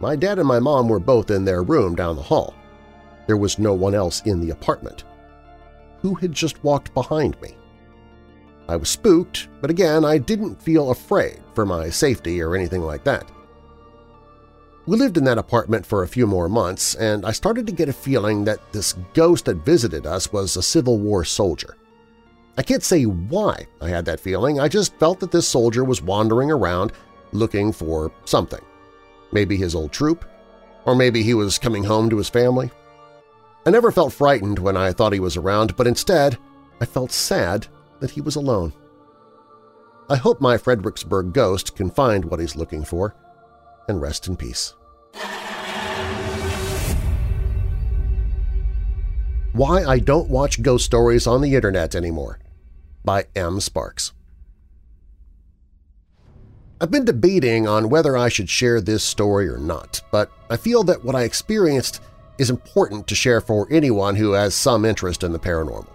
My 0.00 0.16
dad 0.16 0.38
and 0.38 0.48
my 0.48 0.58
mom 0.58 0.88
were 0.88 1.00
both 1.00 1.30
in 1.30 1.44
their 1.44 1.62
room 1.62 1.94
down 1.94 2.16
the 2.16 2.22
hall. 2.22 2.54
There 3.26 3.36
was 3.36 3.58
no 3.58 3.72
one 3.72 3.94
else 3.94 4.22
in 4.24 4.40
the 4.40 4.50
apartment. 4.50 5.04
Who 6.00 6.14
had 6.14 6.32
just 6.32 6.62
walked 6.62 6.92
behind 6.92 7.40
me? 7.40 7.56
I 8.68 8.76
was 8.76 8.88
spooked, 8.88 9.48
but 9.60 9.70
again, 9.70 10.04
I 10.04 10.18
didn't 10.18 10.62
feel 10.62 10.90
afraid 10.90 11.40
for 11.54 11.64
my 11.64 11.90
safety 11.90 12.40
or 12.42 12.54
anything 12.54 12.82
like 12.82 13.04
that. 13.04 13.30
We 14.86 14.98
lived 14.98 15.16
in 15.16 15.24
that 15.24 15.38
apartment 15.38 15.86
for 15.86 16.02
a 16.02 16.08
few 16.08 16.26
more 16.26 16.48
months, 16.48 16.94
and 16.94 17.24
I 17.24 17.32
started 17.32 17.66
to 17.66 17.72
get 17.72 17.88
a 17.88 17.92
feeling 17.92 18.44
that 18.44 18.72
this 18.72 18.94
ghost 19.14 19.46
that 19.46 19.64
visited 19.64 20.06
us 20.06 20.30
was 20.32 20.56
a 20.56 20.62
Civil 20.62 20.98
War 20.98 21.24
soldier. 21.24 21.76
I 22.56 22.62
can't 22.62 22.84
say 22.84 23.04
why 23.04 23.66
I 23.80 23.88
had 23.88 24.04
that 24.04 24.20
feeling, 24.20 24.60
I 24.60 24.68
just 24.68 24.96
felt 24.98 25.18
that 25.20 25.32
this 25.32 25.48
soldier 25.48 25.82
was 25.82 26.00
wandering 26.00 26.52
around 26.52 26.92
looking 27.32 27.72
for 27.72 28.12
something. 28.24 28.64
Maybe 29.32 29.56
his 29.56 29.74
old 29.74 29.90
troop, 29.90 30.24
or 30.84 30.94
maybe 30.94 31.22
he 31.22 31.34
was 31.34 31.58
coming 31.58 31.82
home 31.82 32.08
to 32.10 32.16
his 32.16 32.28
family. 32.28 32.70
I 33.66 33.70
never 33.70 33.90
felt 33.90 34.12
frightened 34.12 34.60
when 34.60 34.76
I 34.76 34.92
thought 34.92 35.12
he 35.12 35.20
was 35.20 35.36
around, 35.36 35.74
but 35.76 35.88
instead 35.88 36.38
I 36.80 36.86
felt 36.86 37.10
sad 37.10 37.66
that 37.98 38.12
he 38.12 38.20
was 38.20 38.36
alone. 38.36 38.72
I 40.08 40.16
hope 40.16 40.40
my 40.40 40.56
Fredericksburg 40.56 41.32
ghost 41.32 41.74
can 41.74 41.90
find 41.90 42.24
what 42.24 42.38
he's 42.38 42.56
looking 42.56 42.84
for 42.84 43.16
and 43.88 44.00
rest 44.00 44.28
in 44.28 44.36
peace. 44.36 44.74
Why 49.52 49.84
I 49.84 49.98
Don't 49.98 50.28
Watch 50.28 50.62
Ghost 50.62 50.84
Stories 50.84 51.26
on 51.26 51.40
the 51.40 51.54
Internet 51.54 51.94
Anymore 51.94 52.38
by 53.04 53.26
M. 53.36 53.60
Sparks 53.60 54.12
I've 56.80 56.90
been 56.90 57.04
debating 57.04 57.68
on 57.68 57.88
whether 57.88 58.16
I 58.16 58.28
should 58.28 58.50
share 58.50 58.80
this 58.80 59.04
story 59.04 59.48
or 59.48 59.58
not, 59.58 60.02
but 60.10 60.30
I 60.50 60.56
feel 60.56 60.82
that 60.84 61.04
what 61.04 61.14
I 61.14 61.22
experienced 61.22 62.02
is 62.36 62.50
important 62.50 63.06
to 63.06 63.14
share 63.14 63.40
for 63.40 63.68
anyone 63.70 64.16
who 64.16 64.32
has 64.32 64.54
some 64.54 64.84
interest 64.84 65.22
in 65.22 65.32
the 65.32 65.38
paranormal. 65.38 65.86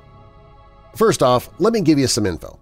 First 0.95 1.21
off, 1.21 1.49
let 1.59 1.73
me 1.73 1.81
give 1.81 1.99
you 1.99 2.07
some 2.07 2.25
info. 2.25 2.57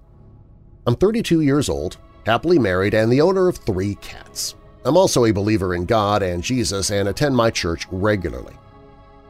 I'm 0.87 0.95
32 0.95 1.41
years 1.41 1.69
old, 1.69 1.97
happily 2.25 2.57
married, 2.57 2.93
and 2.93 3.11
the 3.11 3.21
owner 3.21 3.47
of 3.47 3.57
three 3.57 3.95
cats. 3.95 4.55
I'm 4.83 4.97
also 4.97 5.25
a 5.25 5.31
believer 5.31 5.75
in 5.75 5.85
God 5.85 6.23
and 6.23 6.43
Jesus 6.43 6.89
and 6.89 7.07
attend 7.07 7.35
my 7.35 7.51
church 7.51 7.85
regularly. 7.91 8.55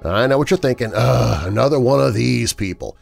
I 0.03 0.27
know 0.27 0.37
what 0.37 0.49
you're 0.49 0.57
thinking, 0.57 0.91
ugh, 0.95 1.47
another 1.47 1.79
one 1.79 1.99
of 1.99 2.13
these 2.13 2.53
people. 2.53 2.97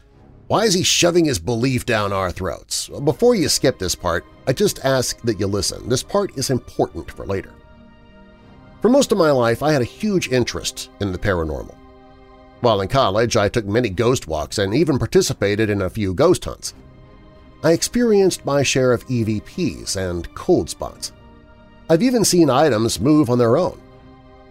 Why 0.48 0.66
is 0.66 0.76
he 0.76 0.84
shoving 0.84 1.26
his 1.26 1.40
belief 1.40 1.88
down 1.88 2.14
our 2.14 2.32
throats? 2.32 2.88
Before 3.04 3.34
you 3.34 3.50
skip 3.50 3.80
this 3.80 3.96
part, 3.96 4.26
I 4.46 4.54
just 4.54 4.86
ask 4.86 5.20
that 5.22 5.40
you 5.40 5.48
listen. 5.48 5.90
This 5.90 6.04
part 6.04 6.38
is 6.38 6.52
important 6.52 7.12
for 7.12 7.26
later. 7.26 7.52
For 8.82 8.90
most 8.90 9.12
of 9.12 9.18
my 9.18 9.32
life, 9.32 9.64
I 9.64 9.74
had 9.74 9.82
a 9.82 9.86
huge 9.86 10.28
interest 10.30 10.92
in 11.00 11.12
the 11.12 11.18
paranormal. 11.18 11.74
While 12.62 12.82
in 12.82 12.88
college, 12.88 13.36
I 13.36 13.50
took 13.50 13.66
many 13.66 13.90
ghost 13.90 14.28
walks 14.28 14.60
and 14.60 14.76
even 14.76 15.00
participated 15.00 15.72
in 15.72 15.82
a 15.82 15.90
few 15.90 16.14
ghost 16.14 16.46
hunts. 16.46 16.76
I 17.64 17.72
experienced 17.72 18.46
my 18.46 18.62
share 18.62 18.94
of 18.94 19.08
EVPs 19.08 19.96
and 19.96 20.32
cold 20.36 20.70
spots. 20.70 21.12
I've 21.90 22.04
even 22.04 22.24
seen 22.24 22.52
items 22.52 23.00
move 23.00 23.32
on 23.32 23.40
their 23.40 23.58
own. 23.58 23.82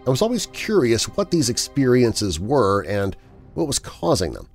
I 0.05 0.09
was 0.09 0.21
always 0.21 0.47
curious 0.47 1.05
what 1.05 1.31
these 1.31 1.49
experiences 1.49 2.37
were 2.37 2.81
and 2.81 3.15
what 3.53 3.67
was 3.67 3.79
causing 3.79 4.33
them. 4.33 4.49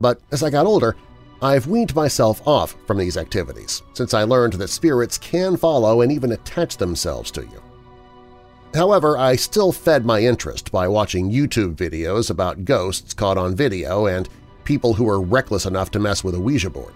But 0.00 0.20
as 0.30 0.42
I 0.42 0.50
got 0.50 0.66
older, 0.66 0.96
I've 1.40 1.66
weaned 1.68 1.94
myself 1.94 2.46
off 2.46 2.74
from 2.86 2.98
these 2.98 3.16
activities 3.16 3.82
since 3.92 4.12
I 4.12 4.24
learned 4.24 4.54
that 4.54 4.68
spirits 4.68 5.18
can 5.18 5.56
follow 5.56 6.00
and 6.00 6.10
even 6.10 6.32
attach 6.32 6.76
themselves 6.76 7.30
to 7.32 7.42
you. 7.42 7.62
However, 8.74 9.16
I 9.16 9.36
still 9.36 9.72
fed 9.72 10.04
my 10.04 10.20
interest 10.20 10.70
by 10.70 10.88
watching 10.88 11.30
YouTube 11.30 11.76
videos 11.76 12.30
about 12.30 12.64
ghosts 12.64 13.14
caught 13.14 13.38
on 13.38 13.54
video 13.54 14.06
and 14.06 14.28
people 14.64 14.92
who 14.92 15.04
were 15.04 15.20
reckless 15.20 15.64
enough 15.64 15.90
to 15.92 15.98
mess 15.98 16.22
with 16.22 16.34
a 16.34 16.40
Ouija 16.40 16.70
board. 16.70 16.94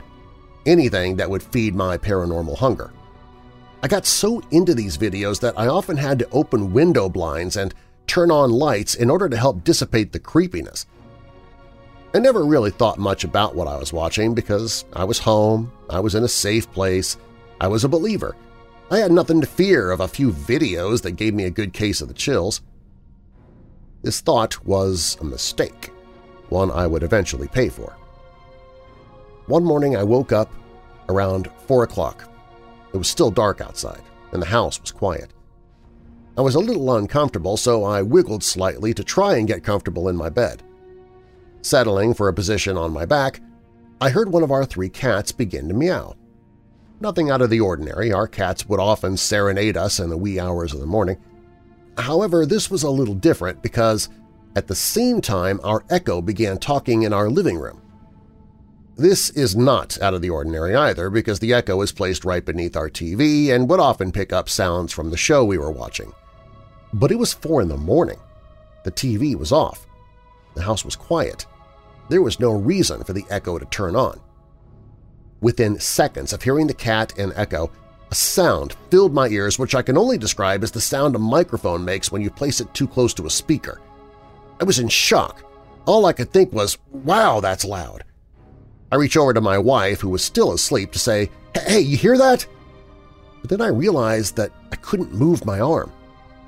Anything 0.66 1.16
that 1.16 1.30
would 1.30 1.42
feed 1.42 1.74
my 1.74 1.96
paranormal 1.96 2.58
hunger. 2.58 2.92
I 3.82 3.88
got 3.88 4.06
so 4.06 4.42
into 4.50 4.74
these 4.74 4.98
videos 4.98 5.40
that 5.40 5.58
I 5.58 5.66
often 5.66 5.96
had 5.96 6.18
to 6.18 6.28
open 6.30 6.72
window 6.72 7.08
blinds 7.08 7.56
and 7.56 7.74
turn 8.06 8.30
on 8.30 8.50
lights 8.50 8.94
in 8.94 9.08
order 9.08 9.28
to 9.28 9.36
help 9.36 9.64
dissipate 9.64 10.12
the 10.12 10.20
creepiness. 10.20 10.86
I 12.14 12.18
never 12.18 12.44
really 12.44 12.70
thought 12.70 12.98
much 12.98 13.24
about 13.24 13.54
what 13.54 13.68
I 13.68 13.76
was 13.76 13.92
watching 13.92 14.34
because 14.34 14.84
I 14.92 15.04
was 15.04 15.18
home, 15.18 15.72
I 15.88 16.00
was 16.00 16.14
in 16.14 16.24
a 16.24 16.28
safe 16.28 16.70
place, 16.72 17.16
I 17.60 17.68
was 17.68 17.84
a 17.84 17.88
believer. 17.88 18.36
I 18.90 18.98
had 18.98 19.12
nothing 19.12 19.40
to 19.40 19.46
fear 19.46 19.90
of 19.90 20.00
a 20.00 20.08
few 20.08 20.30
videos 20.30 21.02
that 21.02 21.12
gave 21.12 21.32
me 21.32 21.44
a 21.44 21.50
good 21.50 21.72
case 21.72 22.00
of 22.02 22.08
the 22.08 22.14
chills. 22.14 22.60
This 24.02 24.20
thought 24.20 24.64
was 24.64 25.16
a 25.20 25.24
mistake, 25.24 25.90
one 26.50 26.70
I 26.70 26.86
would 26.86 27.02
eventually 27.02 27.48
pay 27.48 27.70
for. 27.70 27.96
One 29.46 29.64
morning 29.64 29.96
I 29.96 30.02
woke 30.02 30.32
up 30.32 30.52
around 31.08 31.50
4 31.66 31.84
o'clock 31.84 32.28
it 32.92 32.98
was 32.98 33.08
still 33.08 33.30
dark 33.30 33.60
outside, 33.60 34.02
and 34.32 34.42
the 34.42 34.46
house 34.46 34.80
was 34.80 34.92
quiet. 34.92 35.32
I 36.36 36.42
was 36.42 36.54
a 36.54 36.60
little 36.60 36.94
uncomfortable, 36.94 37.56
so 37.56 37.84
I 37.84 38.02
wiggled 38.02 38.42
slightly 38.42 38.92
to 38.94 39.04
try 39.04 39.36
and 39.36 39.48
get 39.48 39.64
comfortable 39.64 40.08
in 40.08 40.16
my 40.16 40.28
bed. 40.28 40.62
Settling 41.62 42.12
for 42.12 42.28
a 42.28 42.34
position 42.34 42.76
on 42.76 42.92
my 42.92 43.06
back, 43.06 43.40
I 44.00 44.10
heard 44.10 44.32
one 44.32 44.42
of 44.42 44.50
our 44.50 44.64
three 44.64 44.88
cats 44.88 45.30
begin 45.30 45.68
to 45.68 45.74
meow. 45.74 46.16
Nothing 47.00 47.30
out 47.30 47.40
of 47.40 47.50
the 47.50 47.60
ordinary, 47.60 48.12
our 48.12 48.26
cats 48.26 48.66
would 48.66 48.80
often 48.80 49.16
serenade 49.16 49.76
us 49.76 50.00
in 50.00 50.10
the 50.10 50.16
wee 50.16 50.40
hours 50.40 50.74
of 50.74 50.80
the 50.80 50.86
morning. 50.86 51.18
However, 51.96 52.44
this 52.44 52.70
was 52.70 52.82
a 52.82 52.90
little 52.90 53.14
different 53.14 53.62
because 53.62 54.08
at 54.56 54.66
the 54.66 54.74
same 54.74 55.20
time 55.20 55.60
our 55.62 55.84
echo 55.88 56.20
began 56.20 56.58
talking 56.58 57.02
in 57.02 57.12
our 57.12 57.30
living 57.30 57.58
room. 57.58 57.80
This 58.96 59.30
is 59.30 59.56
not 59.56 60.00
out 60.02 60.14
of 60.14 60.20
the 60.20 60.30
ordinary 60.30 60.74
either 60.74 61.08
because 61.10 61.38
the 61.38 61.54
Echo 61.54 61.80
is 61.80 61.92
placed 61.92 62.24
right 62.24 62.44
beneath 62.44 62.76
our 62.76 62.90
TV 62.90 63.50
and 63.50 63.68
would 63.70 63.80
often 63.80 64.12
pick 64.12 64.32
up 64.32 64.48
sounds 64.48 64.92
from 64.92 65.10
the 65.10 65.16
show 65.16 65.44
we 65.44 65.56
were 65.56 65.70
watching. 65.70 66.12
But 66.92 67.10
it 67.10 67.18
was 67.18 67.32
4 67.32 67.62
in 67.62 67.68
the 67.68 67.76
morning. 67.76 68.18
The 68.84 68.92
TV 68.92 69.34
was 69.34 69.50
off. 69.50 69.86
The 70.54 70.62
house 70.62 70.84
was 70.84 70.94
quiet. 70.94 71.46
There 72.08 72.22
was 72.22 72.40
no 72.40 72.52
reason 72.52 73.04
for 73.04 73.12
the 73.12 73.24
Echo 73.30 73.58
to 73.58 73.64
turn 73.66 73.96
on. 73.96 74.20
Within 75.40 75.78
seconds 75.78 76.32
of 76.32 76.42
hearing 76.42 76.66
the 76.66 76.74
cat 76.74 77.18
and 77.18 77.32
Echo, 77.34 77.70
a 78.10 78.14
sound 78.14 78.76
filled 78.90 79.14
my 79.14 79.28
ears 79.28 79.58
which 79.58 79.74
I 79.74 79.82
can 79.82 79.96
only 79.96 80.18
describe 80.18 80.62
as 80.62 80.70
the 80.70 80.80
sound 80.80 81.16
a 81.16 81.18
microphone 81.18 81.84
makes 81.84 82.12
when 82.12 82.22
you 82.22 82.30
place 82.30 82.60
it 82.60 82.72
too 82.74 82.86
close 82.86 83.14
to 83.14 83.26
a 83.26 83.30
speaker. 83.30 83.80
I 84.60 84.64
was 84.64 84.78
in 84.78 84.88
shock. 84.88 85.42
All 85.86 86.06
I 86.06 86.12
could 86.12 86.32
think 86.32 86.52
was, 86.52 86.78
wow, 86.90 87.40
that's 87.40 87.64
loud. 87.64 88.04
I 88.92 88.96
reach 88.96 89.16
over 89.16 89.32
to 89.32 89.40
my 89.40 89.58
wife, 89.58 90.00
who 90.00 90.10
was 90.10 90.22
still 90.22 90.52
asleep, 90.52 90.92
to 90.92 90.98
say, 90.98 91.30
hey, 91.54 91.80
you 91.80 91.96
hear 91.96 92.18
that? 92.18 92.46
But 93.40 93.50
then 93.50 93.62
I 93.62 93.68
realized 93.68 94.36
that 94.36 94.52
I 94.70 94.76
couldn't 94.76 95.14
move 95.14 95.46
my 95.46 95.60
arm. 95.60 95.90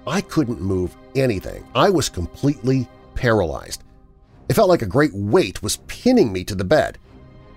I 0.06 0.20
couldn't 0.20 0.60
move 0.60 0.94
anything. 1.16 1.66
I 1.74 1.88
was 1.88 2.08
completely 2.08 2.86
paralyzed. 3.14 3.82
It 4.48 4.54
felt 4.54 4.68
like 4.68 4.82
a 4.82 4.86
great 4.86 5.14
weight 5.14 5.62
was 5.62 5.78
pinning 5.86 6.32
me 6.32 6.44
to 6.44 6.54
the 6.54 6.64
bed. 6.64 6.98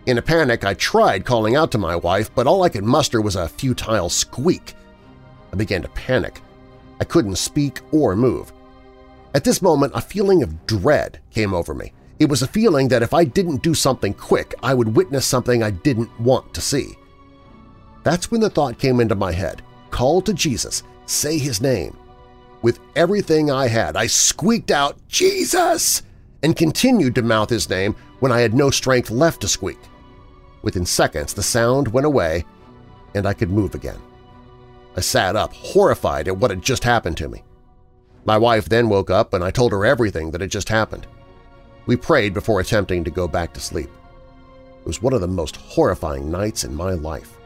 In 0.05 0.17
a 0.17 0.21
panic, 0.21 0.65
I 0.65 0.73
tried 0.73 1.25
calling 1.25 1.55
out 1.55 1.71
to 1.71 1.77
my 1.77 1.95
wife, 1.95 2.33
but 2.33 2.47
all 2.47 2.63
I 2.63 2.69
could 2.69 2.85
muster 2.85 3.21
was 3.21 3.35
a 3.35 3.49
futile 3.49 4.09
squeak. 4.09 4.73
I 5.51 5.55
began 5.57 5.81
to 5.81 5.89
panic. 5.89 6.41
I 7.01 7.03
couldn't 7.03 7.35
speak 7.35 7.81
or 7.91 8.15
move. 8.15 8.53
At 9.33 9.43
this 9.43 9.61
moment, 9.61 9.91
a 9.95 10.01
feeling 10.01 10.43
of 10.43 10.65
dread 10.65 11.19
came 11.29 11.53
over 11.53 11.73
me. 11.73 11.91
It 12.19 12.29
was 12.29 12.41
a 12.41 12.47
feeling 12.47 12.87
that 12.87 13.03
if 13.03 13.13
I 13.13 13.25
didn't 13.25 13.61
do 13.61 13.73
something 13.73 14.13
quick, 14.13 14.55
I 14.63 14.73
would 14.73 14.95
witness 14.95 15.25
something 15.25 15.61
I 15.61 15.71
didn't 15.71 16.19
want 16.19 16.53
to 16.53 16.61
see. 16.61 16.95
That's 18.03 18.31
when 18.31 18.41
the 18.41 18.49
thought 18.49 18.79
came 18.79 18.99
into 18.99 19.15
my 19.15 19.33
head, 19.33 19.61
call 19.91 20.21
to 20.21 20.33
Jesus, 20.33 20.83
say 21.05 21.37
his 21.37 21.61
name. 21.61 21.95
With 22.61 22.79
everything 22.95 23.51
I 23.51 23.67
had, 23.67 23.95
I 23.97 24.07
squeaked 24.07 24.71
out, 24.71 24.97
Jesus! 25.09 26.01
And 26.43 26.55
continued 26.55 27.15
to 27.15 27.21
mouth 27.21 27.49
his 27.49 27.69
name 27.69 27.95
when 28.19 28.31
I 28.31 28.41
had 28.41 28.53
no 28.53 28.69
strength 28.69 29.09
left 29.09 29.41
to 29.41 29.47
squeak. 29.47 29.79
Within 30.61 30.85
seconds, 30.85 31.33
the 31.33 31.43
sound 31.43 31.87
went 31.87 32.05
away 32.05 32.45
and 33.13 33.25
I 33.25 33.33
could 33.33 33.49
move 33.49 33.75
again. 33.75 33.99
I 34.95 35.01
sat 35.01 35.35
up, 35.35 35.53
horrified 35.53 36.27
at 36.27 36.37
what 36.37 36.51
had 36.51 36.61
just 36.61 36.83
happened 36.83 37.17
to 37.17 37.29
me. 37.29 37.43
My 38.25 38.37
wife 38.37 38.67
then 38.67 38.89
woke 38.89 39.09
up 39.09 39.33
and 39.33 39.43
I 39.43 39.51
told 39.51 39.71
her 39.71 39.85
everything 39.85 40.31
that 40.31 40.41
had 40.41 40.51
just 40.51 40.69
happened. 40.69 41.07
We 41.85 41.95
prayed 41.95 42.33
before 42.33 42.59
attempting 42.59 43.03
to 43.03 43.11
go 43.11 43.27
back 43.27 43.53
to 43.53 43.59
sleep. 43.59 43.89
It 44.79 44.85
was 44.85 45.01
one 45.01 45.13
of 45.13 45.21
the 45.21 45.27
most 45.27 45.55
horrifying 45.55 46.29
nights 46.29 46.63
in 46.63 46.75
my 46.75 46.91
life. 46.91 47.37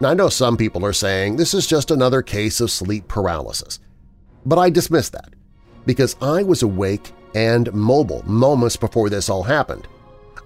Now, 0.00 0.10
I 0.10 0.14
know 0.14 0.28
some 0.28 0.56
people 0.56 0.86
are 0.86 0.92
saying 0.92 1.36
this 1.36 1.54
is 1.54 1.66
just 1.66 1.90
another 1.90 2.22
case 2.22 2.60
of 2.60 2.70
sleep 2.70 3.08
paralysis, 3.08 3.80
but 4.46 4.58
I 4.58 4.70
dismiss 4.70 5.10
that 5.10 5.34
because 5.84 6.14
I 6.22 6.42
was 6.42 6.62
awake 6.62 7.12
and 7.34 7.72
mobile 7.72 8.22
moments 8.26 8.76
before 8.76 9.10
this 9.10 9.28
all 9.28 9.42
happened. 9.42 9.86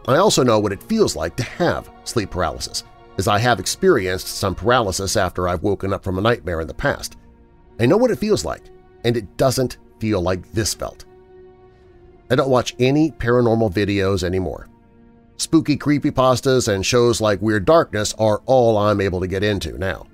I 0.09 0.17
also 0.17 0.43
know 0.43 0.59
what 0.59 0.73
it 0.73 0.83
feels 0.83 1.15
like 1.15 1.37
to 1.37 1.43
have 1.43 1.91
sleep 2.05 2.31
paralysis, 2.31 2.85
as 3.19 3.29
I 3.29 3.39
have 3.39 3.61
experienced 3.61 4.27
some 4.27 4.55
paralysis 4.55 5.17
after 5.17 5.49
I've 5.49 5.63
woken 5.63 5.93
up 5.93 6.03
from 6.03 6.19
a 6.19 6.23
nightmare 6.23 6.61
in 6.61 6.67
the 6.67 6.75
past. 6.75 7.17
I 7.79 7.87
know 7.87 7.97
what 7.97 8.11
it 8.11 8.19
feels 8.19 8.45
like, 8.45 8.63
and 9.05 9.17
it 9.17 9.37
doesn't 9.37 9.79
feel 9.99 10.21
like 10.21 10.51
this 10.53 10.75
felt. 10.75 11.05
I 12.31 12.35
don't 12.35 12.51
watch 12.51 12.75
any 12.79 13.11
paranormal 13.11 13.73
videos 13.73 14.25
anymore. 14.25 14.69
Spooky 15.37 15.77
creepypastas 15.77 16.73
and 16.73 16.85
shows 16.85 17.21
like 17.21 17.43
Weird 17.43 17.65
Darkness 17.65 18.15
are 18.19 18.43
all 18.47 18.79
I'm 18.79 19.01
able 19.01 19.21
to 19.21 19.27
get 19.27 19.43
into 19.43 19.79
now. 19.79 20.07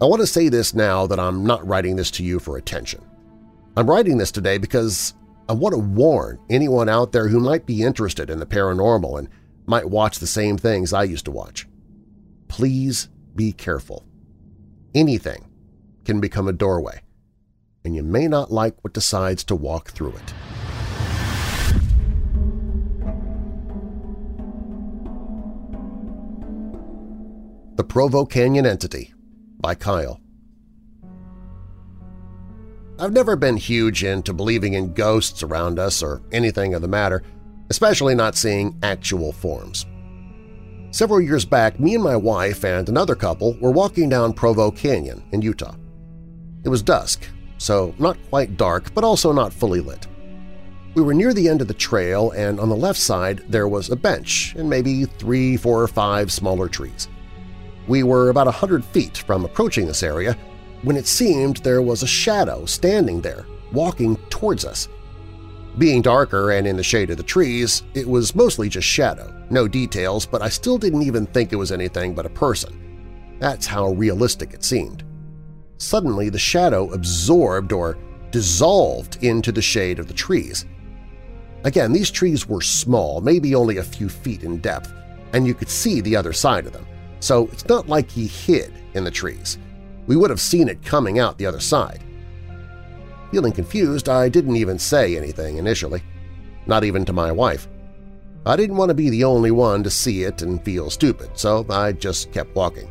I 0.00 0.04
want 0.04 0.20
to 0.20 0.26
say 0.26 0.48
this 0.48 0.74
now 0.74 1.06
that 1.08 1.18
I'm 1.18 1.44
not 1.44 1.66
writing 1.66 1.96
this 1.96 2.10
to 2.12 2.22
you 2.22 2.38
for 2.38 2.56
attention. 2.56 3.00
I'm 3.76 3.88
writing 3.88 4.18
this 4.18 4.30
today 4.30 4.58
because 4.58 5.14
Uh, 5.48 5.52
I 5.52 5.54
want 5.54 5.74
to 5.74 5.78
warn 5.78 6.38
anyone 6.50 6.88
out 6.88 7.12
there 7.12 7.28
who 7.28 7.40
might 7.40 7.66
be 7.66 7.82
interested 7.82 8.30
in 8.30 8.38
the 8.38 8.46
paranormal 8.46 9.18
and 9.18 9.28
might 9.66 9.88
watch 9.90 10.18
the 10.18 10.26
same 10.26 10.56
things 10.56 10.92
I 10.92 11.04
used 11.04 11.24
to 11.26 11.30
watch. 11.30 11.66
Please 12.48 13.08
be 13.34 13.52
careful. 13.52 14.04
Anything 14.94 15.50
can 16.04 16.20
become 16.20 16.48
a 16.48 16.52
doorway, 16.52 17.00
and 17.84 17.94
you 17.94 18.02
may 18.02 18.26
not 18.26 18.50
like 18.50 18.82
what 18.82 18.94
decides 18.94 19.44
to 19.44 19.54
walk 19.54 19.90
through 19.90 20.14
it. 20.14 20.34
The 27.76 27.84
Provo 27.84 28.24
Canyon 28.24 28.66
Entity 28.66 29.14
by 29.60 29.74
Kyle 29.74 30.20
I've 33.00 33.12
never 33.12 33.36
been 33.36 33.56
huge 33.56 34.02
into 34.02 34.32
believing 34.32 34.74
in 34.74 34.92
ghosts 34.92 35.44
around 35.44 35.78
us 35.78 36.02
or 36.02 36.20
anything 36.32 36.74
of 36.74 36.82
the 36.82 36.88
matter, 36.88 37.22
especially 37.70 38.16
not 38.16 38.34
seeing 38.34 38.76
actual 38.82 39.30
forms. 39.30 39.86
Several 40.90 41.20
years 41.20 41.44
back, 41.44 41.78
me 41.78 41.94
and 41.94 42.02
my 42.02 42.16
wife 42.16 42.64
and 42.64 42.88
another 42.88 43.14
couple 43.14 43.56
were 43.60 43.70
walking 43.70 44.08
down 44.08 44.32
Provo 44.32 44.72
Canyon 44.72 45.22
in 45.30 45.42
Utah. 45.42 45.76
It 46.64 46.70
was 46.70 46.82
dusk, 46.82 47.24
so 47.58 47.94
not 48.00 48.18
quite 48.30 48.56
dark, 48.56 48.92
but 48.94 49.04
also 49.04 49.32
not 49.32 49.52
fully 49.52 49.80
lit. 49.80 50.08
We 50.94 51.02
were 51.02 51.14
near 51.14 51.32
the 51.32 51.48
end 51.48 51.60
of 51.60 51.68
the 51.68 51.74
trail, 51.74 52.32
and 52.32 52.58
on 52.58 52.68
the 52.68 52.74
left 52.74 52.98
side 52.98 53.44
there 53.48 53.68
was 53.68 53.90
a 53.90 53.96
bench 53.96 54.56
and 54.56 54.68
maybe 54.68 55.04
three, 55.04 55.56
four, 55.56 55.80
or 55.80 55.88
five 55.88 56.32
smaller 56.32 56.68
trees. 56.68 57.06
We 57.86 58.02
were 58.02 58.30
about 58.30 58.48
a 58.48 58.52
hundred 58.52 58.84
feet 58.84 59.18
from 59.18 59.44
approaching 59.44 59.86
this 59.86 60.02
area 60.02 60.36
when 60.82 60.96
it 60.96 61.06
seemed 61.06 61.58
there 61.58 61.82
was 61.82 62.02
a 62.02 62.06
shadow 62.06 62.64
standing 62.64 63.20
there, 63.20 63.46
walking 63.72 64.16
towards 64.30 64.64
us. 64.64 64.88
Being 65.76 66.02
darker 66.02 66.52
and 66.52 66.66
in 66.66 66.76
the 66.76 66.82
shade 66.82 67.10
of 67.10 67.16
the 67.16 67.22
trees, 67.22 67.82
it 67.94 68.08
was 68.08 68.34
mostly 68.34 68.68
just 68.68 68.86
shadow, 68.86 69.32
no 69.50 69.68
details, 69.68 70.26
but 70.26 70.42
I 70.42 70.48
still 70.48 70.78
didn't 70.78 71.02
even 71.02 71.26
think 71.26 71.52
it 71.52 71.56
was 71.56 71.72
anything 71.72 72.14
but 72.14 72.26
a 72.26 72.30
person. 72.30 73.36
That's 73.38 73.66
how 73.66 73.92
realistic 73.92 74.54
it 74.54 74.64
seemed. 74.64 75.04
Suddenly, 75.78 76.28
the 76.28 76.38
shadow 76.38 76.90
absorbed 76.92 77.72
or 77.72 77.96
dissolved 78.30 79.22
into 79.22 79.52
the 79.52 79.62
shade 79.62 79.98
of 79.98 80.08
the 80.08 80.14
trees. 80.14 80.66
Again, 81.64 81.92
these 81.92 82.10
trees 82.10 82.48
were 82.48 82.60
small, 82.60 83.20
maybe 83.20 83.54
only 83.54 83.76
a 83.76 83.84
few 83.84 84.08
feet 84.08 84.42
in 84.42 84.58
depth, 84.58 84.92
and 85.32 85.46
you 85.46 85.54
could 85.54 85.68
see 85.68 86.00
the 86.00 86.16
other 86.16 86.32
side 86.32 86.66
of 86.66 86.72
them, 86.72 86.86
so 87.20 87.48
it's 87.52 87.68
not 87.68 87.88
like 87.88 88.10
he 88.10 88.26
hid 88.26 88.72
in 88.94 89.04
the 89.04 89.10
trees 89.10 89.58
we 90.08 90.16
would 90.16 90.30
have 90.30 90.40
seen 90.40 90.68
it 90.68 90.82
coming 90.82 91.20
out 91.20 91.38
the 91.38 91.46
other 91.46 91.60
side. 91.60 92.02
Feeling 93.30 93.52
confused, 93.52 94.08
I 94.08 94.28
didn't 94.28 94.56
even 94.56 94.78
say 94.78 95.16
anything 95.16 95.58
initially, 95.58 96.02
not 96.66 96.82
even 96.82 97.04
to 97.04 97.12
my 97.12 97.30
wife. 97.30 97.68
I 98.46 98.56
didn't 98.56 98.76
want 98.76 98.88
to 98.88 98.94
be 98.94 99.10
the 99.10 99.24
only 99.24 99.50
one 99.50 99.82
to 99.84 99.90
see 99.90 100.22
it 100.22 100.40
and 100.40 100.64
feel 100.64 100.88
stupid, 100.88 101.38
so 101.38 101.66
I 101.68 101.92
just 101.92 102.32
kept 102.32 102.56
walking. 102.56 102.90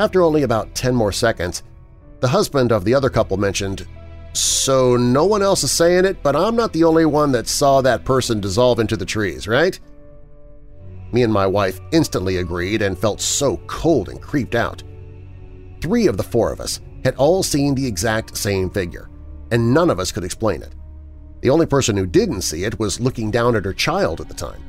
After 0.00 0.22
only 0.22 0.42
about 0.42 0.74
10 0.74 0.94
more 0.94 1.12
seconds, 1.12 1.62
the 2.18 2.28
husband 2.28 2.72
of 2.72 2.84
the 2.84 2.94
other 2.94 3.08
couple 3.08 3.36
mentioned, 3.36 3.86
so 4.32 4.96
no 4.96 5.24
one 5.24 5.42
else 5.42 5.62
is 5.62 5.70
saying 5.70 6.06
it, 6.06 6.20
but 6.24 6.34
I'm 6.34 6.56
not 6.56 6.72
the 6.72 6.82
only 6.82 7.06
one 7.06 7.30
that 7.32 7.46
saw 7.46 7.80
that 7.82 8.04
person 8.04 8.40
dissolve 8.40 8.80
into 8.80 8.96
the 8.96 9.06
trees, 9.06 9.46
right? 9.46 9.78
Me 11.12 11.22
and 11.22 11.32
my 11.32 11.46
wife 11.46 11.80
instantly 11.92 12.38
agreed 12.38 12.82
and 12.82 12.98
felt 12.98 13.20
so 13.20 13.58
cold 13.68 14.08
and 14.08 14.20
creeped 14.20 14.56
out. 14.56 14.82
Three 15.84 16.06
of 16.06 16.16
the 16.16 16.22
four 16.22 16.50
of 16.50 16.60
us 16.60 16.80
had 17.04 17.14
all 17.16 17.42
seen 17.42 17.74
the 17.74 17.86
exact 17.86 18.38
same 18.38 18.70
figure, 18.70 19.10
and 19.50 19.74
none 19.74 19.90
of 19.90 20.00
us 20.00 20.12
could 20.12 20.24
explain 20.24 20.62
it. 20.62 20.72
The 21.42 21.50
only 21.50 21.66
person 21.66 21.94
who 21.94 22.06
didn't 22.06 22.40
see 22.40 22.64
it 22.64 22.78
was 22.78 23.00
looking 23.00 23.30
down 23.30 23.54
at 23.54 23.66
her 23.66 23.74
child 23.74 24.22
at 24.22 24.28
the 24.28 24.34
time. 24.34 24.62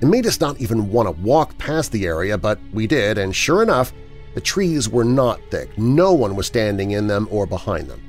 It 0.00 0.06
made 0.06 0.24
us 0.24 0.40
not 0.40 0.58
even 0.58 0.90
want 0.90 1.06
to 1.06 1.22
walk 1.22 1.58
past 1.58 1.92
the 1.92 2.06
area, 2.06 2.38
but 2.38 2.58
we 2.72 2.86
did, 2.86 3.18
and 3.18 3.36
sure 3.36 3.62
enough, 3.62 3.92
the 4.34 4.40
trees 4.40 4.88
were 4.88 5.04
not 5.04 5.38
thick. 5.50 5.76
No 5.76 6.14
one 6.14 6.34
was 6.34 6.46
standing 6.46 6.92
in 6.92 7.06
them 7.06 7.28
or 7.30 7.44
behind 7.44 7.88
them. 7.88 8.02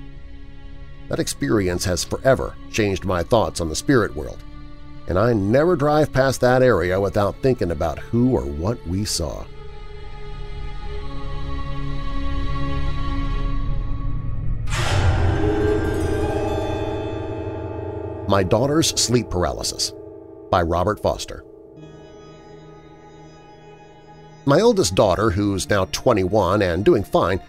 That 1.10 1.20
experience 1.20 1.84
has 1.84 2.06
forever 2.06 2.56
changed 2.72 3.04
my 3.04 3.22
thoughts 3.22 3.60
on 3.60 3.68
the 3.68 3.76
spirit 3.76 4.16
world, 4.16 4.42
and 5.10 5.20
I 5.20 5.34
never 5.34 5.76
drive 5.76 6.14
past 6.14 6.40
that 6.40 6.64
area 6.64 7.02
without 7.02 7.36
thinking 7.42 7.72
about 7.72 8.00
who 8.00 8.32
or 8.32 8.46
what 8.46 8.80
we 8.88 9.04
saw. 9.04 9.44
My 18.34 18.42
Daughter's 18.42 19.00
Sleep 19.00 19.30
Paralysis 19.30 19.94
by 20.50 20.64
Robert 20.64 21.00
Foster. 21.00 21.46
My 24.46 24.60
oldest 24.60 24.96
daughter, 24.96 25.30
who's 25.30 25.70
now 25.70 25.86
21 25.92 26.64
and 26.64 26.84
doing 26.84 27.04
fine, 27.04 27.40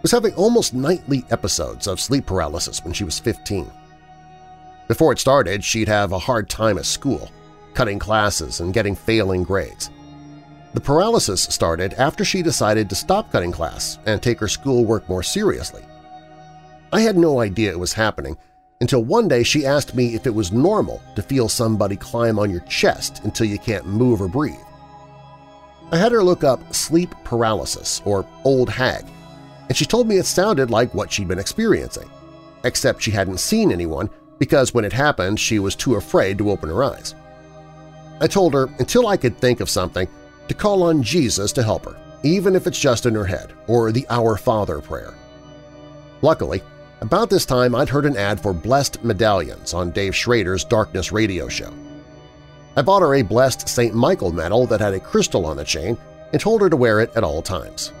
was 0.00 0.12
having 0.12 0.32
almost 0.34 0.74
nightly 0.74 1.24
episodes 1.30 1.88
of 1.88 1.98
sleep 1.98 2.26
paralysis 2.26 2.84
when 2.84 2.92
she 2.92 3.02
was 3.02 3.18
15. 3.18 3.68
Before 4.86 5.10
it 5.10 5.18
started, 5.18 5.64
she'd 5.64 5.88
have 5.88 6.12
a 6.12 6.20
hard 6.20 6.48
time 6.48 6.78
at 6.78 6.86
school, 6.86 7.32
cutting 7.74 7.98
classes 7.98 8.60
and 8.60 8.72
getting 8.72 8.94
failing 8.94 9.42
grades. 9.42 9.90
The 10.72 10.80
paralysis 10.80 11.42
started 11.42 11.94
after 11.94 12.24
she 12.24 12.42
decided 12.42 12.88
to 12.90 12.94
stop 12.94 13.32
cutting 13.32 13.50
class 13.50 13.98
and 14.06 14.22
take 14.22 14.38
her 14.38 14.46
schoolwork 14.46 15.08
more 15.08 15.24
seriously. 15.24 15.82
I 16.92 17.00
had 17.00 17.16
no 17.16 17.40
idea 17.40 17.72
it 17.72 17.80
was 17.80 17.92
happening 17.92 18.36
until 18.80 19.02
one 19.02 19.26
day 19.28 19.42
she 19.42 19.66
asked 19.66 19.94
me 19.94 20.14
if 20.14 20.26
it 20.26 20.34
was 20.34 20.52
normal 20.52 21.02
to 21.16 21.22
feel 21.22 21.48
somebody 21.48 21.96
climb 21.96 22.38
on 22.38 22.50
your 22.50 22.60
chest 22.60 23.22
until 23.24 23.46
you 23.46 23.58
can't 23.58 23.86
move 23.86 24.20
or 24.22 24.28
breathe. 24.28 24.54
I 25.90 25.96
had 25.96 26.12
her 26.12 26.22
look 26.22 26.44
up 26.44 26.74
sleep 26.74 27.14
paralysis 27.24 28.02
or 28.04 28.26
old 28.44 28.68
hag, 28.68 29.04
and 29.68 29.76
she 29.76 29.84
told 29.84 30.06
me 30.06 30.18
it 30.18 30.26
sounded 30.26 30.70
like 30.70 30.94
what 30.94 31.10
she'd 31.10 31.28
been 31.28 31.38
experiencing, 31.38 32.08
except 32.64 33.02
she 33.02 33.10
hadn't 33.10 33.40
seen 33.40 33.72
anyone 33.72 34.10
because 34.38 34.72
when 34.72 34.84
it 34.84 34.92
happened 34.92 35.40
she 35.40 35.58
was 35.58 35.74
too 35.74 35.96
afraid 35.96 36.38
to 36.38 36.50
open 36.50 36.68
her 36.68 36.84
eyes. 36.84 37.14
I 38.20 38.26
told 38.26 38.54
her 38.54 38.68
until 38.78 39.06
I 39.06 39.16
could 39.16 39.36
think 39.36 39.60
of 39.60 39.70
something 39.70 40.08
to 40.48 40.54
call 40.54 40.84
on 40.84 41.02
Jesus 41.02 41.52
to 41.52 41.62
help 41.62 41.84
her, 41.84 41.96
even 42.22 42.54
if 42.54 42.66
it's 42.66 42.78
just 42.78 43.06
in 43.06 43.14
her 43.14 43.24
head, 43.24 43.52
or 43.66 43.92
the 43.92 44.06
Our 44.10 44.36
Father 44.36 44.80
prayer. 44.80 45.14
Luckily, 46.22 46.62
About 47.00 47.30
this 47.30 47.46
time, 47.46 47.76
I'd 47.76 47.88
heard 47.88 48.06
an 48.06 48.16
ad 48.16 48.40
for 48.40 48.52
Blessed 48.52 49.04
Medallions 49.04 49.72
on 49.72 49.92
Dave 49.92 50.16
Schrader's 50.16 50.64
Darkness 50.64 51.12
radio 51.12 51.48
show. 51.48 51.72
I 52.74 52.82
bought 52.82 53.02
her 53.02 53.14
a 53.14 53.22
Blessed 53.22 53.68
St. 53.68 53.94
Michael 53.94 54.32
medal 54.32 54.66
that 54.66 54.80
had 54.80 54.94
a 54.94 55.00
crystal 55.00 55.46
on 55.46 55.56
the 55.56 55.64
chain 55.64 55.96
and 56.32 56.42
told 56.42 56.60
her 56.60 56.68
to 56.68 56.76
wear 56.76 56.98
it 56.98 57.12
at 57.14 57.22
all 57.22 57.40
times. 57.40 57.92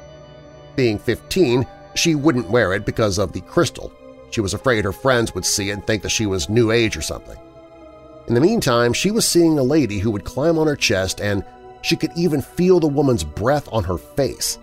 Being 0.74 0.98
15, 0.98 1.64
she 1.94 2.16
wouldn't 2.16 2.50
wear 2.50 2.72
it 2.72 2.84
because 2.84 3.18
of 3.18 3.32
the 3.32 3.40
crystal. 3.42 3.92
She 4.30 4.40
was 4.40 4.52
afraid 4.52 4.84
her 4.84 4.92
friends 4.92 5.32
would 5.32 5.44
see 5.44 5.70
it 5.70 5.74
and 5.74 5.86
think 5.86 6.02
that 6.02 6.10
she 6.10 6.26
was 6.26 6.48
New 6.48 6.72
Age 6.72 6.96
or 6.96 7.02
something. 7.02 7.38
In 8.26 8.34
the 8.34 8.40
meantime, 8.40 8.92
she 8.92 9.12
was 9.12 9.26
seeing 9.26 9.60
a 9.60 9.62
lady 9.62 10.00
who 10.00 10.10
would 10.10 10.24
climb 10.24 10.58
on 10.58 10.66
her 10.66 10.76
chest 10.76 11.20
and 11.20 11.44
she 11.82 11.94
could 11.94 12.10
even 12.16 12.42
feel 12.42 12.80
the 12.80 12.88
woman's 12.88 13.22
breath 13.22 13.68
on 13.70 13.84
her 13.84 13.96
face. 13.96 14.58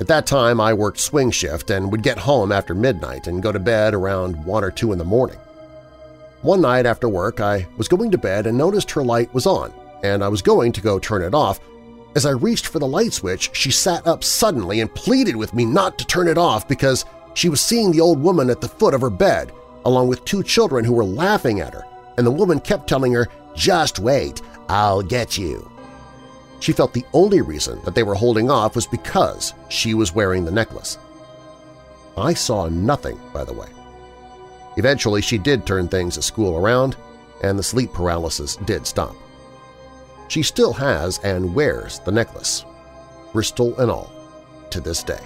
At 0.00 0.08
that 0.08 0.26
time, 0.26 0.60
I 0.60 0.74
worked 0.74 0.98
swing 0.98 1.30
shift 1.30 1.70
and 1.70 1.90
would 1.92 2.02
get 2.02 2.18
home 2.18 2.50
after 2.50 2.74
midnight 2.74 3.28
and 3.28 3.42
go 3.42 3.52
to 3.52 3.60
bed 3.60 3.94
around 3.94 4.44
1 4.44 4.64
or 4.64 4.70
2 4.70 4.92
in 4.92 4.98
the 4.98 5.04
morning. 5.04 5.38
One 6.42 6.60
night 6.60 6.84
after 6.84 7.08
work, 7.08 7.40
I 7.40 7.66
was 7.76 7.88
going 7.88 8.10
to 8.10 8.18
bed 8.18 8.46
and 8.46 8.58
noticed 8.58 8.90
her 8.90 9.04
light 9.04 9.32
was 9.32 9.46
on, 9.46 9.72
and 10.02 10.24
I 10.24 10.28
was 10.28 10.42
going 10.42 10.72
to 10.72 10.80
go 10.80 10.98
turn 10.98 11.22
it 11.22 11.32
off. 11.32 11.60
As 12.16 12.26
I 12.26 12.30
reached 12.30 12.66
for 12.66 12.80
the 12.80 12.86
light 12.86 13.12
switch, 13.12 13.50
she 13.54 13.70
sat 13.70 14.06
up 14.06 14.24
suddenly 14.24 14.80
and 14.80 14.94
pleaded 14.94 15.36
with 15.36 15.54
me 15.54 15.64
not 15.64 15.96
to 15.98 16.06
turn 16.06 16.28
it 16.28 16.38
off 16.38 16.66
because 16.66 17.04
she 17.34 17.48
was 17.48 17.60
seeing 17.60 17.92
the 17.92 18.00
old 18.00 18.20
woman 18.20 18.50
at 18.50 18.60
the 18.60 18.68
foot 18.68 18.94
of 18.94 19.00
her 19.00 19.10
bed, 19.10 19.52
along 19.84 20.08
with 20.08 20.24
two 20.24 20.42
children 20.42 20.84
who 20.84 20.92
were 20.92 21.04
laughing 21.04 21.60
at 21.60 21.72
her, 21.72 21.84
and 22.18 22.26
the 22.26 22.32
woman 22.32 22.58
kept 22.60 22.88
telling 22.88 23.12
her, 23.12 23.28
just 23.54 24.00
wait, 24.00 24.42
I'll 24.68 25.02
get 25.02 25.38
you. 25.38 25.70
She 26.64 26.72
felt 26.72 26.94
the 26.94 27.04
only 27.12 27.42
reason 27.42 27.78
that 27.84 27.94
they 27.94 28.04
were 28.04 28.14
holding 28.14 28.50
off 28.50 28.74
was 28.74 28.86
because 28.86 29.52
she 29.68 29.92
was 29.92 30.14
wearing 30.14 30.46
the 30.46 30.50
necklace. 30.50 30.96
I 32.16 32.32
saw 32.32 32.68
nothing, 32.68 33.20
by 33.34 33.44
the 33.44 33.52
way. 33.52 33.68
Eventually, 34.78 35.20
she 35.20 35.36
did 35.36 35.66
turn 35.66 35.88
things 35.88 36.16
at 36.16 36.24
school 36.24 36.56
around, 36.56 36.96
and 37.42 37.58
the 37.58 37.62
sleep 37.62 37.92
paralysis 37.92 38.56
did 38.56 38.86
stop. 38.86 39.14
She 40.28 40.42
still 40.42 40.72
has 40.72 41.18
and 41.18 41.54
wears 41.54 41.98
the 41.98 42.12
necklace, 42.12 42.64
Bristol 43.34 43.78
and 43.78 43.90
all, 43.90 44.10
to 44.70 44.80
this 44.80 45.02
day. 45.02 45.20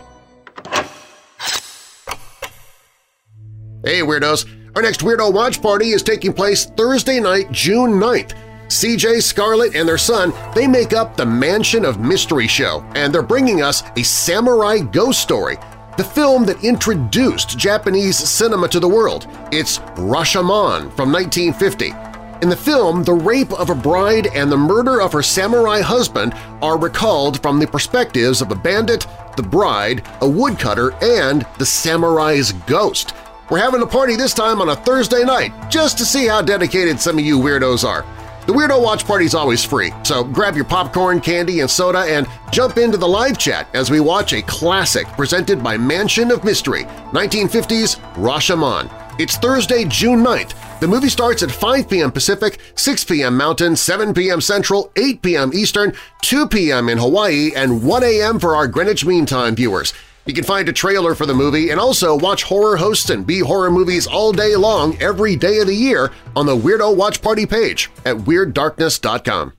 Hey 3.84 4.00
Weirdos! 4.00 4.74
Our 4.74 4.82
next 4.82 5.02
Weirdo 5.02 5.32
Watch 5.32 5.62
Party 5.62 5.90
is 5.90 6.02
taking 6.02 6.32
place 6.32 6.66
Thursday 6.66 7.20
night, 7.20 7.52
June 7.52 7.92
9th. 7.92 8.47
CJ, 8.68 9.22
Scarlett, 9.22 9.74
and 9.74 9.88
their 9.88 9.96
son, 9.96 10.32
they 10.54 10.66
make 10.66 10.92
up 10.92 11.16
the 11.16 11.24
Mansion 11.24 11.86
of 11.86 12.00
Mystery 12.00 12.46
show, 12.46 12.84
and 12.94 13.12
they're 13.12 13.22
bringing 13.22 13.62
us 13.62 13.82
a 13.96 14.04
samurai 14.04 14.78
ghost 14.78 15.20
story, 15.20 15.56
the 15.96 16.04
film 16.04 16.44
that 16.44 16.62
introduced 16.62 17.56
Japanese 17.58 18.18
cinema 18.18 18.68
to 18.68 18.78
the 18.78 18.86
world. 18.86 19.26
It's 19.50 19.78
Rashomon 19.96 20.94
from 20.94 21.10
1950. 21.10 21.94
In 22.42 22.50
the 22.50 22.56
film, 22.56 23.02
the 23.02 23.14
rape 23.14 23.52
of 23.52 23.70
a 23.70 23.74
bride 23.74 24.28
and 24.28 24.52
the 24.52 24.56
murder 24.58 25.00
of 25.00 25.14
her 25.14 25.22
samurai 25.22 25.80
husband 25.80 26.34
are 26.60 26.78
recalled 26.78 27.40
from 27.40 27.58
the 27.58 27.66
perspectives 27.66 28.42
of 28.42 28.52
a 28.52 28.54
bandit, 28.54 29.06
the 29.36 29.42
bride, 29.42 30.06
a 30.20 30.28
woodcutter, 30.28 30.92
and 31.02 31.46
the 31.58 31.66
samurai's 31.66 32.52
ghost. 32.52 33.14
We're 33.50 33.58
having 33.60 33.80
a 33.80 33.86
party 33.86 34.14
this 34.14 34.34
time 34.34 34.60
on 34.60 34.68
a 34.68 34.76
Thursday 34.76 35.24
night 35.24 35.70
just 35.70 35.96
to 35.98 36.04
see 36.04 36.26
how 36.26 36.42
dedicated 36.42 37.00
some 37.00 37.18
of 37.18 37.24
you 37.24 37.38
weirdos 37.38 37.82
are. 37.82 38.04
The 38.48 38.54
Weirdo 38.54 38.82
Watch 38.82 39.04
Party 39.04 39.26
is 39.26 39.34
always 39.34 39.62
free, 39.62 39.92
so 40.04 40.24
grab 40.24 40.56
your 40.56 40.64
popcorn, 40.64 41.20
candy, 41.20 41.60
and 41.60 41.70
soda 41.70 41.98
and 41.98 42.26
jump 42.50 42.78
into 42.78 42.96
the 42.96 43.06
live 43.06 43.36
chat 43.36 43.68
as 43.74 43.90
we 43.90 44.00
watch 44.00 44.32
a 44.32 44.40
classic 44.40 45.06
presented 45.08 45.62
by 45.62 45.76
Mansion 45.76 46.30
of 46.30 46.44
Mystery, 46.44 46.84
1950s 47.12 48.00
Rashomon. 48.14 48.90
It's 49.20 49.36
Thursday, 49.36 49.84
June 49.84 50.24
9th. 50.24 50.80
The 50.80 50.88
movie 50.88 51.10
starts 51.10 51.42
at 51.42 51.50
5 51.50 51.90
p.m. 51.90 52.10
Pacific, 52.10 52.58
6 52.74 53.04
p.m. 53.04 53.36
Mountain, 53.36 53.76
7 53.76 54.14
p.m. 54.14 54.40
Central, 54.40 54.90
8 54.96 55.20
p.m. 55.20 55.50
Eastern, 55.52 55.92
2 56.22 56.48
p.m. 56.48 56.88
in 56.88 56.96
Hawaii, 56.96 57.50
and 57.54 57.84
1 57.84 58.02
a.m. 58.02 58.40
for 58.40 58.56
our 58.56 58.66
Greenwich 58.66 59.04
Mean 59.04 59.26
Time 59.26 59.56
viewers. 59.56 59.92
You 60.28 60.34
can 60.34 60.44
find 60.44 60.68
a 60.68 60.74
trailer 60.74 61.14
for 61.14 61.24
the 61.24 61.32
movie 61.32 61.70
and 61.70 61.80
also 61.80 62.14
watch 62.14 62.42
horror 62.42 62.76
hosts 62.76 63.08
and 63.08 63.26
B-horror 63.26 63.70
movies 63.70 64.06
all 64.06 64.30
day 64.30 64.56
long 64.56 64.94
every 65.00 65.36
day 65.36 65.58
of 65.60 65.66
the 65.66 65.74
year 65.74 66.12
on 66.36 66.44
the 66.44 66.54
Weirdo 66.54 66.94
Watch 66.94 67.22
Party 67.22 67.46
page 67.46 67.90
at 68.04 68.14
WeirdDarkness.com. 68.18 69.54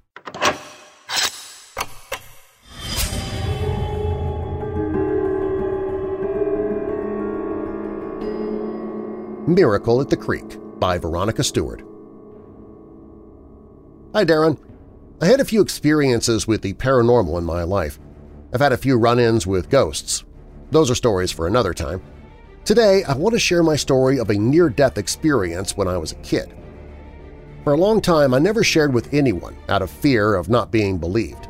Miracle 9.47 9.99
at 10.01 10.09
the 10.09 10.17
Creek 10.17 10.59
by 10.79 10.99
Veronica 10.99 11.43
Steward 11.43 11.83
Hi, 14.13 14.23
Darren. 14.23 14.59
I 15.19 15.25
had 15.25 15.39
a 15.39 15.45
few 15.45 15.61
experiences 15.61 16.47
with 16.47 16.61
the 16.61 16.73
paranormal 16.75 17.39
in 17.39 17.43
my 17.43 17.63
life. 17.63 17.97
I've 18.53 18.61
had 18.61 18.71
a 18.71 18.77
few 18.77 18.97
run-ins 18.97 19.47
with 19.47 19.69
ghosts. 19.69 20.23
Those 20.71 20.91
are 20.91 20.95
stories 20.95 21.31
for 21.31 21.47
another 21.47 21.73
time. 21.73 22.01
Today, 22.63 23.03
I 23.03 23.15
want 23.15 23.33
to 23.33 23.39
share 23.39 23.63
my 23.63 23.75
story 23.75 24.19
of 24.19 24.29
a 24.29 24.37
near-death 24.37 24.97
experience 24.97 25.75
when 25.75 25.87
I 25.87 25.97
was 25.97 26.11
a 26.11 26.15
kid. 26.17 26.55
For 27.63 27.73
a 27.73 27.77
long 27.77 28.01
time, 28.01 28.33
I 28.33 28.39
never 28.39 28.63
shared 28.63 28.93
with 28.93 29.13
anyone 29.13 29.57
out 29.67 29.81
of 29.81 29.89
fear 29.89 30.35
of 30.35 30.49
not 30.49 30.71
being 30.71 30.97
believed. 30.97 31.47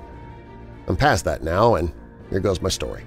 I'm 0.88 0.96
past 0.96 1.26
that 1.26 1.44
now, 1.44 1.76
and 1.76 1.94
here 2.30 2.40
goes 2.40 2.62
my 2.62 2.70
story. 2.70 3.04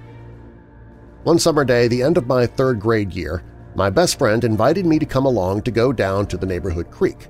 One 1.23 1.39
summer 1.39 1.65
day, 1.65 1.87
the 1.87 2.03
end 2.03 2.17
of 2.17 2.27
my 2.27 2.45
third 2.45 2.79
grade 2.79 3.13
year, 3.13 3.43
my 3.75 3.89
best 3.89 4.19
friend 4.19 4.43
invited 4.43 4.85
me 4.85 4.99
to 4.99 5.05
come 5.05 5.25
along 5.25 5.63
to 5.63 5.71
go 5.71 5.91
down 5.91 6.27
to 6.27 6.37
the 6.37 6.45
neighborhood 6.45 6.91
creek. 6.91 7.27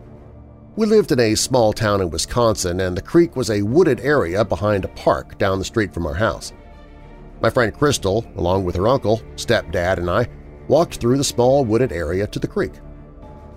We 0.76 0.88
lived 0.88 1.12
in 1.12 1.20
a 1.20 1.36
small 1.36 1.72
town 1.72 2.02
in 2.02 2.10
Wisconsin, 2.10 2.82
and 2.82 2.98
the 2.98 3.02
creek 3.02 3.36
was 3.36 3.50
a 3.50 3.62
wooded 3.62 4.00
area 4.02 4.44
behind 4.44 4.84
a 4.84 4.90
park 4.90 5.38
down 5.38 5.60
the 5.60 5.66
street 5.66 5.94
from 5.94 6.06
our 6.06 6.16
house. 6.16 6.52
My 7.44 7.50
friend 7.50 7.74
Crystal, 7.74 8.26
along 8.38 8.64
with 8.64 8.78
her 8.78 8.88
uncle, 8.88 9.22
stepdad, 9.36 9.98
and 9.98 10.10
I 10.10 10.30
walked 10.70 10.96
through 10.96 11.18
the 11.18 11.26
small 11.26 11.66
wooded 11.66 11.92
area 11.92 12.26
to 12.26 12.40
the 12.40 12.48
creek. 12.48 12.72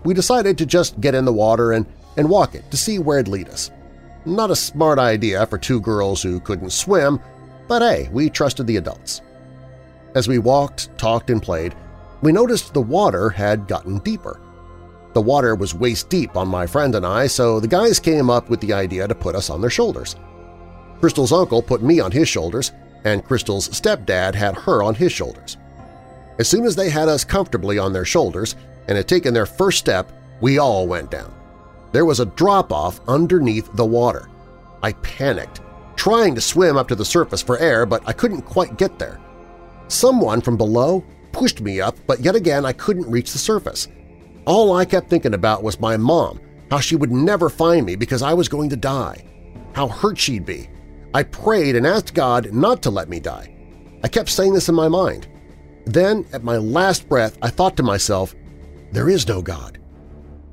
We 0.03 0.13
decided 0.13 0.59
to 0.59 0.67
just 0.67 1.01
get 1.01 1.15
in 1.15 1.25
the 1.25 1.33
water 1.33 1.71
and, 1.71 1.87
and 2.17 2.29
walk 2.29 2.57
it 2.57 2.69
to 2.73 2.77
see 2.77 2.99
where 2.99 3.21
it'd 3.21 3.29
lead 3.29 3.49
us. 3.49 3.71
Not 4.25 4.51
a 4.51 4.57
smart 4.57 4.99
idea 4.99 5.47
for 5.47 5.57
two 5.57 5.81
girls 5.81 6.21
who 6.21 6.41
couldn't 6.41 6.71
swim, 6.71 7.21
but 7.69 7.81
hey, 7.81 8.09
we 8.11 8.29
trusted 8.29 8.67
the 8.67 8.79
adults. 8.79 9.23
As 10.17 10.27
we 10.27 10.39
walked, 10.39 10.97
talked, 10.99 11.31
and 11.31 11.41
played, 11.41 11.73
we 12.23 12.33
noticed 12.33 12.75
the 12.75 12.81
water 12.81 13.31
had 13.31 13.69
gotten 13.69 13.99
deeper. 13.99 14.41
The 15.13 15.23
water 15.23 15.55
was 15.55 15.75
waist 15.75 16.09
deep 16.09 16.37
on 16.37 16.49
my 16.49 16.67
friend 16.67 16.97
and 16.97 17.07
I, 17.07 17.29
so 17.29 17.61
the 17.61 17.69
guys 17.69 18.01
came 18.01 18.31
up 18.31 18.51
with 18.51 18.61
the 18.61 18.73
idea 18.73 19.07
to 19.07 19.15
put 19.15 19.37
us 19.37 19.49
on 19.49 19.61
their 19.61 19.71
shoulders. 19.71 20.17
Crystal's 20.99 21.33
uncle 21.33 21.63
put 21.63 21.85
me 21.85 22.01
on 22.01 22.11
his 22.11 22.29
shoulders, 22.29 22.73
and 23.07 23.25
Crystal's 23.25 23.69
stepdad 23.69 24.35
had 24.35 24.57
her 24.57 24.83
on 24.83 24.97
his 24.97 25.13
shoulders. 25.13 25.57
As 26.41 26.49
soon 26.49 26.65
as 26.65 26.75
they 26.75 26.91
had 26.91 27.09
us 27.09 27.25
comfortably 27.25 27.79
on 27.79 27.93
their 27.93 28.05
shoulders 28.05 28.57
and 28.89 28.97
had 28.97 29.07
taken 29.07 29.33
their 29.33 29.47
first 29.47 29.79
step, 29.79 30.11
we 30.41 30.59
all 30.59 30.89
went 30.89 31.13
down. 31.13 31.33
There 31.93 32.05
was 32.05 32.19
a 32.19 32.27
drop-off 32.27 33.01
underneath 33.07 33.71
the 33.75 33.87
water. 33.87 34.29
I 34.83 34.93
panicked, 34.95 35.61
trying 35.95 36.35
to 36.35 36.41
swim 36.41 36.77
up 36.77 36.89
to 36.89 36.97
the 36.97 37.05
surface 37.05 37.41
for 37.41 37.59
air, 37.59 37.87
but 37.87 38.03
I 38.07 38.13
couldn't 38.13 38.43
quite 38.43 38.77
get 38.77 38.99
there. 38.99 39.21
Someone 39.87 40.41
from 40.41 40.57
below 40.57 41.05
pushed 41.31 41.61
me 41.61 41.81
up, 41.81 41.97
but 42.09 42.19
yet 42.21 42.35
again 42.35 42.67
I 42.67 42.73
couldn't 42.73 43.11
reach 43.11 43.33
the 43.33 43.39
surface. 43.39 43.87
All 44.47 44.75
I 44.75 44.85
kept 44.85 45.09
thinking 45.09 45.35
about 45.35 45.63
was 45.63 45.79
my 45.79 45.97
mom, 45.97 46.41
how 46.73 46.81
she 46.81 46.97
would 46.97 47.13
never 47.13 47.49
find 47.49 47.87
me 47.87 47.95
because 47.95 48.21
I 48.21 48.35
was 48.35 48.49
going 48.49 48.71
to 48.71 48.77
die, 48.77 49.25
how 49.75 49.87
hurt 49.87 50.19
she'd 50.19 50.45
be. 50.45 50.69
I 51.17 51.23
prayed 51.23 51.77
and 51.77 51.87
asked 51.87 52.13
God 52.13 52.53
not 52.53 52.83
to 52.83 52.91
let 52.91 53.09
me 53.09 53.21
die. 53.21 53.51
I 54.05 54.09
kept 54.09 54.29
saying 54.29 54.53
this 54.53 54.69
in 54.69 54.75
my 54.75 54.87
mind. 54.87 55.27
Then, 55.87 56.27
at 56.35 56.45
my 56.45 56.59
last 56.59 57.09
breath, 57.09 57.39
I 57.41 57.49
thought 57.49 57.75
to 57.79 57.83
myself, 57.83 58.35
there 58.93 59.09
is 59.09 59.27
no 59.27 59.41
God. 59.41 59.79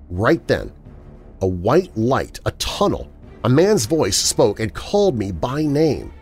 Right 0.09 0.47
then, 0.47 0.71
a 1.41 1.47
white 1.47 1.91
light, 1.97 2.39
a 2.45 2.51
tunnel, 2.51 3.11
a 3.43 3.49
man's 3.49 3.85
voice 3.85 4.15
spoke 4.15 4.61
and 4.61 4.73
called 4.73 5.17
me 5.17 5.33
by 5.33 5.63
name. 5.63 6.13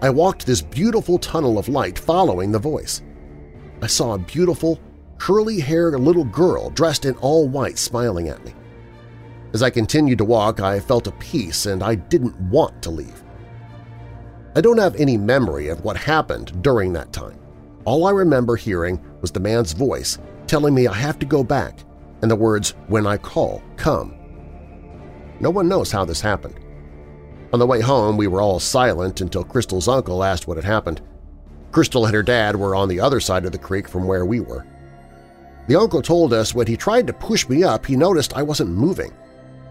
I 0.00 0.10
walked 0.10 0.46
this 0.46 0.62
beautiful 0.62 1.18
tunnel 1.18 1.58
of 1.58 1.68
light 1.68 1.98
following 1.98 2.52
the 2.52 2.60
voice. 2.60 3.02
I 3.82 3.88
saw 3.88 4.14
a 4.14 4.18
beautiful, 4.18 4.78
curly-haired 5.18 5.98
little 5.98 6.26
girl 6.26 6.70
dressed 6.70 7.04
in 7.04 7.16
all 7.16 7.48
white 7.48 7.78
smiling 7.78 8.28
at 8.28 8.44
me. 8.44 8.54
As 9.52 9.60
I 9.60 9.70
continued 9.70 10.18
to 10.18 10.24
walk, 10.24 10.60
I 10.60 10.78
felt 10.78 11.08
a 11.08 11.12
peace 11.12 11.66
and 11.66 11.82
I 11.82 11.96
didn't 11.96 12.38
want 12.42 12.80
to 12.84 12.90
leave. 12.90 13.24
I 14.54 14.60
don't 14.60 14.78
have 14.78 14.96
any 14.96 15.16
memory 15.16 15.68
of 15.68 15.84
what 15.84 15.96
happened 15.96 16.62
during 16.62 16.92
that 16.92 17.12
time. 17.12 17.38
All 17.84 18.06
I 18.06 18.10
remember 18.10 18.54
hearing 18.54 19.02
was 19.20 19.30
the 19.30 19.40
man's 19.40 19.72
voice 19.72 20.18
telling 20.46 20.74
me 20.74 20.86
I 20.86 20.92
have 20.92 21.18
to 21.20 21.26
go 21.26 21.42
back 21.42 21.78
and 22.22 22.30
the 22.30 22.36
words, 22.36 22.74
when 22.86 23.06
I 23.06 23.16
call, 23.16 23.62
come. 23.76 24.14
No 25.40 25.50
one 25.50 25.68
knows 25.68 25.90
how 25.90 26.04
this 26.04 26.20
happened. 26.20 26.58
On 27.52 27.58
the 27.58 27.66
way 27.66 27.80
home, 27.80 28.16
we 28.16 28.28
were 28.28 28.40
all 28.40 28.60
silent 28.60 29.20
until 29.20 29.42
Crystal's 29.42 29.88
uncle 29.88 30.22
asked 30.22 30.46
what 30.46 30.56
had 30.56 30.64
happened. 30.64 31.02
Crystal 31.72 32.06
and 32.06 32.14
her 32.14 32.22
dad 32.22 32.54
were 32.54 32.76
on 32.76 32.88
the 32.88 33.00
other 33.00 33.18
side 33.18 33.44
of 33.44 33.52
the 33.52 33.58
creek 33.58 33.88
from 33.88 34.06
where 34.06 34.24
we 34.24 34.40
were. 34.40 34.64
The 35.66 35.76
uncle 35.76 36.02
told 36.02 36.32
us 36.32 36.54
when 36.54 36.66
he 36.66 36.76
tried 36.76 37.06
to 37.08 37.12
push 37.12 37.48
me 37.48 37.64
up 37.64 37.86
he 37.86 37.96
noticed 37.96 38.36
I 38.36 38.42
wasn't 38.42 38.70
moving. 38.70 39.12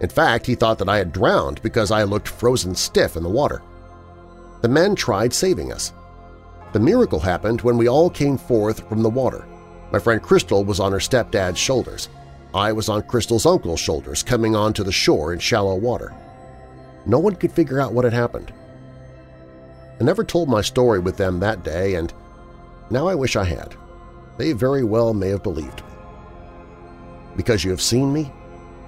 In 0.01 0.09
fact, 0.09 0.45
he 0.45 0.55
thought 0.55 0.77
that 0.79 0.89
I 0.89 0.97
had 0.97 1.13
drowned 1.13 1.61
because 1.61 1.91
I 1.91 2.03
looked 2.03 2.27
frozen 2.27 2.75
stiff 2.75 3.15
in 3.15 3.23
the 3.23 3.29
water. 3.29 3.61
The 4.61 4.69
men 4.69 4.95
tried 4.95 5.33
saving 5.33 5.71
us. 5.71 5.93
The 6.73 6.79
miracle 6.79 7.19
happened 7.19 7.61
when 7.61 7.77
we 7.77 7.89
all 7.89 8.09
came 8.09 8.37
forth 8.37 8.87
from 8.87 9.01
the 9.01 9.09
water. 9.09 9.45
My 9.91 9.99
friend 9.99 10.21
Crystal 10.21 10.63
was 10.63 10.79
on 10.79 10.91
her 10.91 10.99
stepdad's 10.99 11.57
shoulders. 11.57 12.09
I 12.53 12.71
was 12.71 12.87
on 12.89 13.03
Crystal's 13.03 13.45
uncle's 13.45 13.79
shoulders 13.79 14.23
coming 14.23 14.55
onto 14.55 14.83
the 14.83 14.91
shore 14.91 15.33
in 15.33 15.39
shallow 15.39 15.75
water. 15.75 16.13
No 17.05 17.19
one 17.19 17.35
could 17.35 17.51
figure 17.51 17.81
out 17.81 17.93
what 17.93 18.05
had 18.05 18.13
happened. 18.13 18.53
I 19.99 20.03
never 20.03 20.23
told 20.23 20.49
my 20.49 20.61
story 20.61 20.99
with 20.99 21.17
them 21.17 21.39
that 21.39 21.63
day, 21.63 21.95
and 21.95 22.13
now 22.89 23.07
I 23.07 23.15
wish 23.15 23.35
I 23.35 23.43
had. 23.43 23.75
They 24.37 24.53
very 24.53 24.83
well 24.83 25.13
may 25.13 25.29
have 25.29 25.43
believed 25.43 25.83
me. 25.83 25.91
Because 27.35 27.63
you 27.63 27.71
have 27.71 27.81
seen 27.81 28.11
me, 28.11 28.31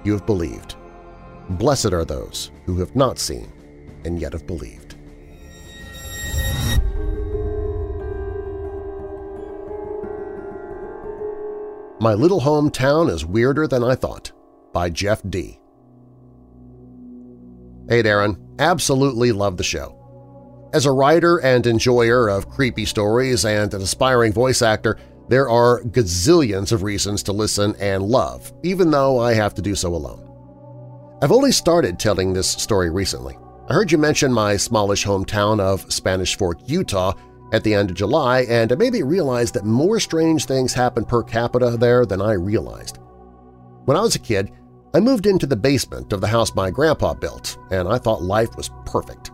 you 0.04 0.12
have 0.12 0.26
believed. 0.26 0.76
Blessed 1.50 1.92
are 1.92 2.04
those 2.04 2.50
who 2.66 2.78
have 2.78 2.94
not 2.94 3.18
seen 3.18 3.50
and 4.04 4.20
yet 4.20 4.32
have 4.32 4.46
believed. 4.46 4.83
My 12.04 12.12
Little 12.12 12.42
Hometown 12.42 13.10
is 13.10 13.24
Weirder 13.24 13.66
Than 13.66 13.82
I 13.82 13.94
Thought 13.94 14.30
by 14.74 14.90
Jeff 14.90 15.22
D. 15.26 15.58
Hey 17.88 18.02
Darren, 18.02 18.36
absolutely 18.58 19.32
love 19.32 19.56
the 19.56 19.64
show. 19.64 20.68
As 20.74 20.84
a 20.84 20.92
writer 20.92 21.38
and 21.38 21.66
enjoyer 21.66 22.28
of 22.28 22.50
creepy 22.50 22.84
stories 22.84 23.46
and 23.46 23.72
an 23.72 23.80
aspiring 23.80 24.34
voice 24.34 24.60
actor, 24.60 24.98
there 25.30 25.48
are 25.48 25.80
gazillions 25.84 26.72
of 26.72 26.82
reasons 26.82 27.22
to 27.22 27.32
listen 27.32 27.74
and 27.80 28.02
love, 28.02 28.52
even 28.62 28.90
though 28.90 29.18
I 29.18 29.32
have 29.32 29.54
to 29.54 29.62
do 29.62 29.74
so 29.74 29.94
alone. 29.94 30.28
I've 31.22 31.32
only 31.32 31.52
started 31.52 31.98
telling 31.98 32.34
this 32.34 32.50
story 32.50 32.90
recently. 32.90 33.38
I 33.70 33.72
heard 33.72 33.90
you 33.90 33.96
mention 33.96 34.30
my 34.30 34.58
smallish 34.58 35.06
hometown 35.06 35.58
of 35.58 35.90
Spanish 35.90 36.36
Fork, 36.36 36.58
Utah 36.66 37.14
at 37.54 37.62
the 37.62 37.72
end 37.72 37.88
of 37.88 37.96
July, 37.96 38.40
and 38.42 38.72
it 38.72 38.78
made 38.78 38.92
me 38.92 39.02
realize 39.02 39.52
that 39.52 39.64
more 39.64 40.00
strange 40.00 40.44
things 40.44 40.74
happen 40.74 41.04
per 41.04 41.22
capita 41.22 41.76
there 41.78 42.04
than 42.04 42.20
I 42.20 42.32
realized. 42.32 42.98
When 43.84 43.96
I 43.96 44.00
was 44.00 44.16
a 44.16 44.18
kid, 44.20 44.50
I 44.92 45.00
moved 45.00 45.26
into 45.26 45.46
the 45.46 45.56
basement 45.56 46.12
of 46.12 46.20
the 46.20 46.26
house 46.26 46.54
my 46.54 46.70
grandpa 46.70 47.14
built, 47.14 47.56
and 47.70 47.88
I 47.88 47.98
thought 47.98 48.22
life 48.22 48.56
was 48.56 48.70
perfect. 48.86 49.30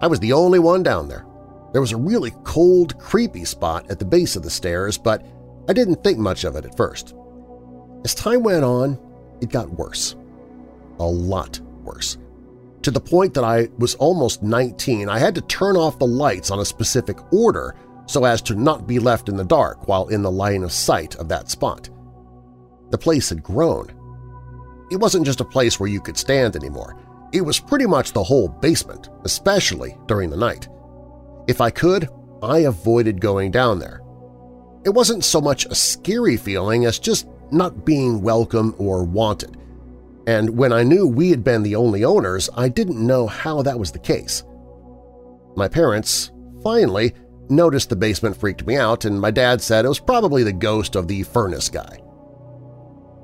I 0.00 0.06
was 0.06 0.20
the 0.20 0.32
only 0.32 0.58
one 0.58 0.82
down 0.82 1.08
there. 1.08 1.26
There 1.72 1.80
was 1.80 1.92
a 1.92 1.96
really 1.98 2.32
cold, 2.44 2.98
creepy 2.98 3.44
spot 3.44 3.90
at 3.90 3.98
the 3.98 4.04
base 4.04 4.34
of 4.36 4.42
the 4.42 4.50
stairs, 4.50 4.96
but 4.96 5.26
I 5.68 5.72
didn't 5.74 6.02
think 6.02 6.18
much 6.18 6.44
of 6.44 6.56
it 6.56 6.64
at 6.64 6.76
first. 6.76 7.14
As 8.04 8.14
time 8.14 8.42
went 8.42 8.64
on, 8.64 8.98
it 9.42 9.50
got 9.50 9.70
worse. 9.70 10.16
A 10.98 11.04
lot 11.04 11.60
worse. 11.82 12.16
To 12.82 12.90
the 12.90 13.00
point 13.00 13.34
that 13.34 13.44
I 13.44 13.68
was 13.78 13.96
almost 13.96 14.42
19, 14.42 15.08
I 15.08 15.18
had 15.18 15.34
to 15.34 15.40
turn 15.42 15.76
off 15.76 15.98
the 15.98 16.06
lights 16.06 16.50
on 16.50 16.60
a 16.60 16.64
specific 16.64 17.18
order 17.32 17.74
so 18.06 18.24
as 18.24 18.40
to 18.42 18.54
not 18.54 18.86
be 18.86 18.98
left 18.98 19.28
in 19.28 19.36
the 19.36 19.44
dark 19.44 19.88
while 19.88 20.08
in 20.08 20.22
the 20.22 20.30
line 20.30 20.62
of 20.62 20.72
sight 20.72 21.16
of 21.16 21.28
that 21.28 21.50
spot. 21.50 21.90
The 22.90 22.98
place 22.98 23.28
had 23.28 23.42
grown. 23.42 23.94
It 24.90 24.96
wasn't 24.96 25.26
just 25.26 25.40
a 25.40 25.44
place 25.44 25.78
where 25.78 25.90
you 25.90 26.00
could 26.00 26.16
stand 26.16 26.56
anymore. 26.56 26.98
It 27.32 27.42
was 27.42 27.60
pretty 27.60 27.84
much 27.84 28.12
the 28.12 28.22
whole 28.24 28.48
basement, 28.48 29.10
especially 29.24 29.98
during 30.06 30.30
the 30.30 30.36
night. 30.36 30.68
If 31.46 31.60
I 31.60 31.70
could, 31.70 32.08
I 32.42 32.60
avoided 32.60 33.20
going 33.20 33.50
down 33.50 33.78
there. 33.78 34.00
It 34.84 34.90
wasn't 34.90 35.24
so 35.24 35.40
much 35.40 35.66
a 35.66 35.74
scary 35.74 36.36
feeling 36.36 36.86
as 36.86 36.98
just 36.98 37.28
not 37.50 37.84
being 37.84 38.22
welcome 38.22 38.74
or 38.78 39.04
wanted, 39.04 39.58
and 40.28 40.58
when 40.58 40.74
I 40.74 40.82
knew 40.82 41.06
we 41.06 41.30
had 41.30 41.42
been 41.42 41.62
the 41.62 41.76
only 41.76 42.04
owners, 42.04 42.50
I 42.54 42.68
didn't 42.68 43.00
know 43.00 43.26
how 43.26 43.62
that 43.62 43.78
was 43.78 43.92
the 43.92 43.98
case. 43.98 44.44
My 45.56 45.68
parents, 45.68 46.32
finally, 46.62 47.14
noticed 47.48 47.88
the 47.88 47.96
basement 47.96 48.36
freaked 48.36 48.66
me 48.66 48.76
out, 48.76 49.06
and 49.06 49.18
my 49.18 49.30
dad 49.30 49.62
said 49.62 49.86
it 49.86 49.88
was 49.88 49.98
probably 49.98 50.42
the 50.42 50.52
ghost 50.52 50.96
of 50.96 51.08
the 51.08 51.22
furnace 51.22 51.70
guy. 51.70 52.02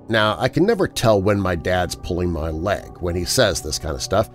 Now, 0.08 0.38
I 0.38 0.48
can 0.48 0.64
never 0.64 0.88
tell 0.88 1.20
when 1.20 1.38
my 1.38 1.56
dad's 1.56 1.94
pulling 1.94 2.32
my 2.32 2.48
leg 2.48 2.96
when 3.00 3.14
he 3.14 3.26
says 3.26 3.60
this 3.60 3.78
kind 3.78 3.94
of 3.94 4.02
stuff, 4.02 4.30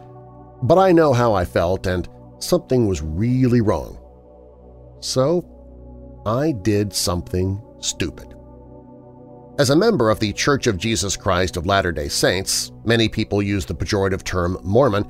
but 0.61 0.78
I 0.78 0.91
know 0.91 1.11
how 1.11 1.34
I 1.34 1.45
felt 1.45 1.88
and 1.88 2.07
something 2.38 2.86
was 2.86 3.01
really 3.01 3.61
wrong. 3.61 3.97
So 4.99 5.43
I 6.24 6.51
did 6.51 6.93
something 6.93 7.63
stupid. 7.80 8.28
As 9.60 9.70
a 9.72 9.76
member 9.76 10.10
of 10.10 10.22
the 10.22 10.32
Church 10.32 10.68
of 10.68 10.78
Jesus 10.78 11.18
Christ 11.18 11.57
of 11.57 11.66
Latter-day 11.66 12.07
Saints, 12.07 12.72
many 12.86 13.10
people 13.10 13.41
use 13.41 13.66
the 13.66 13.76
pejorative 13.76 14.24
term 14.24 14.57
Mormon, 14.64 15.03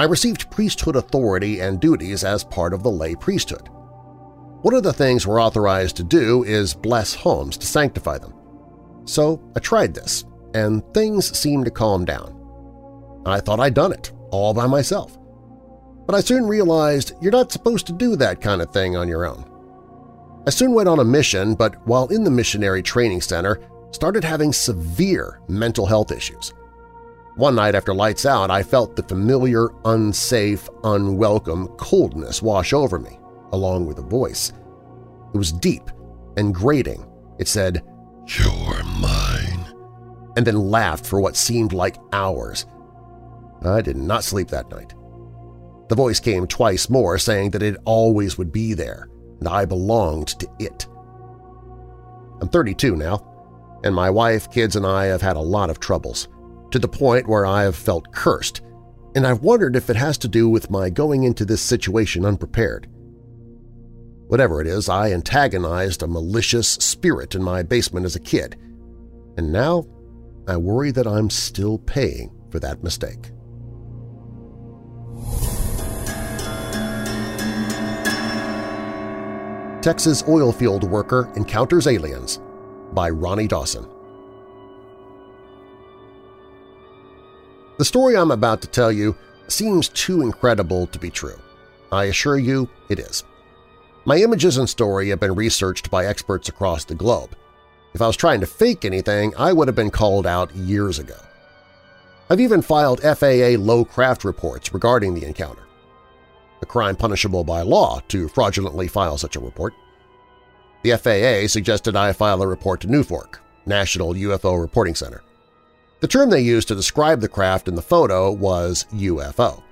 I 0.00 0.02
received 0.02 0.50
priesthood 0.50 0.96
authority 0.96 1.60
and 1.60 1.78
duties 1.78 2.24
as 2.24 2.42
part 2.42 2.74
of 2.74 2.82
the 2.82 2.90
lay 2.90 3.14
priesthood. 3.14 3.68
One 4.62 4.74
of 4.74 4.82
the 4.82 4.92
things 4.92 5.28
we're 5.28 5.40
authorized 5.40 5.94
to 5.98 6.02
do 6.02 6.42
is 6.42 6.74
bless 6.74 7.14
homes 7.14 7.56
to 7.58 7.68
sanctify 7.68 8.18
them. 8.18 8.34
So 9.04 9.40
I 9.54 9.60
tried 9.60 9.94
this, 9.94 10.24
and 10.54 10.82
things 10.92 11.38
seemed 11.38 11.66
to 11.66 11.70
calm 11.70 12.04
down. 12.04 13.22
I 13.24 13.38
thought 13.38 13.60
I'd 13.60 13.74
done 13.74 13.92
it, 13.92 14.10
all 14.32 14.52
by 14.52 14.66
myself. 14.66 15.16
But 16.04 16.16
I 16.16 16.20
soon 16.20 16.48
realized 16.48 17.12
you're 17.20 17.30
not 17.30 17.52
supposed 17.52 17.86
to 17.86 17.92
do 17.92 18.16
that 18.16 18.40
kind 18.40 18.60
of 18.60 18.72
thing 18.72 18.96
on 18.96 19.06
your 19.06 19.24
own. 19.24 19.48
I 20.48 20.50
soon 20.50 20.72
went 20.74 20.88
on 20.88 20.98
a 20.98 21.04
mission, 21.04 21.54
but 21.54 21.76
while 21.86 22.08
in 22.08 22.24
the 22.24 22.30
missionary 22.30 22.82
training 22.82 23.20
center, 23.20 23.60
started 23.94 24.24
having 24.24 24.52
severe 24.52 25.40
mental 25.48 25.86
health 25.86 26.10
issues. 26.10 26.52
One 27.36 27.54
night 27.54 27.74
after 27.74 27.94
lights 27.94 28.26
out, 28.26 28.50
I 28.50 28.62
felt 28.62 28.96
the 28.96 29.02
familiar, 29.04 29.68
unsafe, 29.84 30.68
unwelcome 30.82 31.68
coldness 31.76 32.42
wash 32.42 32.72
over 32.72 32.98
me, 32.98 33.18
along 33.52 33.86
with 33.86 33.98
a 33.98 34.02
voice. 34.02 34.52
It 35.32 35.38
was 35.38 35.52
deep 35.52 35.90
and 36.36 36.54
grating. 36.54 37.06
It 37.38 37.48
said, 37.48 37.84
"'You're 38.26 38.84
mine,' 39.00 39.74
and 40.36 40.46
then 40.46 40.70
laughed 40.70 41.06
for 41.06 41.20
what 41.20 41.36
seemed 41.36 41.72
like 41.72 41.96
hours. 42.12 42.66
I 43.64 43.80
did 43.80 43.96
not 43.96 44.24
sleep 44.24 44.48
that 44.48 44.70
night. 44.70 44.94
The 45.88 45.94
voice 45.94 46.20
came 46.20 46.46
twice 46.46 46.90
more, 46.90 47.16
saying 47.18 47.50
that 47.50 47.62
it 47.62 47.76
always 47.84 48.38
would 48.38 48.52
be 48.52 48.74
there, 48.74 49.08
and 49.38 49.48
I 49.48 49.64
belonged 49.64 50.28
to 50.40 50.48
it. 50.58 50.86
I'm 52.40 52.48
32 52.48 52.96
now, 52.96 53.33
and 53.84 53.94
my 53.94 54.08
wife, 54.08 54.50
kids, 54.50 54.76
and 54.76 54.86
I 54.86 55.04
have 55.04 55.20
had 55.20 55.36
a 55.36 55.40
lot 55.40 55.68
of 55.68 55.78
troubles, 55.78 56.26
to 56.70 56.78
the 56.78 56.88
point 56.88 57.28
where 57.28 57.44
I 57.44 57.62
have 57.62 57.76
felt 57.76 58.10
cursed, 58.12 58.62
and 59.14 59.26
I've 59.26 59.42
wondered 59.42 59.76
if 59.76 59.90
it 59.90 59.96
has 59.96 60.16
to 60.18 60.28
do 60.28 60.48
with 60.48 60.70
my 60.70 60.88
going 60.88 61.24
into 61.24 61.44
this 61.44 61.60
situation 61.60 62.24
unprepared. 62.24 62.88
Whatever 64.26 64.62
it 64.62 64.66
is, 64.66 64.88
I 64.88 65.12
antagonized 65.12 66.02
a 66.02 66.08
malicious 66.08 66.66
spirit 66.66 67.34
in 67.34 67.42
my 67.42 67.62
basement 67.62 68.06
as 68.06 68.16
a 68.16 68.20
kid, 68.20 68.56
and 69.36 69.52
now 69.52 69.84
I 70.48 70.56
worry 70.56 70.90
that 70.92 71.06
I'm 71.06 71.28
still 71.28 71.78
paying 71.78 72.34
for 72.50 72.58
that 72.60 72.82
mistake. 72.82 73.32
Texas 79.82 80.24
oil 80.26 80.50
field 80.52 80.84
worker 80.84 81.30
encounters 81.36 81.86
aliens 81.86 82.40
by 82.94 83.10
Ronny 83.10 83.46
Dawson. 83.48 83.86
The 87.76 87.84
story 87.84 88.16
I'm 88.16 88.30
about 88.30 88.62
to 88.62 88.68
tell 88.68 88.92
you 88.92 89.16
seems 89.48 89.88
too 89.88 90.22
incredible 90.22 90.86
to 90.86 90.98
be 90.98 91.10
true. 91.10 91.38
I 91.90 92.04
assure 92.04 92.38
you 92.38 92.68
it 92.88 92.98
is. 92.98 93.24
My 94.04 94.18
images 94.18 94.58
and 94.58 94.68
story 94.68 95.08
have 95.08 95.20
been 95.20 95.34
researched 95.34 95.90
by 95.90 96.06
experts 96.06 96.48
across 96.48 96.84
the 96.84 96.94
globe. 96.94 97.34
If 97.94 98.02
I 98.02 98.06
was 98.06 98.16
trying 98.16 98.40
to 98.40 98.46
fake 98.46 98.84
anything, 98.84 99.34
I 99.36 99.52
would 99.52 99.68
have 99.68 99.76
been 99.76 99.90
called 99.90 100.26
out 100.26 100.54
years 100.54 100.98
ago. 100.98 101.16
I've 102.30 102.40
even 102.40 102.62
filed 102.62 103.02
FAA 103.02 103.56
low 103.58 103.84
craft 103.84 104.24
reports 104.24 104.72
regarding 104.72 105.14
the 105.14 105.24
encounter. 105.24 105.62
A 106.62 106.66
crime 106.66 106.96
punishable 106.96 107.44
by 107.44 107.62
law 107.62 108.00
to 108.08 108.28
fraudulently 108.28 108.88
file 108.88 109.18
such 109.18 109.36
a 109.36 109.40
report. 109.40 109.74
The 110.84 110.98
FAA 110.98 111.48
suggested 111.48 111.96
I 111.96 112.12
file 112.12 112.42
a 112.42 112.46
report 112.46 112.82
to 112.82 112.88
NUFORC, 112.88 113.38
National 113.64 114.12
UFO 114.12 114.60
Reporting 114.60 114.94
Center. 114.94 115.22
The 116.00 116.06
term 116.06 116.28
they 116.28 116.42
used 116.42 116.68
to 116.68 116.74
describe 116.74 117.22
the 117.22 117.28
craft 117.28 117.68
in 117.68 117.74
the 117.74 117.80
photo 117.80 118.30
was 118.30 118.84
UFO. 118.92 119.62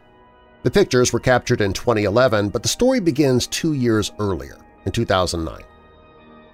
The 0.63 0.71
pictures 0.71 1.13
were 1.13 1.21
captured 1.21 1.61
in 1.61 1.75
2011, 1.75 2.49
but 2.49 2.63
the 2.63 2.69
story 2.71 2.99
begins 2.99 3.47
two 3.47 3.75
years 3.75 4.11
earlier, 4.19 4.57
in 4.87 4.93
2009. 4.93 5.63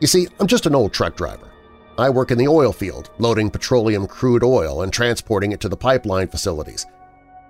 You 0.01 0.09
see, 0.09 0.27
I'm 0.41 0.49
just 0.49 0.67
an 0.67 0.75
old 0.75 0.93
truck 0.93 1.17
driver. 1.17 1.49
I 1.97 2.11
work 2.11 2.33
in 2.33 2.39
the 2.39 2.49
oil 2.49 2.73
field, 2.73 3.11
loading 3.19 3.51
petroleum 3.51 4.09
crude 4.09 4.43
oil 4.43 4.83
and 4.83 4.93
transporting 4.93 5.53
it 5.53 5.61
to 5.61 5.69
the 5.69 5.77
pipeline 5.77 6.27
facilities. 6.27 6.85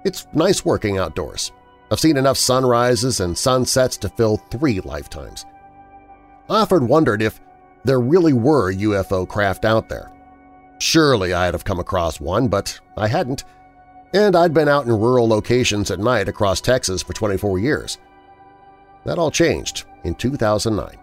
It's 0.05 0.27
nice 0.35 0.63
working 0.63 0.99
outdoors. 0.99 1.53
I've 1.91 2.01
seen 2.01 2.19
enough 2.19 2.37
sunrises 2.37 3.21
and 3.21 3.39
sunsets 3.39 3.97
to 3.97 4.11
fill 4.11 4.37
three 4.37 4.81
lifetimes. 4.81 5.47
Often 6.49 6.89
wondered 6.89 7.23
if 7.23 7.41
there 7.85 8.01
really 8.01 8.33
were 8.33 8.73
UFO 8.73 9.29
craft 9.29 9.65
out 9.65 9.89
there. 9.89 10.11
Surely 10.79 11.35
I'd 11.35 11.55
have 11.55 11.65
come 11.65 11.81
across 11.81 12.21
one, 12.21 12.49
but 12.49 12.79
I 12.97 13.09
hadn't, 13.09 13.45
and 14.15 14.37
I'd 14.37 14.55
been 14.55 14.69
out 14.69 14.87
in 14.87 14.93
rural 14.93 15.29
locations 15.29 15.91
at 15.91 15.99
night 15.99 16.29
across 16.29 16.61
Texas 16.61 17.03
for 17.03 17.13
24 17.13 17.59
years. 17.59 17.99
That 19.05 19.19
all 19.19 19.31
changed 19.31 19.85
in 20.05 20.15
2009. 20.15 20.97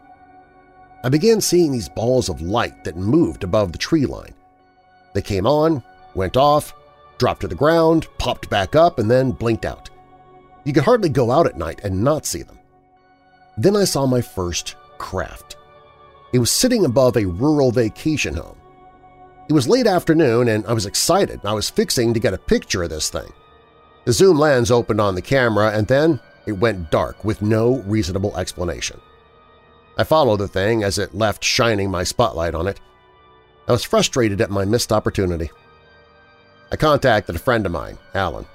I 1.03 1.09
began 1.09 1.39
seeing 1.39 1.71
these 1.71 1.89
balls 1.89 2.29
of 2.29 2.41
light 2.41 2.83
that 2.83 2.97
moved 2.97 3.43
above 3.43 3.71
the 3.71 3.77
tree 3.77 4.05
line. 4.05 4.33
They 5.13 5.21
came 5.21 5.45
on, 5.45 5.83
went 6.15 6.35
off, 6.35 6.73
dropped 7.19 7.41
to 7.41 7.47
the 7.47 7.55
ground, 7.55 8.07
popped 8.17 8.49
back 8.49 8.75
up, 8.75 8.97
and 8.97 9.09
then 9.09 9.31
blinked 9.31 9.65
out. 9.65 9.89
You 10.63 10.73
could 10.73 10.83
hardly 10.83 11.09
go 11.09 11.29
out 11.29 11.45
at 11.45 11.57
night 11.57 11.81
and 11.83 12.03
not 12.03 12.25
see 12.25 12.41
them. 12.41 12.57
Then 13.57 13.75
I 13.75 13.83
saw 13.83 14.07
my 14.07 14.21
first 14.21 14.75
craft. 15.05 15.57
It 16.33 16.39
was 16.39 16.49
sitting 16.49 16.83
above 16.83 17.15
a 17.15 17.27
rural 17.27 17.71
vacation 17.71 18.33
home. 18.33 18.57
It 19.47 19.53
was 19.53 19.67
late 19.67 19.85
afternoon 19.85 20.47
and 20.47 20.65
I 20.65 20.73
was 20.73 20.87
excited. 20.87 21.41
I 21.45 21.53
was 21.53 21.69
fixing 21.69 22.11
to 22.15 22.19
get 22.19 22.33
a 22.33 22.39
picture 22.39 22.81
of 22.81 22.89
this 22.89 23.11
thing. 23.11 23.31
The 24.05 24.13
zoom 24.13 24.39
lens 24.39 24.71
opened 24.71 24.99
on 24.99 25.13
the 25.13 25.21
camera 25.21 25.69
and 25.77 25.85
then 25.85 26.19
it 26.47 26.53
went 26.53 26.89
dark 26.89 27.23
with 27.23 27.43
no 27.43 27.83
reasonable 27.83 28.35
explanation. 28.35 28.99
I 29.95 30.05
followed 30.05 30.37
the 30.37 30.47
thing 30.47 30.83
as 30.83 30.97
it 30.97 31.13
left 31.13 31.43
shining 31.43 31.91
my 31.91 32.03
spotlight 32.03 32.55
on 32.55 32.67
it. 32.67 32.79
I 33.67 33.73
was 33.73 33.83
frustrated 33.83 34.41
at 34.41 34.49
my 34.49 34.65
missed 34.65 34.91
opportunity. 34.91 35.51
I 36.71 36.77
contacted 36.77 37.35
a 37.35 37.39
friend 37.39 37.63
of 37.67 37.71
mine, 37.71 37.99
Alan. 38.15 38.47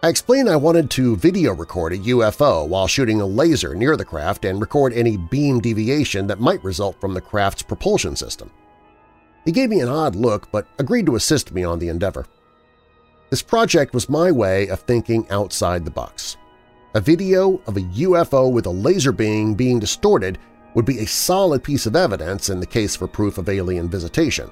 I 0.00 0.08
explained 0.08 0.48
I 0.48 0.54
wanted 0.54 0.90
to 0.92 1.16
video 1.16 1.52
record 1.52 1.92
a 1.92 1.98
UFO 1.98 2.68
while 2.68 2.86
shooting 2.86 3.20
a 3.20 3.26
laser 3.26 3.74
near 3.74 3.96
the 3.96 4.04
craft 4.04 4.44
and 4.44 4.60
record 4.60 4.92
any 4.92 5.16
beam 5.16 5.58
deviation 5.58 6.28
that 6.28 6.38
might 6.38 6.62
result 6.62 7.00
from 7.00 7.14
the 7.14 7.20
craft's 7.20 7.64
propulsion 7.64 8.14
system. 8.14 8.52
He 9.44 9.50
gave 9.50 9.70
me 9.70 9.80
an 9.80 9.88
odd 9.88 10.14
look 10.14 10.52
but 10.52 10.68
agreed 10.78 11.06
to 11.06 11.16
assist 11.16 11.50
me 11.50 11.64
on 11.64 11.80
the 11.80 11.88
endeavor. 11.88 12.26
This 13.30 13.42
project 13.42 13.92
was 13.92 14.08
my 14.08 14.30
way 14.30 14.68
of 14.68 14.78
thinking 14.80 15.28
outside 15.30 15.84
the 15.84 15.90
box. 15.90 16.36
A 16.94 17.00
video 17.00 17.60
of 17.66 17.76
a 17.76 17.80
UFO 17.80 18.52
with 18.52 18.66
a 18.66 18.70
laser 18.70 19.10
beam 19.10 19.54
being 19.54 19.80
distorted 19.80 20.38
would 20.74 20.84
be 20.84 21.00
a 21.00 21.06
solid 21.06 21.64
piece 21.64 21.86
of 21.86 21.96
evidence 21.96 22.50
in 22.50 22.60
the 22.60 22.66
case 22.66 22.94
for 22.94 23.08
proof 23.08 23.36
of 23.36 23.48
alien 23.48 23.88
visitation. 23.88 24.48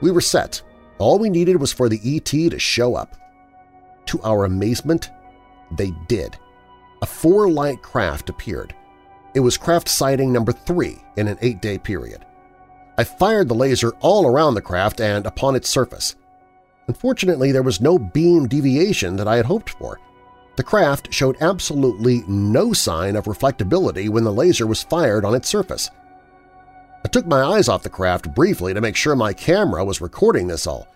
We 0.00 0.12
were 0.12 0.20
set. 0.20 0.62
All 0.98 1.18
we 1.18 1.28
needed 1.28 1.60
was 1.60 1.72
for 1.72 1.88
the 1.88 2.00
ET 2.04 2.24
to 2.26 2.58
show 2.60 2.94
up. 2.94 3.16
To 4.06 4.22
our 4.22 4.44
amazement, 4.44 5.10
they 5.72 5.92
did. 6.08 6.38
A 7.02 7.06
four-light 7.06 7.82
craft 7.82 8.30
appeared. 8.30 8.74
It 9.34 9.40
was 9.40 9.58
craft 9.58 9.88
sighting 9.88 10.32
number 10.32 10.52
three 10.52 11.02
in 11.16 11.28
an 11.28 11.38
eight-day 11.42 11.78
period. 11.78 12.24
I 12.96 13.04
fired 13.04 13.48
the 13.48 13.54
laser 13.54 13.92
all 14.00 14.26
around 14.26 14.54
the 14.54 14.62
craft 14.62 15.00
and 15.00 15.26
upon 15.26 15.56
its 15.56 15.68
surface. 15.68 16.16
Unfortunately, 16.88 17.52
there 17.52 17.62
was 17.62 17.80
no 17.80 17.98
beam 17.98 18.46
deviation 18.46 19.16
that 19.16 19.28
I 19.28 19.36
had 19.36 19.46
hoped 19.46 19.70
for. 19.70 20.00
The 20.56 20.62
craft 20.62 21.12
showed 21.12 21.36
absolutely 21.42 22.22
no 22.26 22.72
sign 22.72 23.16
of 23.16 23.26
reflectability 23.26 24.08
when 24.08 24.24
the 24.24 24.32
laser 24.32 24.66
was 24.66 24.82
fired 24.82 25.24
on 25.24 25.34
its 25.34 25.48
surface. 25.48 25.90
I 27.04 27.08
took 27.08 27.26
my 27.26 27.42
eyes 27.42 27.68
off 27.68 27.82
the 27.82 27.90
craft 27.90 28.34
briefly 28.34 28.72
to 28.72 28.80
make 28.80 28.96
sure 28.96 29.14
my 29.14 29.32
camera 29.32 29.84
was 29.84 30.00
recording 30.00 30.46
this 30.46 30.66
all. 30.66 30.88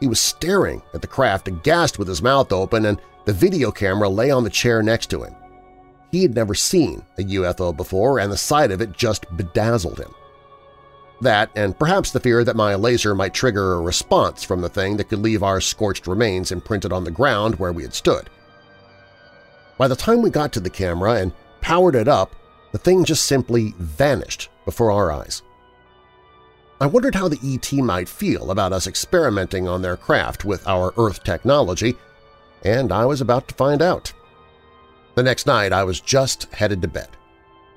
He 0.00 0.06
was 0.06 0.20
staring 0.20 0.82
at 0.94 1.00
the 1.00 1.08
craft 1.08 1.48
aghast 1.48 1.98
with 1.98 2.08
his 2.08 2.22
mouth 2.22 2.52
open 2.52 2.86
and 2.86 3.00
the 3.24 3.32
video 3.32 3.70
camera 3.70 4.08
lay 4.08 4.30
on 4.30 4.44
the 4.44 4.50
chair 4.50 4.82
next 4.82 5.10
to 5.10 5.22
him. 5.22 5.34
He 6.10 6.22
had 6.22 6.34
never 6.34 6.54
seen 6.54 7.04
a 7.18 7.22
UFO 7.22 7.76
before 7.76 8.18
and 8.18 8.32
the 8.32 8.36
sight 8.36 8.70
of 8.70 8.80
it 8.80 8.92
just 8.92 9.26
bedazzled 9.36 9.98
him. 9.98 10.14
That, 11.20 11.50
and 11.56 11.76
perhaps 11.76 12.12
the 12.12 12.20
fear 12.20 12.44
that 12.44 12.54
my 12.54 12.76
laser 12.76 13.14
might 13.14 13.34
trigger 13.34 13.74
a 13.74 13.80
response 13.80 14.44
from 14.44 14.60
the 14.60 14.68
thing 14.68 14.96
that 14.96 15.08
could 15.08 15.18
leave 15.18 15.42
our 15.42 15.60
scorched 15.60 16.06
remains 16.06 16.52
imprinted 16.52 16.92
on 16.92 17.02
the 17.02 17.10
ground 17.10 17.56
where 17.56 17.72
we 17.72 17.82
had 17.82 17.92
stood. 17.92 18.30
By 19.76 19.88
the 19.88 19.96
time 19.96 20.22
we 20.22 20.30
got 20.30 20.52
to 20.52 20.60
the 20.60 20.70
camera 20.70 21.14
and 21.14 21.32
powered 21.60 21.96
it 21.96 22.06
up, 22.06 22.34
the 22.72 22.78
thing 22.78 23.04
just 23.04 23.26
simply 23.26 23.74
vanished 23.78 24.48
before 24.64 24.92
our 24.92 25.10
eyes. 25.10 25.42
I 26.80 26.86
wondered 26.86 27.16
how 27.16 27.26
the 27.28 27.40
ET 27.42 27.72
might 27.72 28.08
feel 28.08 28.52
about 28.52 28.72
us 28.72 28.86
experimenting 28.86 29.66
on 29.66 29.82
their 29.82 29.96
craft 29.96 30.44
with 30.44 30.66
our 30.68 30.94
Earth 30.96 31.24
technology, 31.24 31.96
and 32.62 32.92
I 32.92 33.04
was 33.04 33.20
about 33.20 33.48
to 33.48 33.54
find 33.54 33.82
out. 33.82 34.12
The 35.16 35.24
next 35.24 35.46
night 35.46 35.72
I 35.72 35.82
was 35.82 36.00
just 36.00 36.44
headed 36.54 36.80
to 36.82 36.88
bed. 36.88 37.08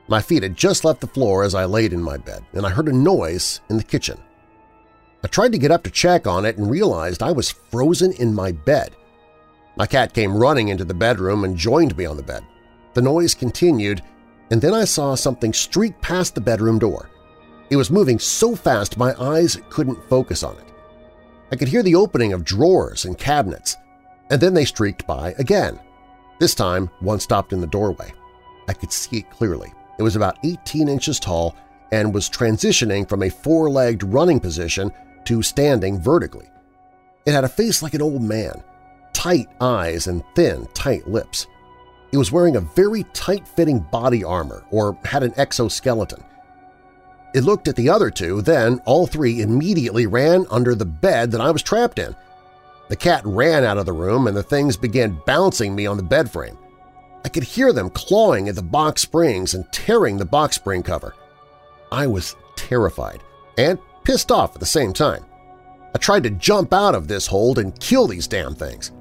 My 0.08 0.22
feet 0.22 0.43
had 0.43 0.56
just 0.56 0.86
left 0.86 1.02
the 1.02 1.08
floor 1.08 1.43
as 1.43 1.56
I 1.56 1.66
laid 1.66 1.93
in 1.93 2.04
my 2.04 2.18
bed, 2.18 2.43
and 2.54 2.66
I 2.66 2.70
heard 2.70 2.88
a 2.89 2.93
noise 2.93 3.62
in 3.70 3.78
the 3.78 3.84
kitchen. 3.84 4.20
I 5.24 5.28
tried 5.28 5.52
to 5.54 5.58
get 5.58 5.72
up 5.72 5.84
to 5.84 5.91
check 5.91 6.28
on 6.28 6.45
it 6.45 6.58
and 6.58 6.70
realized 6.70 7.24
I 7.24 7.32
was 7.32 7.52
frozen 7.52 8.12
in 8.14 8.34
my 8.34 8.52
bed. 8.52 8.95
My 9.78 9.88
cat 9.88 10.14
came 10.14 10.36
running 10.36 10.68
into 10.68 10.84
the 10.84 10.93
bedroom 10.93 11.43
and 11.43 11.58
joined 11.58 11.95
me 11.97 12.06
on 12.06 12.18
the 12.18 12.24
bed. 12.24 12.43
The 12.93 13.02
noise 13.02 13.34
continued, 13.34 14.04
and 14.52 14.62
then 14.62 14.74
I 14.74 14.86
saw 14.86 15.16
something 15.16 15.54
streak 15.54 15.99
past 16.02 16.36
the 16.36 16.41
bedroom 16.41 16.78
door. 16.78 17.11
It 17.72 17.78
was 17.78 17.89
moving 17.89 18.19
so 18.19 18.53
fast 18.53 18.97
my 18.97 19.15
eyes 19.17 19.57
couldn't 19.69 20.09
focus 20.09 20.43
on 20.43 20.57
it. 20.57 20.65
I 21.53 21.55
could 21.55 21.69
hear 21.69 21.82
the 21.82 21.95
opening 21.95 22.34
of 22.34 22.43
drawers 22.43 23.05
and 23.05 23.17
cabinets, 23.17 23.78
and 24.30 24.41
then 24.41 24.53
they 24.53 24.65
streaked 24.65 25.07
by 25.07 25.34
again. 25.39 25.80
This 26.38 26.53
time, 26.53 26.89
one 26.99 27.22
stopped 27.22 27.53
in 27.53 27.61
the 27.61 27.67
doorway. 27.67 28.11
I 28.67 28.74
could 28.74 28.91
see 28.91 29.19
it 29.19 29.32
clearly. 29.32 29.72
It 29.97 30.03
was 30.03 30.17
about 30.17 30.38
18 30.43 30.89
inches 30.89 31.17
tall 31.17 31.55
and 31.93 32.13
was 32.13 32.30
transitioning 32.30 33.07
from 33.07 33.24
a 33.24 33.30
four-legged 33.30 34.03
running 34.03 34.41
position 34.41 34.91
to 35.26 35.41
standing 35.41 35.97
vertically. 35.97 36.49
It 37.26 37.32
had 37.32 37.45
a 37.45 37.49
face 37.49 37.82
like 37.82 37.93
an 37.93 38.01
old 38.01 38.22
man, 38.22 38.63
tight 39.13 39.47
eyes 39.61 40.07
and 40.07 40.24
thin, 40.36 40.67
tight 40.74 41.07
lips. 41.07 41.47
It 42.11 42.17
was 42.17 42.34
wearing 42.34 42.57
a 42.57 42.61
very 42.61 43.03
tight-fitting 43.13 43.80
body 43.91 44.26
armor 44.26 44.65
or 44.72 44.97
had 45.05 45.24
an 45.24 45.34
exoskeleton. 45.38 46.22
It 47.34 47.44
looked 47.44 47.68
at 47.68 47.76
the 47.76 47.90
other 47.90 48.10
two, 48.10 48.42
then 48.42 48.82
all 48.86 49.08
three 49.08 49.42
immediately 49.42 50.06
ran 50.06 50.46
under 50.52 50.76
the 50.76 50.86
bed 50.86 51.32
that 51.32 51.42
I 51.42 51.52
was 51.52 51.64
trapped 51.64 52.00
in. 52.00 52.16
The 52.90 52.96
cat 52.98 53.22
ran 53.26 53.64
out 53.64 53.78
of 53.78 53.86
the 53.86 53.94
room 53.94 54.28
and 54.28 54.36
the 54.36 54.44
things 54.44 54.76
began 54.76 55.22
bouncing 55.26 55.74
me 55.74 55.86
on 55.86 55.96
the 55.96 56.04
bed 56.04 56.30
frame. 56.30 56.58
I 57.24 57.30
could 57.30 57.44
hear 57.44 57.72
them 57.72 57.90
clawing 57.90 58.50
at 58.50 58.56
the 58.56 58.62
box 58.62 59.02
springs 59.02 59.54
and 59.54 59.72
tearing 59.72 60.18
the 60.18 60.26
box 60.26 60.56
spring 60.56 60.84
cover. 60.84 61.16
I 61.92 62.08
was 62.08 62.36
terrified 62.58 63.22
and 63.58 63.80
pissed 64.04 64.32
off 64.32 64.56
at 64.56 64.60
the 64.60 64.66
same 64.66 64.92
time. 64.92 65.26
I 65.94 66.00
tried 66.00 66.24
to 66.24 66.32
jump 66.32 66.74
out 66.74 66.96
of 66.96 67.08
this 67.08 67.28
hold 67.28 67.60
and 67.60 67.80
kill 67.80 68.08
these 68.08 68.28
damn 68.28 68.56
things. 68.56 68.92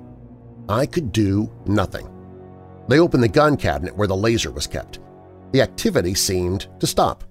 I 0.68 0.86
could 0.86 1.10
do 1.12 1.50
nothing. 1.66 2.08
They 2.88 3.00
opened 3.00 3.22
the 3.22 3.28
gun 3.28 3.56
cabinet 3.56 3.96
where 3.96 4.08
the 4.08 4.16
laser 4.16 4.50
was 4.50 4.66
kept. 4.66 5.00
The 5.52 5.62
activity 5.62 6.14
seemed 6.14 6.68
to 6.78 6.86
stop. 6.86 7.24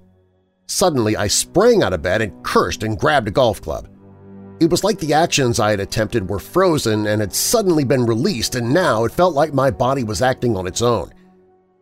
Suddenly, 0.69 1.17
I 1.17 1.25
sprang 1.25 1.81
out 1.81 1.93
of 1.93 2.03
bed 2.03 2.21
and 2.21 2.43
cursed 2.43 2.83
and 2.83 2.97
grabbed 2.97 3.27
a 3.27 3.31
golf 3.31 3.59
club. 3.59 3.89
It 4.59 4.69
was 4.69 4.83
like 4.83 4.99
the 4.99 5.15
actions 5.15 5.59
I 5.59 5.71
had 5.71 5.79
attempted 5.79 6.29
were 6.29 6.37
frozen 6.37 7.07
and 7.07 7.21
had 7.21 7.33
suddenly 7.33 7.83
been 7.83 8.05
released, 8.05 8.53
and 8.53 8.71
now 8.71 9.03
it 9.03 9.11
felt 9.11 9.33
like 9.33 9.51
my 9.51 9.71
body 9.71 10.03
was 10.03 10.21
acting 10.21 10.55
on 10.55 10.67
its 10.67 10.83
own. 10.83 11.11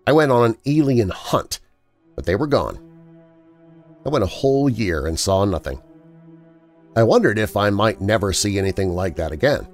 I 0.07 0.13
went 0.13 0.31
on 0.31 0.51
an 0.51 0.57
alien 0.65 1.09
hunt, 1.09 1.59
but 2.15 2.25
they 2.25 2.37
were 2.37 2.47
gone. 2.47 2.79
I 4.05 4.09
went 4.09 4.23
a 4.23 4.27
whole 4.27 4.69
year 4.69 5.05
and 5.05 5.19
saw 5.19 5.43
nothing. 5.43 5.81
I 6.95 7.03
wondered 7.03 7.37
if 7.37 7.57
I 7.57 7.69
might 7.69 7.99
never 7.99 8.31
see 8.31 8.57
anything 8.57 8.91
like 8.91 9.17
that 9.17 9.33
again. 9.33 9.67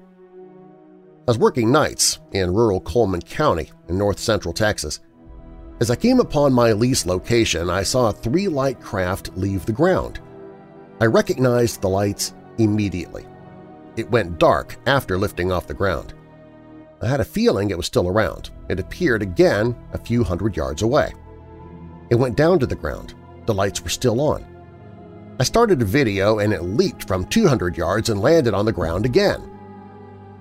I 1.28 1.28
was 1.28 1.38
working 1.38 1.72
nights 1.72 2.18
in 2.32 2.52
rural 2.52 2.82
Coleman 2.82 3.22
County 3.22 3.72
in 3.90 3.98
north-central 4.00 4.56
Texas. 4.56 5.02
As 5.80 5.90
I 5.90 5.96
came 5.96 6.20
upon 6.20 6.54
my 6.54 6.72
lease 6.72 7.06
location, 7.06 7.70
I 7.70 7.84
saw 7.84 8.12
three-light 8.12 8.80
craft 8.80 9.36
leave 9.36 9.66
the 9.66 9.72
ground. 9.72 10.20
I 11.02 11.06
recognized 11.06 11.82
the 11.82 11.90
lights 11.90 12.34
immediately. 12.58 13.26
It 13.98 14.10
went 14.10 14.40
dark 14.40 14.78
after 14.86 15.18
lifting 15.18 15.52
off 15.52 15.68
the 15.68 15.74
ground. 15.74 16.14
I 17.02 17.08
had 17.08 17.20
a 17.20 17.26
feeling 17.26 17.70
it 17.70 17.78
was 17.78 17.88
still 17.88 18.08
around. 18.08 18.52
It 18.70 18.80
appeared 18.80 19.22
again 19.22 19.76
a 19.94 19.98
few 19.98 20.24
hundred 20.24 20.56
yards 20.56 20.84
away. 20.84 21.14
It 22.10 22.16
went 22.16 22.38
down 22.38 22.60
to 22.60 22.66
the 22.66 22.76
ground. 22.76 23.16
The 23.46 23.54
lights 23.54 23.84
were 23.84 23.90
still 23.90 24.22
on. 24.22 24.46
I 25.40 25.44
started 25.44 25.82
a 25.82 25.86
video 25.86 26.40
and 26.40 26.54
it 26.54 26.62
leaped 26.62 27.08
from 27.08 27.26
200 27.26 27.76
yards 27.76 28.10
and 28.10 28.22
landed 28.22 28.54
on 28.54 28.66
the 28.66 28.72
ground 28.72 29.06
again. 29.06 29.50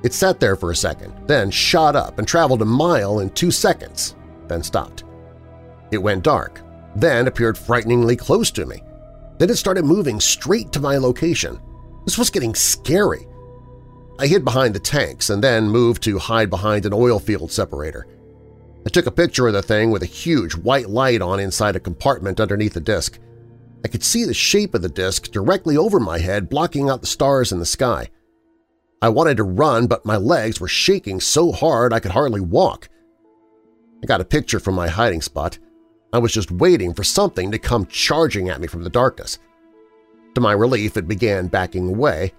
It 0.03 0.13
sat 0.13 0.39
there 0.39 0.57
for 0.57 0.71
a 0.71 0.77
second, 0.77 1.15
then 1.27 1.51
shot 1.51 1.97
up 1.97 2.19
and 2.19 2.29
traveled 2.29 2.63
a 2.63 2.67
mile 2.67 3.21
in 3.21 3.31
two 3.31 3.51
seconds, 3.51 4.15
then 4.47 4.63
stopped. 4.63 5.05
It 5.93 6.03
went 6.03 6.25
dark, 6.25 6.63
then 6.97 7.27
appeared 7.27 7.57
frighteningly 7.57 8.17
close 8.17 8.51
to 8.53 8.67
me. 8.67 8.83
Then 9.39 9.51
it 9.51 9.57
started 9.57 9.85
moving 9.85 10.21
straight 10.21 10.73
to 10.73 10.81
my 10.81 10.97
location. 10.97 11.61
This 12.05 12.19
was 12.19 12.31
getting 12.31 12.55
scary. 12.55 13.27
I 14.19 14.27
hid 14.27 14.45
behind 14.45 14.75
the 14.75 14.81
tanks 14.81 15.31
and 15.31 15.45
then 15.45 15.69
moved 15.69 16.03
to 16.05 16.19
hide 16.19 16.51
behind 16.51 16.87
an 16.87 16.93
oil 16.93 17.19
field 17.19 17.53
separator. 17.53 18.07
I 18.87 18.91
took 18.91 19.07
a 19.07 19.13
picture 19.13 19.47
of 19.47 19.53
the 19.53 19.63
thing 19.63 19.91
with 19.91 20.03
a 20.03 20.07
huge 20.07 20.55
white 20.55 20.89
light 20.89 21.23
on 21.23 21.39
inside 21.39 21.77
a 21.77 21.81
compartment 21.81 22.41
underneath 22.41 22.75
the 22.75 22.81
disc. 22.81 23.19
I 23.85 23.89
could 23.89 24.03
see 24.03 24.25
the 24.25 24.35
shape 24.35 24.75
of 24.75 24.83
the 24.83 24.89
disk 24.89 25.31
directly 25.31 25.77
over 25.77 26.01
my 26.01 26.19
head 26.19 26.49
blocking 26.49 26.89
out 26.89 27.01
the 27.01 27.07
stars 27.07 27.53
in 27.53 27.59
the 27.59 27.67
sky. 27.67 28.11
I 29.01 29.09
wanted 29.09 29.37
to 29.39 29.45
run, 29.45 29.89
but 29.89 30.07
my 30.07 30.17
legs 30.17 30.61
were 30.61 30.69
shaking 30.69 31.21
so 31.21 31.53
hard 31.53 31.93
I 31.93 32.01
could 32.01 32.13
hardly 32.13 32.41
walk. 32.41 32.89
I 34.03 34.07
got 34.07 34.21
a 34.21 34.25
picture 34.25 34.61
from 34.61 34.75
my 34.75 34.89
hiding 34.89 35.23
spot. 35.23 35.59
I 36.13 36.19
was 36.19 36.33
just 36.33 36.51
waiting 36.51 36.93
for 36.93 37.05
something 37.05 37.51
to 37.51 37.59
come 37.59 37.87
charging 37.87 38.51
at 38.51 38.61
me 38.61 38.67
from 38.67 38.85
the 38.85 38.91
darkness. 38.91 39.39
To 40.35 40.41
my 40.41 40.53
relief, 40.53 40.97
it 40.97 41.09
began 41.09 41.47
backing 41.47 41.89
away, 41.89 42.33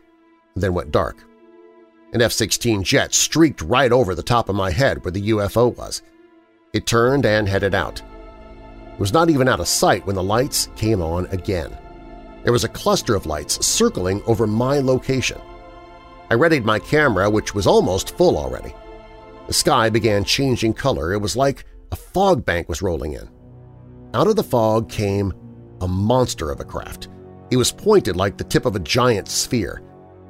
then 0.55 0.74
went 0.74 0.91
dark. 0.91 1.17
An 2.13 2.21
F-16 2.21 2.84
jet 2.84 3.13
streaked 3.15 3.63
right 3.63 3.91
over 3.91 4.13
the 4.13 4.21
top 4.21 4.47
of 4.47 4.55
my 4.55 4.69
head 4.69 5.03
where 5.03 5.11
the 5.11 5.30
UFO 5.30 5.76
was. 5.76 6.03
It 6.74 6.86
turned 6.86 7.26
and 7.26 7.47
headed 7.49 7.74
out. 7.74 8.01
It 8.93 8.99
was 8.99 9.13
not 9.13 9.32
even 9.32 9.47
out 9.47 9.59
of 9.59 9.67
sight 9.67 10.05
when 10.05 10.15
the 10.15 10.21
lights 10.21 10.69
came 10.76 11.01
on 11.01 11.26
again. 11.28 11.76
There 12.43 12.53
was 12.53 12.63
a 12.63 12.69
cluster 12.69 13.15
of 13.15 13.26
lights 13.26 13.65
circling 13.65 14.21
over 14.28 14.45
my 14.45 14.80
location. 14.80 15.41
I 16.30 16.36
readied 16.36 16.65
my 16.65 16.78
camera, 16.78 17.28
which 17.30 17.55
was 17.55 17.65
almost 17.65 18.15
full 18.17 18.38
already. 18.38 18.76
The 19.47 19.53
sky 19.53 19.89
began 19.89 20.24
changing 20.24 20.74
color. 20.74 21.13
It 21.13 21.21
was 21.21 21.36
like 21.36 21.65
a 21.91 21.95
fog 21.95 22.45
bank 22.45 22.69
was 22.69 22.82
rolling 22.84 23.13
in. 23.13 23.30
Out 24.14 24.28
of 24.28 24.36
the 24.36 24.43
fog 24.43 24.89
came 24.89 25.34
a 25.82 25.88
monster 25.88 26.51
of 26.51 26.59
a 26.59 26.66
craft. 26.66 27.09
It 27.49 27.57
was 27.57 27.72
pointed 27.72 28.16
like 28.16 28.38
the 28.38 28.43
tip 28.43 28.66
of 28.66 28.76
a 28.76 28.80
giant 28.80 29.28
sphere. 29.28 29.82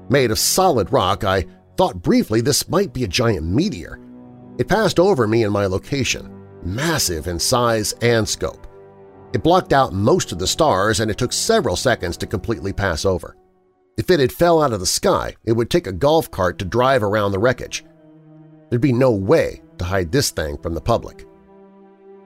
Made 0.10 0.32
of 0.32 0.40
solid 0.40 0.92
rock, 0.92 1.24
I 1.24 1.46
thought 1.78 2.02
briefly 2.02 2.42
this 2.42 2.70
might 2.70 2.94
be 2.94 3.04
a 3.04 3.08
giant 3.08 3.46
meteor. 3.46 4.00
It 4.58 4.68
passed 4.68 5.00
over 5.00 5.28
me 5.28 5.44
and 5.44 5.52
my 5.52 5.66
location, 5.66 6.32
massive 6.64 7.28
in 7.28 7.40
size 7.40 7.94
and 8.02 8.28
scope. 8.28 8.68
It 9.34 9.44
blocked 9.44 9.74
out 9.74 9.94
most 9.94 10.32
of 10.32 10.40
the 10.40 10.48
stars 10.48 11.00
and 11.00 11.10
it 11.10 11.18
took 11.18 11.34
several 11.34 11.76
seconds 11.76 12.18
to 12.18 12.28
completely 12.28 12.72
pass 12.72 13.04
over. 13.04 13.36
If 13.98 14.10
it 14.10 14.20
had 14.20 14.32
fell 14.32 14.62
out 14.62 14.74
of 14.74 14.80
the 14.80 14.86
sky, 14.86 15.36
it 15.44 15.54
would 15.54 15.70
take 15.70 15.88
a 15.88 15.92
golf 15.92 16.32
cart 16.32 16.58
to 16.60 16.66
drive 16.66 17.04
around 17.04 17.32
the 17.32 17.40
wreckage. 17.40 17.84
There'd 18.70 18.82
be 18.82 18.94
no 18.94 19.12
way 19.12 19.62
to 19.78 19.86
hide 19.86 20.12
this 20.12 20.32
thing 20.32 20.58
from 20.60 20.74
the 20.74 20.82
public. 20.82 21.26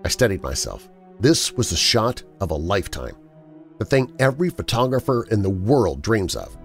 I 0.05 0.09
steadied 0.09 0.43
myself. 0.43 0.87
This 1.19 1.51
was 1.53 1.71
the 1.71 1.75
shot 1.75 2.21
of 2.39 2.51
a 2.51 2.55
lifetime, 2.55 3.15
the 3.79 3.85
thing 3.85 4.13
every 4.19 4.49
photographer 4.49 5.25
in 5.31 5.41
the 5.41 5.49
world 5.49 6.03
dreams 6.03 6.35
of. 6.35 6.55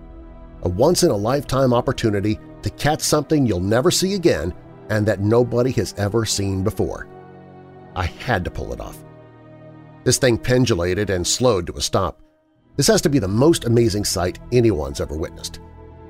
A 0.64 0.68
once-in-a-lifetime 0.68 1.72
opportunity 1.72 2.38
to 2.62 2.70
catch 2.70 3.00
something 3.00 3.46
you'll 3.46 3.60
never 3.60 3.90
see 3.90 4.14
again 4.14 4.52
and 4.90 5.06
that 5.06 5.20
nobody 5.20 5.70
has 5.72 5.94
ever 5.96 6.26
seen 6.26 6.62
before. 6.62 7.08
I 7.96 8.04
had 8.04 8.44
to 8.44 8.50
pull 8.50 8.74
it 8.74 8.80
off. 8.80 9.02
This 10.04 10.18
thing 10.18 10.36
pendulated 10.36 11.08
and 11.08 11.26
slowed 11.26 11.66
to 11.68 11.74
a 11.74 11.80
stop. 11.80 12.20
This 12.76 12.88
has 12.88 13.00
to 13.02 13.08
be 13.08 13.18
the 13.18 13.28
most 13.28 13.64
amazing 13.64 14.04
sight 14.04 14.38
anyone's 14.52 15.00
ever 15.00 15.16
witnessed. 15.16 15.60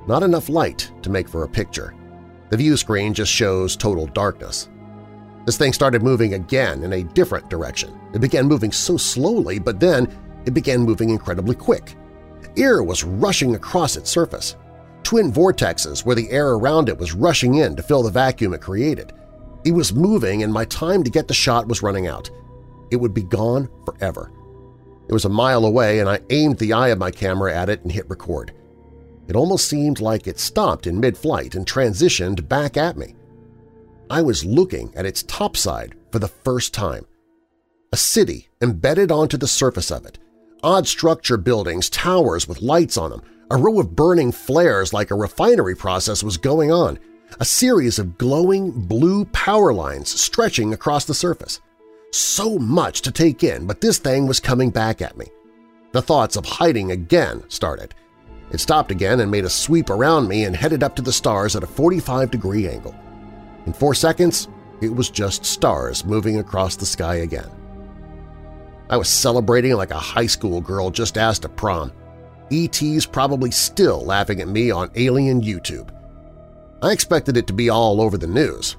Not 0.09 0.25
enough 0.25 0.49
light 0.49 0.91
to 1.03 1.11
make 1.11 1.29
for 1.29 1.45
a 1.45 1.49
picture. 1.49 1.95
The 2.51 2.57
view 2.57 2.77
screen 2.77 3.15
just 3.15 3.31
shows 3.31 3.77
total 3.77 4.07
darkness. 4.07 4.69
This 5.45 5.57
thing 5.57 5.73
started 5.73 6.03
moving 6.03 6.35
again 6.35 6.85
in 6.85 6.93
a 6.93 7.03
different 7.03 7.51
direction. 7.51 7.99
It 8.15 8.21
began 8.21 8.47
moving 8.47 8.71
so 8.71 8.97
slowly, 8.97 9.59
but 9.59 9.81
then 9.81 10.09
it 10.45 10.55
began 10.55 10.81
moving 10.81 11.11
incredibly 11.11 11.57
quick. 11.57 11.97
Air 12.57 12.83
was 12.83 13.05
rushing 13.05 13.55
across 13.55 13.97
its 13.97 14.11
surface. 14.11 14.57
Twin 15.03 15.33
vortexes 15.33 16.05
where 16.05 16.17
the 16.17 16.31
air 16.31 16.51
around 16.51 16.89
it 16.89 16.99
was 16.99 17.13
rushing 17.13 17.57
in 17.57 17.75
to 17.77 17.83
fill 17.83 18.03
the 18.03 18.11
vacuum 18.11 18.55
it 18.55 18.61
created. 18.61 19.13
It 19.65 19.73
was 19.73 19.93
moving 19.93 20.43
and 20.43 20.53
my 20.53 20.65
time 20.67 21.03
to 21.03 21.11
get 21.11 21.29
the 21.29 21.35
shot 21.35 21.67
was 21.67 21.83
running 21.83 22.07
out. 22.07 22.31
It 22.91 22.97
would 22.97 23.15
be 23.15 23.23
gone 23.23 23.69
forever. 23.85 24.31
It 25.09 25.13
was 25.13 25.25
a 25.25 25.31
mile 25.31 25.65
away 25.65 25.99
and 25.99 26.09
I 26.09 26.21
aimed 26.31 26.59
the 26.59 26.73
eye 26.73 26.89
of 26.89 26.99
my 26.99 27.11
camera 27.11 27.55
at 27.55 27.69
it 27.69 27.83
and 27.83 27.91
hit 27.91 28.09
record. 28.09 28.53
It 29.29 29.37
almost 29.37 29.69
seemed 29.69 30.01
like 30.01 30.27
it 30.27 30.39
stopped 30.39 30.87
in 30.87 31.01
mid-flight 31.01 31.55
and 31.55 31.67
transitioned 31.67 32.49
back 32.49 32.77
at 32.77 32.97
me. 32.97 33.15
I 34.13 34.21
was 34.21 34.45
looking 34.45 34.93
at 34.95 35.07
its 35.07 35.23
topside 35.23 35.95
for 36.11 36.19
the 36.19 36.29
first 36.29 36.75
time. 36.75 37.07
A 37.95 37.97
city 37.97 38.51
embedded 38.61 39.11
onto 39.11 39.39
the 39.39 39.49
surface 39.49 39.91
of 39.91 40.05
it, 40.05 40.19
odd 40.63 40.87
structure 40.87 41.39
buildings, 41.39 41.89
towers 41.89 42.47
with 42.47 42.61
lights 42.61 42.99
on 42.99 43.09
them, 43.09 43.23
a 43.51 43.57
row 43.57 43.81
of 43.81 43.97
burning 43.97 44.31
flares 44.31 44.93
like 44.93 45.11
a 45.11 45.15
refinery 45.15 45.75
process 45.75 46.23
was 46.23 46.37
going 46.37 46.71
on, 46.71 46.99
a 47.41 47.47
series 47.47 47.99
of 47.99 48.19
glowing 48.19 48.71
blue 48.71 49.25
power 49.33 49.73
lines 49.73 50.11
stretching 50.11 50.75
across 50.75 51.07
the 51.07 51.15
surface. 51.15 51.61
So 52.11 52.59
much 52.59 53.01
to 53.03 53.13
take 53.13 53.43
in, 53.43 53.67
but 53.67 53.81
this 53.81 53.97
thing 53.97 54.27
was 54.27 54.41
coming 54.41 54.69
back 54.69 55.01
at 55.01 55.17
me. 55.17 55.29
The 55.93 56.03
thoughts 56.03 56.37
of 56.37 56.45
hiding 56.45 56.91
again 56.91 57.45
started. 57.49 57.95
It 58.51 58.61
stopped 58.61 58.91
again 58.91 59.21
and 59.21 59.31
made 59.31 59.47
a 59.47 59.49
sweep 59.49 59.89
around 59.89 60.29
me 60.29 60.45
and 60.45 60.55
headed 60.55 60.83
up 60.83 60.97
to 60.97 61.03
the 61.03 61.15
stars 61.15 61.57
at 61.57 61.65
a 61.65 61.67
45-degree 61.67 62.69
angle. 62.69 62.95
In 63.67 63.73
four 63.73 63.95
seconds, 63.95 64.49
it 64.81 64.95
was 64.95 65.11
just 65.11 65.45
stars 65.45 66.05
moving 66.05 66.39
across 66.39 66.77
the 66.77 66.87
sky 66.87 67.17
again. 67.17 67.51
I 68.91 68.97
was 68.97 69.09
celebrating 69.09 69.73
like 69.75 69.91
a 69.91 69.99
high 69.99 70.27
school 70.27 70.61
girl 70.61 70.91
just 70.91 71.17
asked 71.17 71.43
to 71.43 71.49
prom. 71.49 71.93
E.T.'s 72.51 73.07
probably 73.07 73.51
still 73.51 74.05
laughing 74.05 74.41
at 74.41 74.49
me 74.49 74.71
on 74.71 74.91
Alien 74.97 75.41
YouTube. 75.41 75.91
I 76.83 76.91
expected 76.91 77.37
it 77.37 77.47
to 77.47 77.53
be 77.53 77.71
all 77.71 78.01
over 78.01 78.19
the 78.19 78.27
news. 78.27 78.77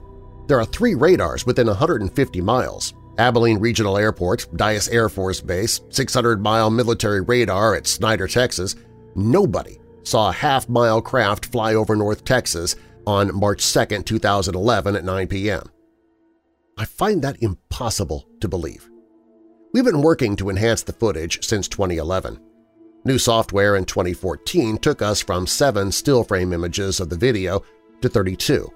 There 0.47 0.59
are 0.59 0.65
three 0.65 0.93
radars 0.93 1.45
within 1.45 1.67
150 1.67 2.41
miles, 2.41 2.93
Abilene 3.17 3.59
Regional 3.59 3.97
Airport, 3.97 4.45
Dyess 4.55 4.91
Air 4.91 5.07
Force 5.07 5.39
Base, 5.39 5.79
600-mile 5.79 6.69
military 6.69 7.21
radar 7.21 7.75
at 7.75 7.88
Snyder, 7.88 8.27
Texas. 8.27 8.75
Nobody 9.15 9.79
saw 10.03 10.29
a 10.29 10.34
half-mile 10.34 11.01
craft 11.01 11.45
fly 11.45 11.75
over 11.75 11.95
North 11.95 12.25
Texas 12.25 12.75
on 13.06 13.36
March 13.38 13.72
2, 13.74 14.04
2011 14.04 14.95
at 14.95 15.04
9 15.04 15.28
p.m. 15.28 15.70
I 16.78 16.86
find 16.86 17.22
that 17.22 17.41
impossible 17.41 18.28
to 18.39 18.47
believe. 18.47 18.89
We've 19.74 19.84
been 19.84 20.01
working 20.01 20.36
to 20.38 20.49
enhance 20.49 20.84
the 20.84 20.93
footage 20.93 21.45
since 21.45 21.68
2011. 21.68 22.39
New 23.06 23.18
software 23.18 23.76
in 23.76 23.86
2014 23.86 24.78
took 24.78 25.01
us 25.01 25.22
from 25.22 25.45
seven 25.45 25.91
still-frame 25.91 26.54
images 26.54 26.99
of 26.99 27.10
the 27.10 27.18
video 27.18 27.64
to 28.01 28.10
32. 28.10 28.72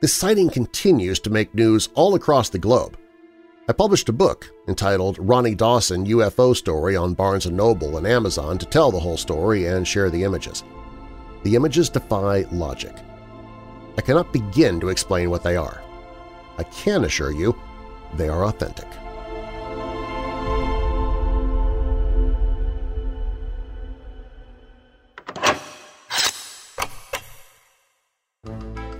This 0.00 0.12
sighting 0.12 0.50
continues 0.50 1.20
to 1.20 1.30
make 1.30 1.54
news 1.54 1.88
all 1.94 2.14
across 2.14 2.48
the 2.48 2.58
globe. 2.58 2.98
I 3.68 3.72
published 3.72 4.08
a 4.08 4.12
book 4.12 4.50
entitled 4.66 5.18
Ronny 5.20 5.54
Dawson 5.54 6.04
UFO 6.06 6.54
Story 6.56 6.96
on 6.96 7.14
Barnes 7.14 7.46
& 7.46 7.50
Noble 7.50 7.96
and 7.96 8.06
Amazon 8.06 8.58
to 8.58 8.66
tell 8.66 8.90
the 8.90 8.98
whole 8.98 9.16
story 9.16 9.66
and 9.66 9.86
share 9.86 10.10
the 10.10 10.24
images. 10.24 10.64
The 11.44 11.54
images 11.54 11.88
defy 11.88 12.44
logic. 12.50 12.96
I 13.96 14.00
cannot 14.00 14.32
begin 14.32 14.80
to 14.80 14.88
explain 14.88 15.30
what 15.30 15.42
they 15.42 15.56
are. 15.56 15.82
I 16.58 16.64
can 16.64 17.04
assure 17.04 17.30
you 17.30 17.56
they 18.14 18.28
are 18.28 18.46
authentic. 18.46 18.86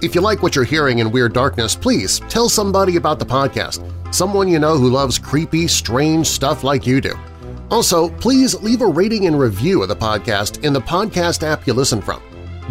If 0.03 0.16
you 0.16 0.20
like 0.20 0.43
what 0.43 0.57
you're 0.57 0.64
hearing 0.64 0.99
in 0.99 1.12
Weird 1.12 1.32
Darkness, 1.32 1.76
please 1.76 2.18
tell 2.28 2.49
somebody 2.49 2.97
about 2.97 3.20
the 3.20 3.24
podcast, 3.24 3.84
someone 4.12 4.49
you 4.49 4.59
know 4.59 4.76
who 4.76 4.90
loves 4.90 5.16
creepy, 5.16 5.68
strange 5.68 6.26
stuff 6.26 6.64
like 6.64 6.88
you 6.88 7.01
do. 7.01 7.16
Also, 7.70 8.11
please 8.18 8.61
leave 8.62 8.82
a 8.82 8.86
rating 8.86 9.26
and 9.26 9.38
review 9.38 9.80
of 9.80 9.88
the 9.88 9.97
podcast 9.97 10.64
in 10.64 10.72
the 10.72 10.80
podcast 10.80 11.45
app 11.45 11.68
you 11.68 11.72
listen 11.72 12.03
from. 12.03 12.20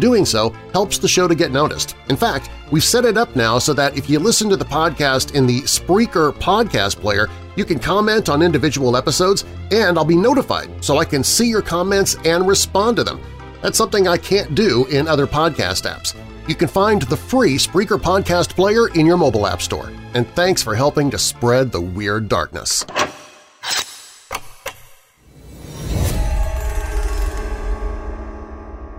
Doing 0.02 0.24
so 0.24 0.50
helps 0.72 0.98
the 0.98 1.06
show 1.06 1.28
to 1.28 1.34
get 1.36 1.52
noticed. 1.52 1.94
In 2.08 2.16
fact, 2.16 2.50
we've 2.72 2.82
set 2.82 3.04
it 3.04 3.16
up 3.16 3.36
now 3.36 3.60
so 3.60 3.72
that 3.74 3.96
if 3.96 4.10
you 4.10 4.18
listen 4.18 4.50
to 4.50 4.56
the 4.56 4.64
podcast 4.64 5.36
in 5.36 5.46
the 5.46 5.60
Spreaker 5.60 6.32
podcast 6.32 6.96
player, 6.96 7.28
you 7.54 7.64
can 7.64 7.78
comment 7.78 8.28
on 8.28 8.42
individual 8.42 8.96
episodes 8.96 9.44
and 9.70 9.96
I'll 9.96 10.04
be 10.04 10.16
notified 10.16 10.84
so 10.84 10.98
I 10.98 11.04
can 11.04 11.22
see 11.22 11.46
your 11.46 11.62
comments 11.62 12.16
and 12.24 12.48
respond 12.48 12.96
to 12.96 13.04
them. 13.04 13.20
That's 13.62 13.78
something 13.78 14.08
I 14.08 14.16
can't 14.16 14.56
do 14.56 14.86
in 14.86 15.06
other 15.06 15.28
podcast 15.28 15.88
apps. 15.88 16.16
You 16.48 16.56
can 16.56 16.66
find 16.66 17.02
the 17.02 17.16
free 17.16 17.54
Spreaker 17.54 17.96
podcast 17.96 18.56
player 18.56 18.88
in 18.96 19.06
your 19.06 19.16
mobile 19.16 19.46
app 19.46 19.62
store. 19.62 19.92
And 20.14 20.26
thanks 20.30 20.64
for 20.64 20.74
helping 20.74 21.12
to 21.12 21.18
spread 21.18 21.70
the 21.70 21.80
Weird 21.80 22.28
Darkness. 22.28 22.84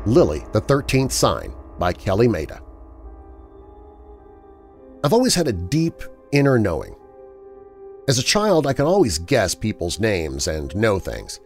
Lilly, 0.05 0.43
the 0.51 0.61
Thirteenth 0.61 1.11
Sign 1.11 1.53
by 1.79 1.93
Kelly 1.93 2.27
Maida. 2.27 2.61
I've 5.03 5.13
always 5.13 5.35
had 5.35 5.47
a 5.47 5.53
deep 5.53 6.03
inner 6.31 6.59
knowing. 6.59 6.95
As 8.07 8.19
a 8.19 8.23
child, 8.23 8.67
I 8.67 8.73
can 8.73 8.85
always 8.85 9.17
guess 9.17 9.55
people's 9.55 9.99
names 9.99 10.47
and 10.47 10.75
know 10.75 10.99
things. 10.99 11.39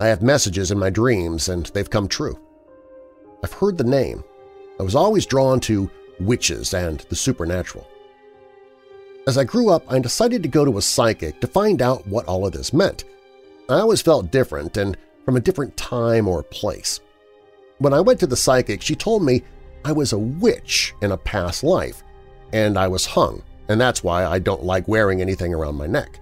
I 0.00 0.08
have 0.08 0.22
messages 0.22 0.70
in 0.72 0.78
my 0.78 0.90
dreams, 0.90 1.48
and 1.48 1.66
they've 1.66 1.88
come 1.88 2.08
true. 2.08 2.38
I've 3.44 3.52
heard 3.52 3.78
the 3.78 3.84
name. 3.84 4.24
I 4.80 4.82
was 4.82 4.96
always 4.96 5.26
drawn 5.26 5.60
to 5.60 5.90
witches 6.18 6.74
and 6.74 7.00
the 7.08 7.16
supernatural. 7.16 7.86
As 9.28 9.38
I 9.38 9.44
grew 9.44 9.70
up, 9.70 9.84
I 9.88 9.98
decided 10.00 10.42
to 10.42 10.48
go 10.48 10.64
to 10.64 10.78
a 10.78 10.82
psychic 10.82 11.40
to 11.40 11.46
find 11.46 11.80
out 11.80 12.06
what 12.06 12.26
all 12.26 12.46
of 12.46 12.52
this 12.52 12.72
meant. 12.72 13.04
I 13.68 13.74
always 13.74 14.02
felt 14.02 14.32
different 14.32 14.76
and 14.76 14.96
from 15.24 15.36
a 15.36 15.40
different 15.40 15.76
time 15.76 16.26
or 16.26 16.42
place. 16.42 17.00
When 17.78 17.94
I 17.94 18.00
went 18.00 18.18
to 18.20 18.26
the 18.26 18.36
psychic, 18.36 18.82
she 18.82 18.96
told 18.96 19.22
me 19.22 19.44
I 19.84 19.92
was 19.92 20.12
a 20.12 20.18
witch 20.18 20.94
in 21.00 21.12
a 21.12 21.16
past 21.16 21.62
life, 21.62 22.02
and 22.52 22.76
I 22.76 22.88
was 22.88 23.06
hung, 23.06 23.42
and 23.68 23.80
that's 23.80 24.02
why 24.02 24.26
I 24.26 24.40
don't 24.40 24.64
like 24.64 24.88
wearing 24.88 25.20
anything 25.20 25.54
around 25.54 25.76
my 25.76 25.86
neck. 25.86 26.18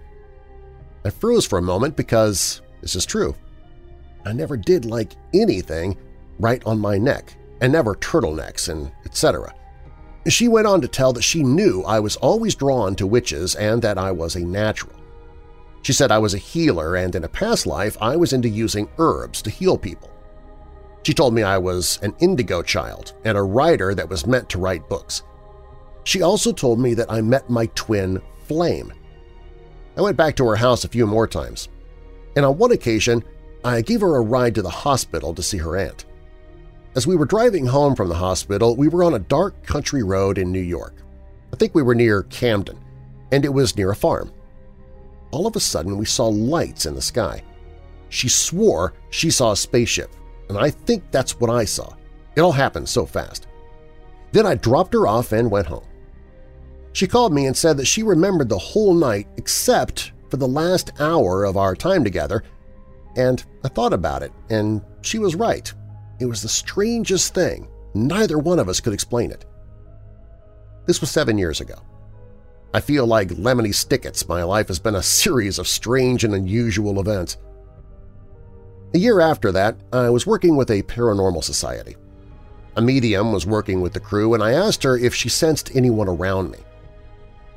I 1.04 1.10
froze 1.10 1.46
for 1.46 1.58
a 1.58 1.62
moment 1.62 1.96
because 1.96 2.60
this 2.82 2.94
is 2.94 3.06
true. 3.06 3.34
I 4.26 4.32
never 4.32 4.56
did 4.56 4.84
like 4.84 5.14
anything 5.32 5.96
right 6.38 6.62
on 6.66 6.78
my 6.78 6.98
neck, 6.98 7.34
and 7.62 7.72
never 7.72 7.94
turtlenecks 7.94 8.68
and 8.68 8.92
etc. 9.06 9.54
She 10.28 10.48
went 10.48 10.66
on 10.66 10.80
to 10.82 10.88
tell 10.88 11.12
that 11.14 11.22
she 11.22 11.42
knew 11.42 11.84
I 11.84 12.00
was 12.00 12.16
always 12.16 12.54
drawn 12.54 12.96
to 12.96 13.06
witches 13.06 13.54
and 13.54 13.80
that 13.80 13.96
I 13.96 14.10
was 14.10 14.34
a 14.34 14.40
natural. 14.40 14.96
She 15.82 15.92
said 15.92 16.10
I 16.10 16.18
was 16.18 16.34
a 16.34 16.38
healer 16.38 16.96
and 16.96 17.14
in 17.14 17.22
a 17.24 17.28
past 17.28 17.64
life 17.64 17.96
I 18.00 18.16
was 18.16 18.32
into 18.32 18.48
using 18.48 18.90
herbs 18.98 19.40
to 19.42 19.50
heal 19.50 19.78
people. 19.78 20.10
She 21.06 21.14
told 21.14 21.34
me 21.34 21.44
I 21.44 21.56
was 21.56 22.00
an 22.02 22.16
indigo 22.18 22.62
child 22.62 23.12
and 23.24 23.38
a 23.38 23.42
writer 23.44 23.94
that 23.94 24.08
was 24.08 24.26
meant 24.26 24.48
to 24.48 24.58
write 24.58 24.88
books. 24.88 25.22
She 26.02 26.20
also 26.20 26.50
told 26.50 26.80
me 26.80 26.94
that 26.94 27.08
I 27.08 27.20
met 27.20 27.48
my 27.48 27.66
twin 27.76 28.20
Flame. 28.48 28.92
I 29.96 30.00
went 30.00 30.16
back 30.16 30.34
to 30.34 30.48
her 30.48 30.56
house 30.56 30.82
a 30.82 30.88
few 30.88 31.06
more 31.06 31.28
times, 31.28 31.68
and 32.34 32.44
on 32.44 32.58
one 32.58 32.72
occasion 32.72 33.22
I 33.64 33.82
gave 33.82 34.00
her 34.00 34.16
a 34.16 34.20
ride 34.20 34.56
to 34.56 34.62
the 34.62 34.68
hospital 34.68 35.32
to 35.34 35.44
see 35.44 35.58
her 35.58 35.76
aunt. 35.76 36.06
As 36.96 37.06
we 37.06 37.14
were 37.14 37.24
driving 37.24 37.66
home 37.66 37.94
from 37.94 38.08
the 38.08 38.16
hospital, 38.16 38.74
we 38.74 38.88
were 38.88 39.04
on 39.04 39.14
a 39.14 39.20
dark 39.20 39.62
country 39.62 40.02
road 40.02 40.38
in 40.38 40.50
New 40.50 40.58
York. 40.58 40.94
I 41.52 41.56
think 41.56 41.72
we 41.72 41.82
were 41.84 41.94
near 41.94 42.24
Camden, 42.24 42.80
and 43.30 43.44
it 43.44 43.54
was 43.54 43.76
near 43.76 43.92
a 43.92 43.94
farm. 43.94 44.32
All 45.30 45.46
of 45.46 45.54
a 45.54 45.60
sudden, 45.60 45.98
we 45.98 46.04
saw 46.04 46.26
lights 46.26 46.84
in 46.84 46.96
the 46.96 47.00
sky. 47.00 47.44
She 48.08 48.28
swore 48.28 48.92
she 49.10 49.30
saw 49.30 49.52
a 49.52 49.56
spaceship, 49.56 50.10
and 50.48 50.58
I 50.58 50.70
think 50.70 51.04
that's 51.10 51.40
what 51.40 51.50
I 51.50 51.64
saw. 51.64 51.94
It 52.36 52.40
all 52.40 52.52
happened 52.52 52.88
so 52.88 53.06
fast. 53.06 53.46
Then 54.32 54.46
I 54.46 54.54
dropped 54.54 54.92
her 54.94 55.06
off 55.06 55.32
and 55.32 55.50
went 55.50 55.66
home. 55.66 55.86
She 56.92 57.06
called 57.06 57.32
me 57.32 57.46
and 57.46 57.56
said 57.56 57.76
that 57.76 57.86
she 57.86 58.02
remembered 58.02 58.48
the 58.48 58.58
whole 58.58 58.94
night 58.94 59.28
except 59.36 60.12
for 60.30 60.36
the 60.36 60.48
last 60.48 60.92
hour 61.00 61.44
of 61.44 61.56
our 61.56 61.74
time 61.74 62.04
together, 62.04 62.42
and 63.16 63.44
I 63.64 63.68
thought 63.68 63.92
about 63.92 64.22
it, 64.22 64.32
and 64.50 64.82
she 65.02 65.18
was 65.18 65.34
right. 65.34 65.72
It 66.20 66.26
was 66.26 66.42
the 66.42 66.48
strangest 66.48 67.34
thing. 67.34 67.68
Neither 67.94 68.38
one 68.38 68.58
of 68.58 68.68
us 68.68 68.80
could 68.80 68.92
explain 68.92 69.30
it. 69.30 69.44
This 70.86 71.00
was 71.00 71.10
seven 71.10 71.38
years 71.38 71.60
ago. 71.60 71.76
I 72.72 72.80
feel 72.80 73.06
like 73.06 73.28
Lemony 73.28 73.74
Snicket's 73.74 74.28
my 74.28 74.42
life 74.42 74.68
has 74.68 74.78
been 74.78 74.96
a 74.96 75.02
series 75.22 75.58
of 75.58 75.68
strange 75.68 76.24
and 76.24 76.34
unusual 76.34 77.00
events. 77.00 77.38
A 78.96 78.98
year 78.98 79.20
after 79.20 79.52
that, 79.52 79.76
I 79.92 80.08
was 80.08 80.26
working 80.26 80.56
with 80.56 80.70
a 80.70 80.82
paranormal 80.84 81.44
society. 81.44 81.96
A 82.76 82.80
medium 82.80 83.30
was 83.30 83.44
working 83.44 83.82
with 83.82 83.92
the 83.92 84.00
crew, 84.00 84.32
and 84.32 84.42
I 84.42 84.52
asked 84.52 84.82
her 84.84 84.96
if 84.96 85.14
she 85.14 85.28
sensed 85.28 85.76
anyone 85.76 86.08
around 86.08 86.50
me. 86.50 86.60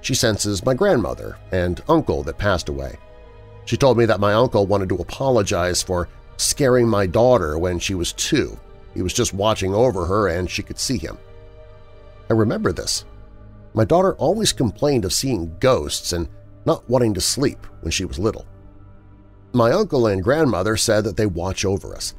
She 0.01 0.15
senses 0.15 0.65
my 0.65 0.73
grandmother 0.73 1.37
and 1.53 1.81
uncle 1.87 2.23
that 2.23 2.37
passed 2.37 2.67
away. 2.67 2.97
She 3.63 3.77
told 3.77 3.97
me 3.97 4.05
that 4.07 4.19
my 4.19 4.33
uncle 4.33 4.67
wanted 4.67 4.89
to 4.89 4.97
apologize 4.97 5.81
for 5.81 6.09
scaring 6.35 6.89
my 6.89 7.05
daughter 7.05 7.57
when 7.57 7.79
she 7.79 7.95
was 7.95 8.11
two. 8.11 8.59
He 8.93 9.01
was 9.01 9.13
just 9.13 9.33
watching 9.33 9.73
over 9.73 10.05
her 10.05 10.27
and 10.27 10.49
she 10.49 10.61
could 10.61 10.77
see 10.77 10.97
him. 10.97 11.17
I 12.29 12.33
remember 12.33 12.73
this. 12.73 13.05
My 13.73 13.85
daughter 13.85 14.13
always 14.15 14.51
complained 14.51 15.05
of 15.05 15.13
seeing 15.13 15.55
ghosts 15.61 16.11
and 16.11 16.27
not 16.65 16.89
wanting 16.89 17.13
to 17.13 17.21
sleep 17.21 17.65
when 17.79 17.91
she 17.91 18.03
was 18.03 18.19
little. 18.19 18.45
My 19.53 19.71
uncle 19.71 20.07
and 20.07 20.23
grandmother 20.23 20.77
said 20.77 21.03
that 21.05 21.17
they 21.17 21.25
watch 21.25 21.65
over 21.65 21.95
us. 21.95 22.13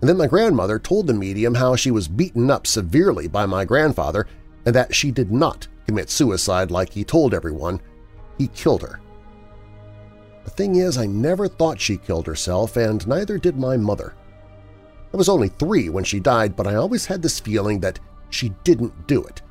And 0.00 0.08
then 0.08 0.16
my 0.16 0.26
grandmother 0.26 0.78
told 0.78 1.06
the 1.06 1.14
medium 1.14 1.54
how 1.54 1.76
she 1.76 1.90
was 1.90 2.08
beaten 2.08 2.50
up 2.50 2.66
severely 2.66 3.28
by 3.28 3.44
my 3.46 3.64
grandfather 3.64 4.26
and 4.64 4.74
that 4.74 4.94
she 4.94 5.10
did 5.10 5.30
not 5.32 5.66
commit 5.86 6.10
suicide 6.10 6.70
like 6.70 6.90
he 6.90 7.04
told 7.04 7.34
everyone. 7.34 7.80
He 8.38 8.46
killed 8.48 8.82
her. 8.82 9.00
The 10.44 10.50
thing 10.50 10.76
is, 10.76 10.96
I 10.96 11.06
never 11.06 11.48
thought 11.48 11.80
she 11.80 11.96
killed 11.96 12.26
herself, 12.26 12.76
and 12.76 13.06
neither 13.06 13.36
did 13.36 13.58
my 13.58 13.76
mother. 13.76 14.14
I 15.12 15.16
was 15.16 15.28
only 15.28 15.48
three 15.48 15.88
when 15.88 16.04
she 16.04 16.20
died, 16.20 16.56
but 16.56 16.66
I 16.66 16.76
always 16.76 17.06
had 17.06 17.20
this 17.20 17.40
feeling 17.40 17.80
that 17.80 17.98
she 18.30 18.50
didn't 18.64 19.06
do 19.06 19.22
it. 19.24 19.42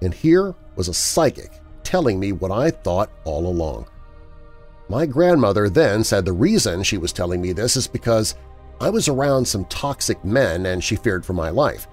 And 0.00 0.14
here 0.14 0.54
was 0.76 0.88
a 0.88 0.94
psychic 0.94 1.60
telling 1.82 2.18
me 2.18 2.32
what 2.32 2.50
I 2.50 2.70
thought 2.70 3.10
all 3.24 3.46
along. 3.46 3.88
My 4.92 5.06
grandmother 5.06 5.70
then 5.70 6.04
said 6.04 6.26
the 6.26 6.34
reason 6.34 6.82
she 6.82 6.98
was 6.98 7.14
telling 7.14 7.40
me 7.40 7.52
this 7.52 7.78
is 7.78 7.86
because 7.88 8.34
I 8.78 8.90
was 8.90 9.08
around 9.08 9.48
some 9.48 9.64
toxic 9.64 10.22
men 10.22 10.66
and 10.66 10.84
she 10.84 10.96
feared 10.96 11.24
for 11.24 11.32
my 11.32 11.48
life. 11.48 11.88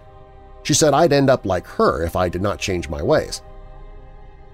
She 0.64 0.74
said 0.74 0.93
I'd 0.93 1.14
end 1.14 1.30
up 1.30 1.45
like 1.45 1.66
her 1.66 2.04
if 2.04 2.18
I 2.18 2.28
did 2.28 2.41
not 2.41 2.60
change 2.60 2.89
my 2.89 3.02
ways. 3.02 3.41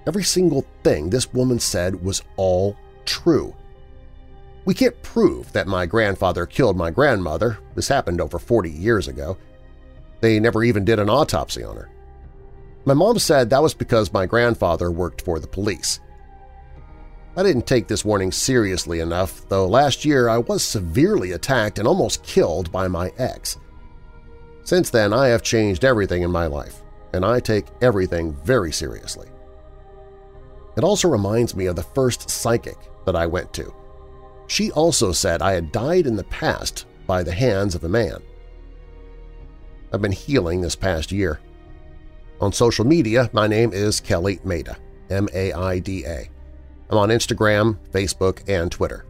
Every 0.05 0.21
single 0.21 0.63
thing 0.83 1.09
this 1.09 1.33
woman 1.33 1.57
said 1.57 2.05
was 2.05 2.21
all 2.37 2.77
true. 3.03 3.55
We 4.65 4.75
can't 4.75 5.01
prove 5.01 5.51
that 5.53 5.65
my 5.65 5.87
grandfather 5.87 6.45
killed 6.45 6.77
my 6.77 6.91
grandmother. 6.91 7.57
This 7.73 7.87
happened 7.87 8.21
over 8.21 8.37
40 8.37 8.69
years 8.69 9.07
ago. 9.07 9.39
They 10.21 10.39
never 10.39 10.63
even 10.63 10.85
did 10.85 10.99
an 10.99 11.09
autopsy 11.09 11.63
on 11.63 11.77
her. 11.77 11.89
My 12.85 12.93
mom 12.93 13.17
said 13.17 13.49
that 13.49 13.63
was 13.63 13.73
because 13.73 14.13
my 14.13 14.27
grandfather 14.27 14.91
worked 14.91 15.23
for 15.23 15.39
the 15.39 15.47
police. 15.47 15.99
I 17.37 17.43
didn't 17.43 17.67
take 17.67 17.87
this 17.87 18.05
warning 18.05 18.31
seriously 18.31 19.01
enough, 19.01 19.47
though 19.49 19.67
last 19.67 20.05
year 20.05 20.29
I 20.29 20.37
was 20.37 20.63
severely 20.63 21.33
attacked 21.33 21.79
and 21.79 21.87
almost 21.87 22.23
killed 22.23 22.71
by 22.71 22.87
my 22.87 23.11
ex. 23.17 23.57
Since 24.63 24.89
then, 24.89 25.11
I 25.13 25.27
have 25.27 25.43
changed 25.43 25.83
everything 25.83 26.23
in 26.23 26.31
my 26.31 26.47
life, 26.47 26.81
and 27.13 27.25
I 27.25 27.41
take 27.41 27.67
everything 27.81 28.33
very 28.45 28.71
seriously. 28.71 29.27
It 30.77 30.83
also 30.83 31.09
reminds 31.09 31.55
me 31.55 31.65
of 31.65 31.75
the 31.75 31.83
first 31.83 32.29
psychic 32.29 32.77
that 33.05 33.15
I 33.17 33.25
went 33.25 33.51
to. 33.53 33.73
She 34.47 34.71
also 34.71 35.11
said 35.11 35.41
I 35.41 35.53
had 35.53 35.71
died 35.71 36.07
in 36.07 36.15
the 36.15 36.23
past 36.25 36.85
by 37.05 37.21
the 37.21 37.33
hands 37.33 37.75
of 37.75 37.83
a 37.83 37.89
man. 37.89 38.17
I've 39.91 40.01
been 40.01 40.11
healing 40.11 40.61
this 40.61 40.75
past 40.75 41.11
year. 41.11 41.39
On 42.41 42.51
social 42.51 42.85
media, 42.85 43.29
my 43.33 43.47
name 43.47 43.73
is 43.73 43.99
Kelly 43.99 44.39
Maida, 44.43 44.77
M-A-I-D-A. 45.09 46.29
I'm 46.89 46.97
on 46.97 47.09
Instagram, 47.09 47.77
Facebook, 47.91 48.47
and 48.47 48.71
Twitter. 48.71 49.05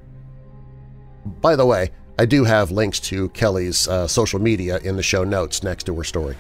By 1.42 1.56
the 1.56 1.66
way, 1.66 1.92
I 2.18 2.26
do 2.26 2.46
have 2.46 2.72
links 2.72 3.00
to 3.02 3.30
Kelly's 3.30 3.88
uh, 3.88 4.08
social 4.08 4.40
media 4.40 4.78
in 4.80 4.96
the 4.96 5.04
show 5.04 5.24
notes 5.24 5.64
next 5.64 5.84
to 5.86 5.96
her 5.96 6.04
story. 6.04 6.38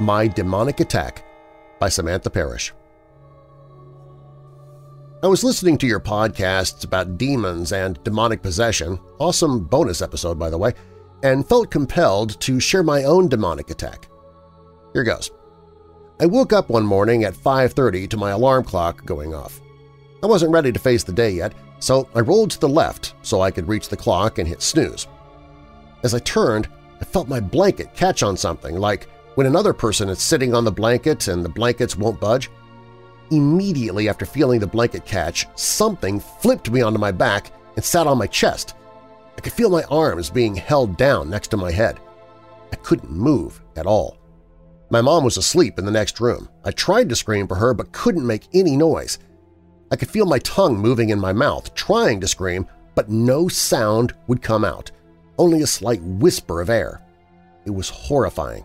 My 0.00 0.26
Demonic 0.26 0.80
Attack 0.80 1.24
by 1.78 1.88
Samantha 1.88 2.30
Parrish. 2.30 2.72
I 5.22 5.26
was 5.26 5.44
listening 5.44 5.78
to 5.78 5.86
your 5.86 6.00
podcasts 6.00 6.84
about 6.84 7.16
demons 7.16 7.72
and 7.72 8.02
demonic 8.04 8.42
possession, 8.42 8.98
awesome 9.18 9.64
bonus 9.64 10.02
episode 10.02 10.38
by 10.38 10.50
the 10.50 10.58
way, 10.58 10.72
and 11.22 11.48
felt 11.48 11.70
compelled 11.70 12.38
to 12.40 12.60
share 12.60 12.82
my 12.82 13.04
own 13.04 13.28
demonic 13.28 13.70
attack. 13.70 14.08
Here 14.94 15.04
goes. 15.04 15.30
I 16.20 16.26
woke 16.26 16.52
up 16.52 16.70
one 16.70 16.86
morning 16.86 17.24
at 17.24 17.34
5.30 17.34 18.08
to 18.10 18.16
my 18.16 18.30
alarm 18.30 18.64
clock 18.64 19.04
going 19.04 19.34
off. 19.34 19.60
I 20.22 20.26
wasn't 20.26 20.52
ready 20.52 20.70
to 20.70 20.78
face 20.78 21.02
the 21.02 21.12
day 21.12 21.32
yet, 21.32 21.52
so 21.80 22.08
I 22.14 22.20
rolled 22.20 22.52
to 22.52 22.60
the 22.60 22.68
left 22.68 23.14
so 23.22 23.42
I 23.42 23.50
could 23.50 23.68
reach 23.68 23.88
the 23.88 23.96
clock 23.96 24.38
and 24.38 24.46
hit 24.46 24.62
snooze. 24.62 25.08
As 26.04 26.14
I 26.14 26.20
turned, 26.20 26.68
I 27.00 27.04
felt 27.04 27.28
my 27.28 27.40
blanket 27.40 27.92
catch 27.94 28.22
on 28.22 28.36
something, 28.36 28.76
like 28.76 29.08
when 29.34 29.48
another 29.48 29.72
person 29.72 30.08
is 30.08 30.22
sitting 30.22 30.54
on 30.54 30.64
the 30.64 30.70
blanket 30.70 31.26
and 31.26 31.44
the 31.44 31.48
blankets 31.48 31.96
won't 31.96 32.20
budge. 32.20 32.48
Immediately 33.32 34.08
after 34.08 34.24
feeling 34.24 34.60
the 34.60 34.66
blanket 34.66 35.04
catch, 35.04 35.48
something 35.56 36.20
flipped 36.20 36.70
me 36.70 36.82
onto 36.82 37.00
my 37.00 37.10
back 37.10 37.50
and 37.74 37.84
sat 37.84 38.06
on 38.06 38.16
my 38.16 38.28
chest. 38.28 38.76
I 39.36 39.40
could 39.40 39.52
feel 39.52 39.70
my 39.70 39.82
arms 39.90 40.30
being 40.30 40.54
held 40.54 40.96
down 40.96 41.28
next 41.28 41.48
to 41.48 41.56
my 41.56 41.72
head. 41.72 41.98
I 42.72 42.76
couldn't 42.76 43.10
move 43.10 43.60
at 43.74 43.86
all. 43.86 44.18
My 44.94 45.00
mom 45.00 45.24
was 45.24 45.36
asleep 45.36 45.76
in 45.76 45.84
the 45.84 45.90
next 45.90 46.20
room. 46.20 46.48
I 46.64 46.70
tried 46.70 47.08
to 47.08 47.16
scream 47.16 47.48
for 47.48 47.56
her 47.56 47.74
but 47.74 47.90
couldn't 47.90 48.24
make 48.24 48.46
any 48.54 48.76
noise. 48.76 49.18
I 49.90 49.96
could 49.96 50.08
feel 50.08 50.24
my 50.24 50.38
tongue 50.38 50.78
moving 50.78 51.10
in 51.10 51.18
my 51.18 51.32
mouth, 51.32 51.74
trying 51.74 52.20
to 52.20 52.28
scream, 52.28 52.68
but 52.94 53.08
no 53.08 53.48
sound 53.48 54.14
would 54.28 54.40
come 54.40 54.64
out, 54.64 54.92
only 55.36 55.62
a 55.62 55.66
slight 55.66 56.00
whisper 56.00 56.60
of 56.60 56.70
air. 56.70 57.02
It 57.66 57.72
was 57.72 57.88
horrifying. 57.88 58.64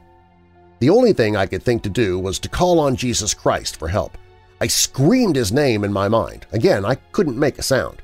The 0.78 0.92
only 0.92 1.14
thing 1.14 1.36
I 1.36 1.48
could 1.48 1.64
think 1.64 1.82
to 1.82 1.90
do 1.90 2.20
was 2.20 2.38
to 2.38 2.48
call 2.48 2.80
on 2.80 2.96
Jesus 2.96 3.34
Christ 3.34 3.78
for 3.78 3.88
help. 3.88 4.16
I 4.62 4.68
screamed 4.68 5.36
his 5.36 5.52
name 5.52 5.84
in 5.84 5.92
my 5.92 6.08
mind. 6.10 6.46
Again, 6.52 6.86
I 6.86 6.94
couldn't 7.12 7.40
make 7.40 7.58
a 7.58 7.64
sound. 7.64 8.04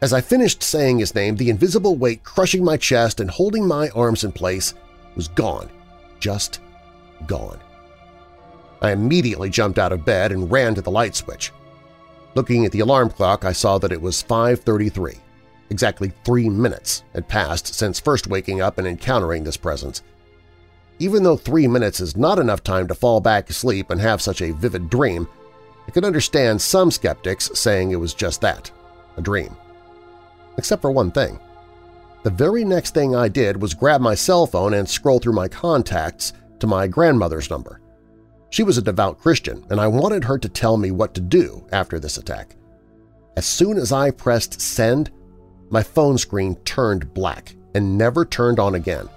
As 0.00 0.14
I 0.14 0.22
finished 0.22 0.62
saying 0.62 0.98
his 1.00 1.14
name, 1.14 1.36
the 1.36 1.50
invisible 1.50 1.96
weight 1.96 2.24
crushing 2.24 2.64
my 2.64 2.78
chest 2.78 3.20
and 3.20 3.30
holding 3.30 3.68
my 3.68 3.90
arms 3.90 4.24
in 4.24 4.32
place 4.32 4.72
was 5.14 5.28
gone, 5.28 5.68
just 6.20 6.60
gone. 7.26 7.60
I 8.82 8.92
immediately 8.92 9.50
jumped 9.50 9.78
out 9.78 9.92
of 9.92 10.04
bed 10.04 10.32
and 10.32 10.50
ran 10.50 10.74
to 10.74 10.82
the 10.82 10.90
light 10.90 11.14
switch. 11.14 11.52
Looking 12.34 12.64
at 12.64 12.72
the 12.72 12.80
alarm 12.80 13.10
clock, 13.10 13.44
I 13.44 13.52
saw 13.52 13.78
that 13.78 13.92
it 13.92 14.00
was 14.00 14.22
5.33. 14.22 15.18
Exactly 15.70 16.12
three 16.24 16.48
minutes 16.48 17.04
had 17.14 17.28
passed 17.28 17.74
since 17.74 18.00
first 18.00 18.26
waking 18.26 18.60
up 18.60 18.78
and 18.78 18.86
encountering 18.86 19.44
this 19.44 19.56
presence. 19.56 20.02
Even 20.98 21.22
though 21.22 21.36
three 21.36 21.66
minutes 21.66 22.00
is 22.00 22.16
not 22.16 22.38
enough 22.38 22.62
time 22.62 22.86
to 22.88 22.94
fall 22.94 23.20
back 23.20 23.48
asleep 23.48 23.90
and 23.90 24.00
have 24.00 24.20
such 24.20 24.42
a 24.42 24.52
vivid 24.52 24.90
dream, 24.90 25.28
I 25.86 25.90
could 25.90 26.04
understand 26.04 26.60
some 26.60 26.90
skeptics 26.90 27.50
saying 27.54 27.90
it 27.90 27.96
was 27.96 28.14
just 28.14 28.40
that, 28.42 28.70
a 29.16 29.22
dream. 29.22 29.56
Except 30.58 30.82
for 30.82 30.90
one 30.90 31.10
thing. 31.10 31.38
The 32.22 32.30
very 32.30 32.64
next 32.64 32.92
thing 32.92 33.16
I 33.16 33.28
did 33.28 33.62
was 33.62 33.72
grab 33.72 34.00
my 34.00 34.14
cell 34.14 34.46
phone 34.46 34.74
and 34.74 34.88
scroll 34.88 35.20
through 35.20 35.32
my 35.32 35.48
contacts 35.48 36.34
to 36.60 36.66
my 36.66 36.86
grandmother's 36.86 37.50
number. 37.50 37.80
She 38.50 38.62
was 38.62 38.78
a 38.78 38.82
devout 38.82 39.18
Christian, 39.18 39.64
and 39.70 39.80
I 39.80 39.86
wanted 39.86 40.24
her 40.24 40.38
to 40.38 40.48
tell 40.48 40.76
me 40.76 40.90
what 40.90 41.14
to 41.14 41.20
do 41.20 41.66
after 41.72 41.98
this 41.98 42.18
attack. 42.18 42.56
As 43.36 43.46
soon 43.46 43.76
as 43.76 43.92
I 43.92 44.10
pressed 44.10 44.60
send, 44.60 45.10
my 45.70 45.82
phone 45.82 46.18
screen 46.18 46.56
turned 46.64 47.14
black 47.14 47.54
and 47.74 47.96
never 47.96 48.24
turned 48.24 48.58
on 48.58 48.74
again. 48.74 49.08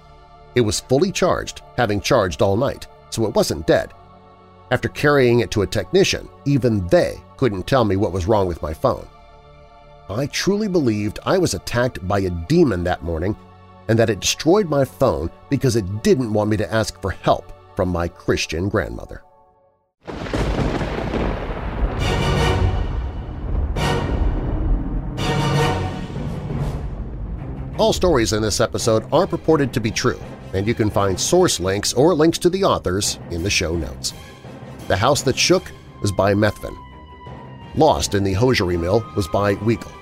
It 0.54 0.60
was 0.60 0.80
fully 0.80 1.10
charged, 1.10 1.62
having 1.76 2.00
charged 2.00 2.42
all 2.42 2.56
night, 2.56 2.86
so 3.10 3.26
it 3.26 3.34
wasn't 3.34 3.66
dead. 3.66 3.92
After 4.70 4.88
carrying 4.88 5.40
it 5.40 5.50
to 5.52 5.62
a 5.62 5.66
technician, 5.66 6.28
even 6.44 6.86
they 6.86 7.20
couldn't 7.36 7.66
tell 7.66 7.84
me 7.84 7.96
what 7.96 8.12
was 8.12 8.26
wrong 8.26 8.46
with 8.46 8.62
my 8.62 8.72
phone. 8.72 9.06
I 10.08 10.26
truly 10.26 10.68
believed 10.68 11.18
I 11.24 11.38
was 11.38 11.54
attacked 11.54 12.06
by 12.06 12.20
a 12.20 12.30
demon 12.30 12.84
that 12.84 13.02
morning 13.02 13.36
and 13.88 13.98
that 13.98 14.10
it 14.10 14.20
destroyed 14.20 14.68
my 14.68 14.84
phone 14.84 15.30
because 15.50 15.76
it 15.76 16.02
didn't 16.02 16.32
want 16.32 16.50
me 16.50 16.56
to 16.56 16.72
ask 16.72 17.00
for 17.00 17.10
help 17.10 17.52
from 17.76 17.88
my 17.88 18.08
Christian 18.08 18.68
grandmother. 18.68 19.22
All 27.76 27.92
stories 27.92 28.32
in 28.32 28.40
this 28.40 28.60
episode 28.60 29.04
are 29.12 29.26
purported 29.26 29.72
to 29.72 29.80
be 29.80 29.90
true, 29.90 30.20
and 30.52 30.66
you 30.66 30.74
can 30.74 30.90
find 30.90 31.18
source 31.18 31.58
links 31.58 31.92
or 31.92 32.14
links 32.14 32.38
to 32.38 32.48
the 32.48 32.62
authors 32.62 33.18
in 33.32 33.42
the 33.42 33.50
show 33.50 33.74
notes. 33.74 34.14
The 34.86 34.96
House 34.96 35.22
That 35.22 35.36
Shook 35.36 35.72
was 36.00 36.12
by 36.12 36.34
Methvin. 36.34 36.76
Lost 37.74 38.14
in 38.14 38.22
the 38.22 38.32
Hosiery 38.32 38.76
Mill 38.76 39.04
was 39.16 39.26
by 39.26 39.56
Weigel. 39.56 39.92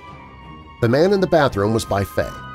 The 0.81 0.89
Man 0.89 1.13
in 1.13 1.21
the 1.21 1.27
Bathroom 1.27 1.73
was 1.73 1.83
by 1.83 2.03
Faye. 2.03 2.52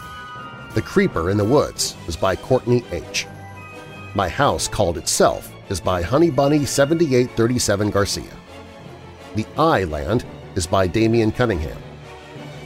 The 0.74 0.82
Creeper 0.82 1.31
in 1.31 1.39
the 1.39 1.45
Woods 1.45 1.97
is 2.07 2.16
by 2.16 2.36
Courtney 2.36 2.85
H. 2.93 3.27
My 4.15 4.28
House 4.28 4.69
Called 4.69 4.99
Itself 4.99 5.51
is 5.70 5.81
by 5.81 6.03
Honey 6.03 6.31
Bunny 6.31 6.66
7837 6.66 7.90
Garcia. 7.90 8.36
The 9.35 9.47
Eyeland 9.57 10.27
is 10.57 10.66
by 10.66 10.86
Damian 10.86 11.32
Cunningham. 11.32 11.78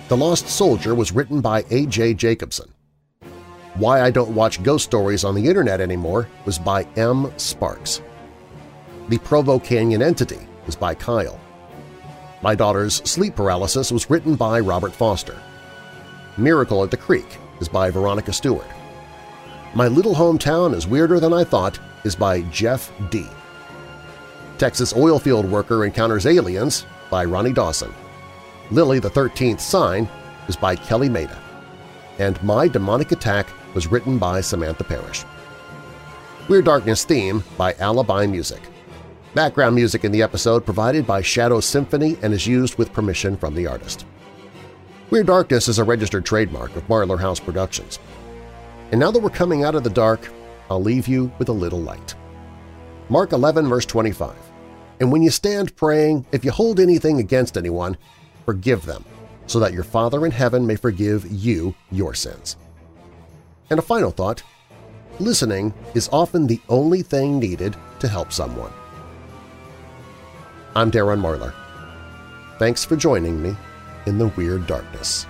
The 0.08 0.16
Lost 0.16 0.48
Soldier 0.48 0.96
was 0.96 1.12
written 1.12 1.40
by 1.40 1.64
A.J. 1.70 2.14
Jacobson. 2.14 2.72
Why 3.74 4.02
I 4.02 4.10
Don't 4.10 4.34
Watch 4.34 4.62
Ghost 4.64 4.84
Stories 4.84 5.22
on 5.22 5.36
the 5.36 5.46
Internet 5.46 5.80
Anymore 5.80 6.28
was 6.44 6.58
by 6.58 6.82
M. 6.96 7.32
Sparks. 7.36 8.02
The 9.10 9.18
Provo 9.18 9.60
Canyon 9.60 10.02
Entity 10.02 10.40
was 10.66 10.74
by 10.74 10.96
Kyle. 10.96 11.40
My 12.42 12.56
Daughter's 12.56 12.96
Sleep 13.08 13.36
Paralysis 13.36 13.92
was 13.92 14.10
written 14.10 14.34
by 14.34 14.58
Robert 14.58 14.92
Foster. 14.92 15.40
Miracle 16.36 16.82
at 16.82 16.90
the 16.90 16.96
Creek 16.96 17.38
is 17.62 17.68
by 17.68 17.90
Veronica 17.90 18.32
Steward. 18.32 18.66
My 19.74 19.86
Little 19.86 20.16
Hometown 20.16 20.74
is 20.74 20.88
Weirder 20.88 21.20
Than 21.20 21.32
I 21.32 21.44
Thought 21.44 21.78
is 22.02 22.16
by 22.16 22.42
Jeff 22.50 22.92
D. 23.08 23.24
Texas 24.58 24.92
Oilfield 24.92 25.48
Worker 25.48 25.84
Encounters 25.84 26.26
Aliens 26.26 26.84
by 27.08 27.24
Ronny 27.24 27.52
Dawson. 27.52 27.94
Lilly 28.72 28.98
the 28.98 29.08
Thirteenth 29.08 29.60
Sign 29.60 30.08
is 30.48 30.56
by 30.56 30.74
Kelly 30.74 31.08
Maida. 31.08 31.40
And 32.18 32.42
My 32.42 32.66
Demonic 32.66 33.12
Attack 33.12 33.46
was 33.74 33.86
written 33.86 34.18
by 34.18 34.40
Samantha 34.40 34.82
Parrish. 34.82 35.24
Weird 36.48 36.64
Darkness 36.64 37.04
theme 37.04 37.44
by 37.56 37.74
Alibi 37.74 38.26
Music. 38.26 38.60
Background 39.34 39.76
music 39.76 40.04
in 40.04 40.10
the 40.10 40.22
episode 40.22 40.64
provided 40.64 41.06
by 41.06 41.22
Shadow 41.22 41.60
Symphony 41.60 42.18
and 42.22 42.34
is 42.34 42.44
used 42.44 42.76
with 42.76 42.92
permission 42.92 43.36
from 43.36 43.54
the 43.54 43.68
artist. 43.68 44.04
Weird 45.12 45.26
Darkness 45.26 45.68
is 45.68 45.78
a 45.78 45.84
registered 45.84 46.24
trademark 46.24 46.74
of 46.74 46.88
Marlar 46.88 47.20
House 47.20 47.38
Productions. 47.38 47.98
And 48.92 48.98
now 48.98 49.10
that 49.10 49.18
we're 49.18 49.28
coming 49.28 49.62
out 49.62 49.74
of 49.74 49.84
the 49.84 49.90
dark, 49.90 50.26
I'll 50.70 50.80
leave 50.80 51.06
you 51.06 51.30
with 51.38 51.50
a 51.50 51.52
little 51.52 51.80
light. 51.80 52.14
Mark 53.10 53.32
11, 53.32 53.68
verse 53.68 53.84
25. 53.84 54.34
And 55.00 55.12
when 55.12 55.20
you 55.20 55.28
stand 55.28 55.76
praying, 55.76 56.24
if 56.32 56.46
you 56.46 56.50
hold 56.50 56.80
anything 56.80 57.18
against 57.18 57.58
anyone, 57.58 57.98
forgive 58.46 58.86
them, 58.86 59.04
so 59.46 59.60
that 59.60 59.74
your 59.74 59.84
Father 59.84 60.24
in 60.24 60.32
heaven 60.32 60.66
may 60.66 60.76
forgive 60.76 61.30
you 61.30 61.74
your 61.90 62.14
sins. 62.14 62.56
And 63.68 63.78
a 63.78 63.82
final 63.82 64.12
thought, 64.12 64.42
listening 65.18 65.74
is 65.92 66.08
often 66.10 66.46
the 66.46 66.60
only 66.70 67.02
thing 67.02 67.38
needed 67.38 67.76
to 67.98 68.08
help 68.08 68.32
someone. 68.32 68.72
I'm 70.74 70.90
Darren 70.90 71.20
Marlar. 71.20 71.52
Thanks 72.58 72.82
for 72.82 72.96
joining 72.96 73.42
me 73.42 73.54
in 74.06 74.18
the 74.18 74.28
Weird 74.28 74.66
Darkness. 74.66 75.26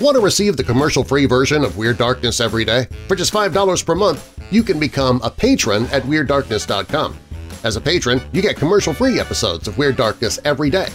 Want 0.00 0.16
to 0.16 0.22
receive 0.22 0.56
the 0.56 0.64
commercial-free 0.64 1.26
version 1.26 1.62
of 1.62 1.76
Weird 1.76 1.98
Darkness 1.98 2.40
every 2.40 2.64
day? 2.64 2.88
For 3.06 3.14
just 3.14 3.34
$5 3.34 3.84
per 3.84 3.94
month, 3.94 4.38
you 4.50 4.62
can 4.62 4.80
become 4.80 5.20
a 5.22 5.30
patron 5.30 5.84
at 5.92 6.02
WeirdDarkness.com. 6.04 7.18
As 7.62 7.76
a 7.76 7.80
patron, 7.80 8.22
you 8.32 8.40
get 8.40 8.56
commercial-free 8.56 9.20
episodes 9.20 9.68
of 9.68 9.76
Weird 9.76 9.96
Darkness 9.96 10.38
every 10.46 10.70
day, 10.70 10.88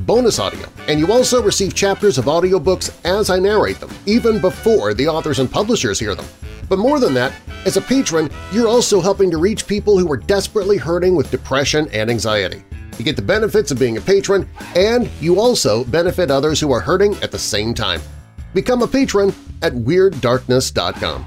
bonus 0.00 0.38
audio, 0.38 0.68
and 0.86 1.00
you 1.00 1.10
also 1.10 1.42
receive 1.42 1.74
chapters 1.74 2.16
of 2.16 2.26
audiobooks 2.26 2.94
as 3.04 3.28
I 3.28 3.40
narrate 3.40 3.80
them, 3.80 3.90
even 4.06 4.40
before 4.40 4.94
the 4.94 5.08
authors 5.08 5.40
and 5.40 5.50
publishers 5.50 5.98
hear 5.98 6.14
them. 6.14 6.26
But 6.68 6.78
more 6.78 7.00
than 7.00 7.12
that, 7.14 7.32
as 7.64 7.76
a 7.76 7.82
patron, 7.82 8.30
you're 8.52 8.68
also 8.68 9.00
helping 9.00 9.32
to 9.32 9.36
reach 9.36 9.66
people 9.66 9.98
who 9.98 10.10
are 10.12 10.16
desperately 10.16 10.76
hurting 10.76 11.16
with 11.16 11.32
depression 11.32 11.88
and 11.92 12.08
anxiety. 12.08 12.62
You 12.98 13.04
get 13.04 13.16
the 13.16 13.22
benefits 13.22 13.72
of 13.72 13.80
being 13.80 13.96
a 13.96 14.00
patron, 14.00 14.48
and 14.76 15.10
you 15.20 15.40
also 15.40 15.82
benefit 15.84 16.30
others 16.30 16.60
who 16.60 16.70
are 16.70 16.80
hurting 16.80 17.16
at 17.16 17.32
the 17.32 17.38
same 17.38 17.74
time. 17.74 18.00
Become 18.54 18.82
a 18.82 18.86
patron 18.86 19.34
at 19.60 19.72
WeirdDarkness.com. 19.72 21.26